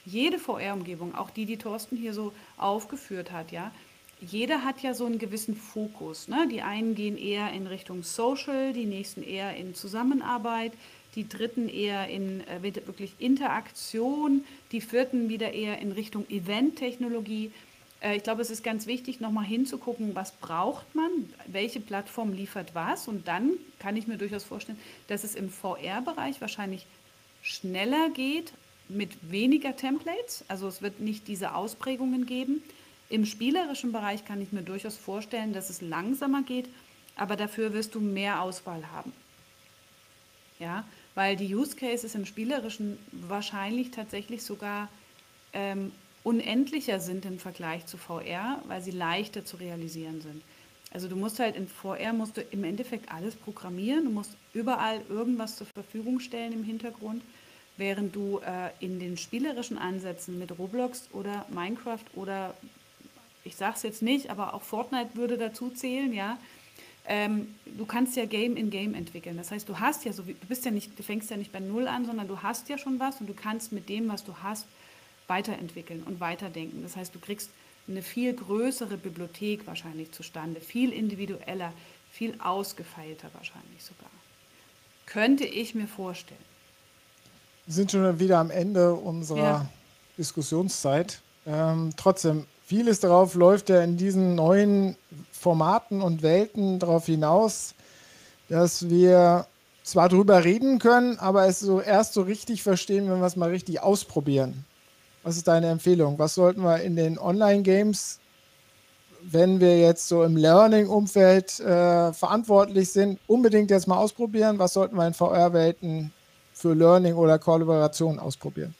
Jede 0.05 0.39
VR-Umgebung, 0.39 1.15
auch 1.15 1.29
die, 1.29 1.45
die 1.45 1.57
Thorsten 1.57 1.97
hier 1.97 2.13
so 2.13 2.33
aufgeführt 2.57 3.31
hat, 3.31 3.51
ja, 3.51 3.71
jeder 4.21 4.65
hat 4.65 4.81
ja 4.81 4.93
so 4.93 5.05
einen 5.05 5.17
gewissen 5.17 5.55
Fokus. 5.55 6.27
Ne? 6.27 6.47
Die 6.51 6.61
einen 6.61 6.93
gehen 6.95 7.17
eher 7.17 7.51
in 7.53 7.67
Richtung 7.67 8.03
Social, 8.03 8.73
die 8.73 8.85
nächsten 8.85 9.23
eher 9.23 9.55
in 9.55 9.75
Zusammenarbeit, 9.75 10.73
die 11.15 11.27
dritten 11.27 11.69
eher 11.69 12.07
in 12.09 12.45
äh, 12.47 12.61
wirklich 12.61 13.13
Interaktion, 13.19 14.43
die 14.71 14.81
vierten 14.81 15.29
wieder 15.29 15.53
eher 15.53 15.79
in 15.79 15.91
Richtung 15.91 16.29
Event-Technologie. 16.29 17.51
Äh, 18.01 18.17
ich 18.17 18.23
glaube, 18.23 18.41
es 18.41 18.49
ist 18.49 18.63
ganz 18.63 18.87
wichtig, 18.87 19.21
nochmal 19.21 19.45
hinzugucken, 19.45 20.15
was 20.15 20.33
braucht 20.33 20.93
man, 20.95 21.09
welche 21.47 21.79
Plattform 21.79 22.33
liefert 22.33 22.75
was. 22.75 23.07
Und 23.07 23.27
dann 23.27 23.51
kann 23.79 23.95
ich 23.95 24.05
mir 24.05 24.17
durchaus 24.17 24.43
vorstellen, 24.43 24.79
dass 25.07 25.23
es 25.23 25.33
im 25.33 25.49
VR-Bereich 25.49 26.41
wahrscheinlich 26.41 26.85
schneller 27.41 28.09
geht 28.09 28.51
mit 28.89 29.31
weniger 29.31 29.75
Templates. 29.75 30.43
Also 30.47 30.67
es 30.67 30.81
wird 30.81 30.99
nicht 30.99 31.27
diese 31.27 31.55
Ausprägungen 31.55 32.25
geben. 32.25 32.61
Im 33.09 33.25
spielerischen 33.25 33.91
Bereich 33.91 34.25
kann 34.25 34.41
ich 34.41 34.51
mir 34.51 34.63
durchaus 34.63 34.97
vorstellen, 34.97 35.53
dass 35.53 35.69
es 35.69 35.81
langsamer 35.81 36.43
geht 36.43 36.69
aber 37.19 37.35
dafür 37.35 37.73
wirst 37.73 37.95
du 37.95 37.99
mehr 37.99 38.41
Auswahl 38.41 38.91
haben. 38.91 39.11
Ja, 40.57 40.85
weil 41.15 41.35
die 41.35 41.53
Use 41.53 41.75
Cases 41.75 42.15
im 42.15 42.25
Spielerischen 42.25 42.97
wahrscheinlich 43.11 43.91
tatsächlich 43.91 44.43
sogar 44.43 44.89
ähm, 45.53 45.91
unendlicher 46.23 46.99
sind 46.99 47.25
im 47.25 47.39
Vergleich 47.39 47.85
zu 47.85 47.97
VR, 47.97 48.61
weil 48.67 48.81
sie 48.81 48.91
leichter 48.91 49.45
zu 49.45 49.57
realisieren 49.57 50.21
sind. 50.21 50.41
Also 50.91 51.07
du 51.07 51.15
musst 51.15 51.39
halt 51.39 51.55
in 51.55 51.67
VR 51.67 52.13
musst 52.13 52.37
du 52.37 52.41
im 52.41 52.63
Endeffekt 52.63 53.11
alles 53.11 53.35
programmieren, 53.35 54.05
du 54.05 54.11
musst 54.11 54.31
überall 54.53 55.01
irgendwas 55.09 55.55
zur 55.55 55.67
Verfügung 55.67 56.19
stellen 56.19 56.53
im 56.53 56.63
Hintergrund, 56.63 57.21
während 57.79 58.15
du 58.15 58.39
äh, 58.39 58.69
in 58.79 58.99
den 58.99 59.17
spielerischen 59.17 59.77
Ansätzen 59.77 60.37
mit 60.37 60.57
Roblox 60.57 61.09
oder 61.13 61.45
Minecraft 61.49 62.05
oder 62.15 62.53
ich 63.43 63.55
sag's 63.55 63.83
jetzt 63.83 64.01
nicht, 64.01 64.29
aber 64.29 64.53
auch 64.53 64.61
Fortnite 64.61 65.15
würde 65.15 65.37
dazu 65.37 65.69
zählen, 65.69 66.13
ja. 66.13 66.37
Ähm, 67.07 67.55
du 67.65 67.85
kannst 67.85 68.15
ja 68.15 68.25
Game 68.25 68.55
in 68.55 68.69
Game 68.69 68.93
entwickeln. 68.93 69.37
Das 69.37 69.49
heißt, 69.49 69.67
du 69.67 69.79
hast 69.79 70.05
ja 70.05 70.13
so, 70.13 70.21
du 70.21 70.47
bist 70.47 70.65
ja 70.65 70.71
nicht, 70.71 70.99
du 70.99 71.01
fängst 71.01 71.31
ja 71.31 71.37
nicht 71.37 71.51
bei 71.51 71.59
Null 71.59 71.87
an, 71.87 72.05
sondern 72.05 72.27
du 72.27 72.43
hast 72.43 72.69
ja 72.69 72.77
schon 72.77 72.99
was 72.99 73.19
und 73.19 73.27
du 73.27 73.33
kannst 73.33 73.71
mit 73.71 73.89
dem, 73.89 74.09
was 74.09 74.23
du 74.23 74.35
hast, 74.43 74.67
weiterentwickeln 75.27 76.03
und 76.03 76.19
weiterdenken. 76.19 76.83
Das 76.83 76.95
heißt, 76.95 77.15
du 77.15 77.19
kriegst 77.19 77.49
eine 77.87 78.03
viel 78.03 78.33
größere 78.33 78.97
Bibliothek 78.97 79.65
wahrscheinlich 79.65 80.11
zustande, 80.11 80.61
viel 80.61 80.91
individueller, 80.91 81.73
viel 82.11 82.35
ausgefeilter 82.39 83.29
wahrscheinlich 83.33 83.83
sogar. 83.83 84.11
Könnte 85.05 85.45
ich 85.45 85.73
mir 85.73 85.87
vorstellen. 85.87 86.48
Wir 87.69 87.75
sind 87.75 87.91
schon 87.91 88.17
wieder 88.17 88.39
am 88.39 88.49
Ende 88.49 88.95
unserer 88.95 89.37
ja. 89.37 89.65
Diskussionszeit. 90.17 91.19
Ähm, 91.45 91.91
trotzdem, 91.97 92.47
vieles 92.65 92.99
darauf 92.99 93.35
läuft 93.35 93.69
ja 93.69 93.83
in 93.83 93.95
diesen 93.95 94.33
neuen 94.33 94.95
Formaten 95.31 96.01
und 96.01 96.23
Welten 96.23 96.79
darauf 96.79 97.05
hinaus, 97.05 97.75
dass 98.47 98.89
wir 98.89 99.45
zwar 99.83 100.09
drüber 100.09 100.43
reden 100.45 100.79
können, 100.79 101.19
aber 101.19 101.45
es 101.45 101.59
so 101.59 101.79
erst 101.79 102.13
so 102.13 102.23
richtig 102.23 102.63
verstehen, 102.63 103.07
wenn 103.07 103.19
wir 103.19 103.27
es 103.27 103.35
mal 103.35 103.51
richtig 103.51 103.83
ausprobieren. 103.83 104.65
Was 105.21 105.37
ist 105.37 105.47
deine 105.47 105.67
Empfehlung? 105.67 106.17
Was 106.17 106.33
sollten 106.33 106.63
wir 106.63 106.81
in 106.81 106.95
den 106.95 107.19
Online-Games, 107.19 108.19
wenn 109.21 109.59
wir 109.59 109.77
jetzt 109.77 110.07
so 110.07 110.23
im 110.23 110.37
Learning-Umfeld 110.37 111.59
äh, 111.59 112.13
verantwortlich 112.13 112.91
sind, 112.91 113.19
unbedingt 113.27 113.69
jetzt 113.69 113.85
mal 113.85 113.97
ausprobieren? 113.97 114.57
Was 114.57 114.73
sollten 114.73 114.95
wir 114.95 115.05
in 115.05 115.13
VR-Welten 115.13 116.11
für 116.59 116.73
Learning 116.73 117.15
oder 117.15 117.39
Kollaboration 117.39 118.19
ausprobieren? 118.19 118.75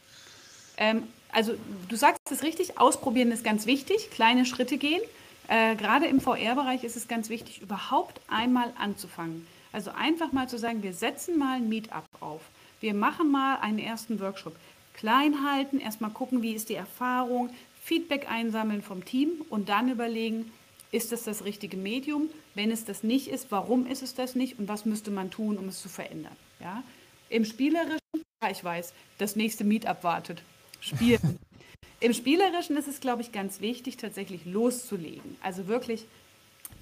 Ähm, 0.77 1.03
also 1.31 1.53
du 1.87 1.95
sagst 1.95 2.19
es 2.31 2.43
richtig, 2.43 2.77
ausprobieren 2.77 3.31
ist 3.31 3.43
ganz 3.43 3.65
wichtig, 3.65 4.09
kleine 4.11 4.45
Schritte 4.45 4.77
gehen. 4.77 5.01
Äh, 5.47 5.75
Gerade 5.75 6.07
im 6.07 6.19
VR-Bereich 6.19 6.83
ist 6.83 6.97
es 6.97 7.07
ganz 7.07 7.29
wichtig, 7.29 7.61
überhaupt 7.61 8.19
einmal 8.27 8.73
anzufangen. 8.77 9.47
Also 9.71 9.91
einfach 9.91 10.31
mal 10.31 10.49
zu 10.49 10.57
sagen, 10.57 10.83
wir 10.83 10.93
setzen 10.93 11.37
mal 11.37 11.57
ein 11.57 11.69
Meetup 11.69 12.05
auf. 12.19 12.41
Wir 12.81 12.93
machen 12.93 13.31
mal 13.31 13.57
einen 13.57 13.79
ersten 13.79 14.19
Workshop 14.19 14.55
klein 14.93 15.45
halten, 15.49 15.79
erstmal 15.79 16.11
gucken, 16.11 16.41
wie 16.41 16.53
ist 16.53 16.67
die 16.67 16.75
Erfahrung, 16.75 17.49
Feedback 17.81 18.29
einsammeln 18.29 18.81
vom 18.81 19.05
Team 19.05 19.45
und 19.49 19.69
dann 19.69 19.89
überlegen, 19.89 20.51
ist 20.91 21.11
das 21.11 21.23
das 21.23 21.45
richtige 21.45 21.77
Medium? 21.77 22.29
Wenn 22.55 22.71
es 22.71 22.83
das 22.83 23.03
nicht 23.03 23.29
ist, 23.29 23.51
warum 23.51 23.85
ist 23.85 24.01
es 24.01 24.15
das 24.15 24.35
nicht 24.35 24.59
und 24.59 24.67
was 24.67 24.85
müsste 24.85 25.11
man 25.11 25.31
tun, 25.31 25.57
um 25.57 25.69
es 25.69 25.81
zu 25.81 25.87
verändern? 25.87 26.35
Ja? 26.59 26.83
Im 27.29 27.45
Spielerischen, 27.45 27.99
ich 28.49 28.63
weiß, 28.63 28.93
das 29.17 29.35
nächste 29.35 29.63
Meetup 29.63 30.03
wartet. 30.03 30.41
Spielen. 30.81 31.39
Im 32.01 32.13
Spielerischen 32.13 32.77
ist 32.77 32.87
es, 32.87 33.01
glaube 33.01 33.21
ich, 33.21 33.31
ganz 33.31 33.59
wichtig, 33.59 33.97
tatsächlich 33.97 34.45
loszulegen. 34.45 35.35
Also 35.41 35.67
wirklich 35.67 36.05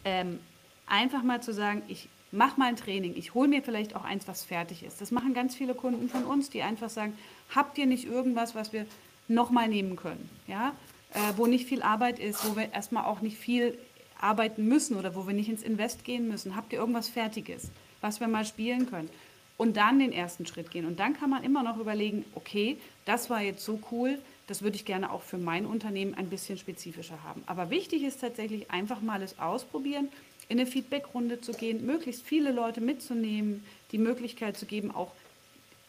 ähm, 0.06 0.40
einfach 0.86 1.24
mal 1.24 1.42
zu 1.42 1.54
sagen, 1.54 1.82
ich 1.88 2.08
mach 2.32 2.58
mal 2.58 2.68
ein 2.68 2.76
Training, 2.76 3.16
ich 3.16 3.34
hole 3.34 3.48
mir 3.48 3.64
vielleicht 3.64 3.96
auch 3.96 4.04
eins, 4.04 4.28
was 4.28 4.44
fertig 4.44 4.84
ist. 4.84 5.02
Das 5.02 5.12
machen 5.12 5.34
ganz 5.34 5.56
viele 5.56 5.74
Kunden 5.74 6.10
von 6.10 6.24
uns, 6.24 6.50
die 6.50 6.62
einfach 6.62 6.90
sagen, 6.90 7.18
habt 7.54 7.78
ihr 7.78 7.88
nicht 7.88 8.06
irgendwas, 8.06 8.54
was 8.54 8.74
wir 8.74 8.86
nochmal 9.28 9.68
nehmen 9.68 9.96
können, 9.96 10.30
ja? 10.48 10.74
Äh, 11.14 11.20
wo 11.38 11.48
nicht 11.48 11.68
viel 11.68 11.82
Arbeit 11.82 12.20
ist, 12.20 12.48
wo 12.48 12.56
wir 12.56 12.74
erstmal 12.74 13.06
auch 13.06 13.22
nicht 13.22 13.38
viel 13.38 13.78
arbeiten 14.20 14.68
müssen 14.68 14.98
oder 14.98 15.16
wo 15.16 15.26
wir 15.26 15.34
nicht 15.34 15.50
ins 15.50 15.64
Invest 15.64 16.04
gehen 16.04 16.28
müssen. 16.28 16.56
Habt 16.56 16.74
ihr 16.74 16.80
irgendwas 16.80 17.08
Fertiges, 17.08 17.72
was 18.02 18.20
wir 18.20 18.28
mal 18.28 18.46
spielen 18.46 18.90
können? 18.90 19.10
Und 19.58 19.76
dann 19.76 19.98
den 19.98 20.12
ersten 20.14 20.46
Schritt 20.46 20.70
gehen. 20.70 20.86
Und 20.86 21.00
dann 21.00 21.14
kann 21.14 21.32
man 21.32 21.44
immer 21.44 21.64
noch 21.64 21.78
überlegen, 21.78 22.26
okay, 22.36 22.78
das 23.06 23.30
war 23.30 23.42
jetzt 23.42 23.66
so 23.66 23.80
cool, 23.92 24.20
das 24.46 24.62
würde 24.62 24.76
ich 24.76 24.86
gerne 24.86 25.12
auch 25.12 25.24
für 25.24 25.38
mein 25.38 25.66
Unternehmen 25.66 26.14
ein 26.14 26.30
bisschen 26.30 26.58
spezifischer 26.58 27.24
haben. 27.24 27.44
Aber 27.48 27.70
wichtig 27.70 28.04
ist 28.04 28.22
tatsächlich 28.22 28.70
einfach 28.70 29.02
mal 29.02 29.22
es 29.22 29.40
ausprobieren 29.40 30.10
in 30.50 30.60
eine 30.60 30.70
Feedbackrunde 30.70 31.42
zu 31.42 31.52
gehen, 31.52 31.86
möglichst 31.86 32.24
viele 32.24 32.52
Leute 32.52 32.82
mitzunehmen, 32.82 33.66
die 33.92 33.98
Möglichkeit 33.98 34.58
zu 34.58 34.66
geben, 34.66 34.92
auch 34.92 35.12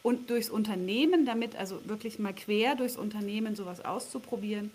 und 0.02 0.30
durchs 0.30 0.48
Unternehmen, 0.48 1.26
damit 1.26 1.56
also 1.56 1.80
wirklich 1.86 2.18
mal 2.18 2.32
quer 2.32 2.74
durchs 2.76 2.96
Unternehmen 2.96 3.56
sowas 3.56 3.84
auszuprobieren 3.84 4.70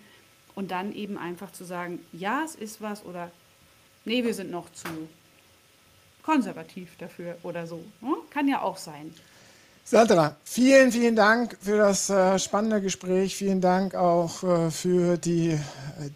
und 0.53 0.71
dann 0.71 0.93
eben 0.93 1.17
einfach 1.17 1.51
zu 1.51 1.63
sagen, 1.63 1.99
ja, 2.11 2.43
es 2.43 2.55
ist 2.55 2.81
was 2.81 3.03
oder 3.05 3.31
nee, 4.05 4.23
wir 4.23 4.33
sind 4.33 4.51
noch 4.51 4.71
zu 4.71 4.87
konservativ 6.23 6.97
dafür 6.97 7.35
oder 7.43 7.67
so. 7.67 7.83
Ne? 8.01 8.15
Kann 8.29 8.47
ja 8.47 8.61
auch 8.61 8.77
sein. 8.77 9.13
Sandra, 9.85 10.37
vielen, 10.45 10.93
vielen 10.93 11.17
Dank 11.17 11.57
für 11.59 11.77
das 11.77 12.09
äh, 12.09 12.39
spannende 12.39 12.81
Gespräch. 12.81 13.35
Vielen 13.35 13.59
Dank 13.59 13.95
auch 13.95 14.41
äh, 14.41 14.71
für 14.71 15.17
die, 15.17 15.49
äh, 15.49 15.59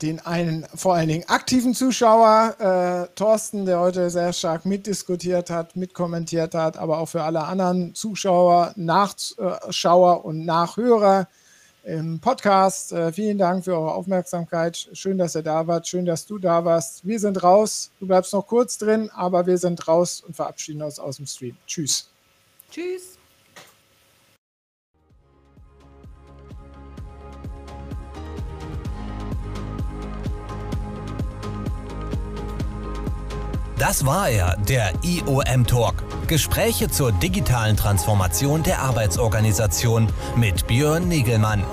den 0.01 0.25
einen, 0.25 0.65
vor 0.73 0.95
allen 0.95 1.09
Dingen 1.09 1.25
aktiven 1.27 1.73
Zuschauer, 1.73 3.09
Thorsten, 3.15 3.65
der 3.65 3.81
heute 3.81 4.09
sehr 4.09 4.31
stark 4.31 4.65
mitdiskutiert 4.65 5.49
hat, 5.49 5.75
mitkommentiert 5.75 6.55
hat, 6.55 6.77
aber 6.77 6.99
auch 6.99 7.07
für 7.07 7.23
alle 7.23 7.43
anderen 7.43 7.93
Zuschauer, 7.93 8.71
Nachschauer 8.77 10.23
und 10.23 10.45
Nachhörer 10.45 11.27
im 11.87 12.19
Podcast. 12.19 12.91
Äh, 12.91 13.13
vielen 13.13 13.37
Dank 13.37 13.63
für 13.63 13.71
eure 13.71 13.93
Aufmerksamkeit. 13.93 14.89
Schön, 14.91 15.17
dass 15.17 15.35
ihr 15.35 15.41
da 15.41 15.65
wart. 15.67 15.87
Schön, 15.87 16.05
dass 16.05 16.25
du 16.25 16.37
da 16.37 16.65
warst. 16.65 17.07
Wir 17.07 17.19
sind 17.19 17.41
raus. 17.41 17.91
Du 17.99 18.07
bleibst 18.07 18.33
noch 18.33 18.45
kurz 18.45 18.77
drin, 18.77 19.09
aber 19.13 19.45
wir 19.47 19.57
sind 19.57 19.87
raus 19.87 20.21
und 20.25 20.35
verabschieden 20.35 20.81
uns 20.81 20.99
aus 20.99 21.17
dem 21.17 21.25
Stream. 21.25 21.55
Tschüss. 21.65 22.09
Tschüss. 22.69 23.17
Das 33.77 34.05
war 34.05 34.29
er, 34.29 34.57
der 34.67 34.91
IOM 35.03 35.65
Talk. 35.65 36.03
Gespräche 36.27 36.89
zur 36.89 37.11
digitalen 37.11 37.77
Transformation 37.77 38.63
der 38.63 38.79
Arbeitsorganisation 38.79 40.07
mit 40.35 40.65
Björn 40.67 41.07
Negelmann. 41.07 41.63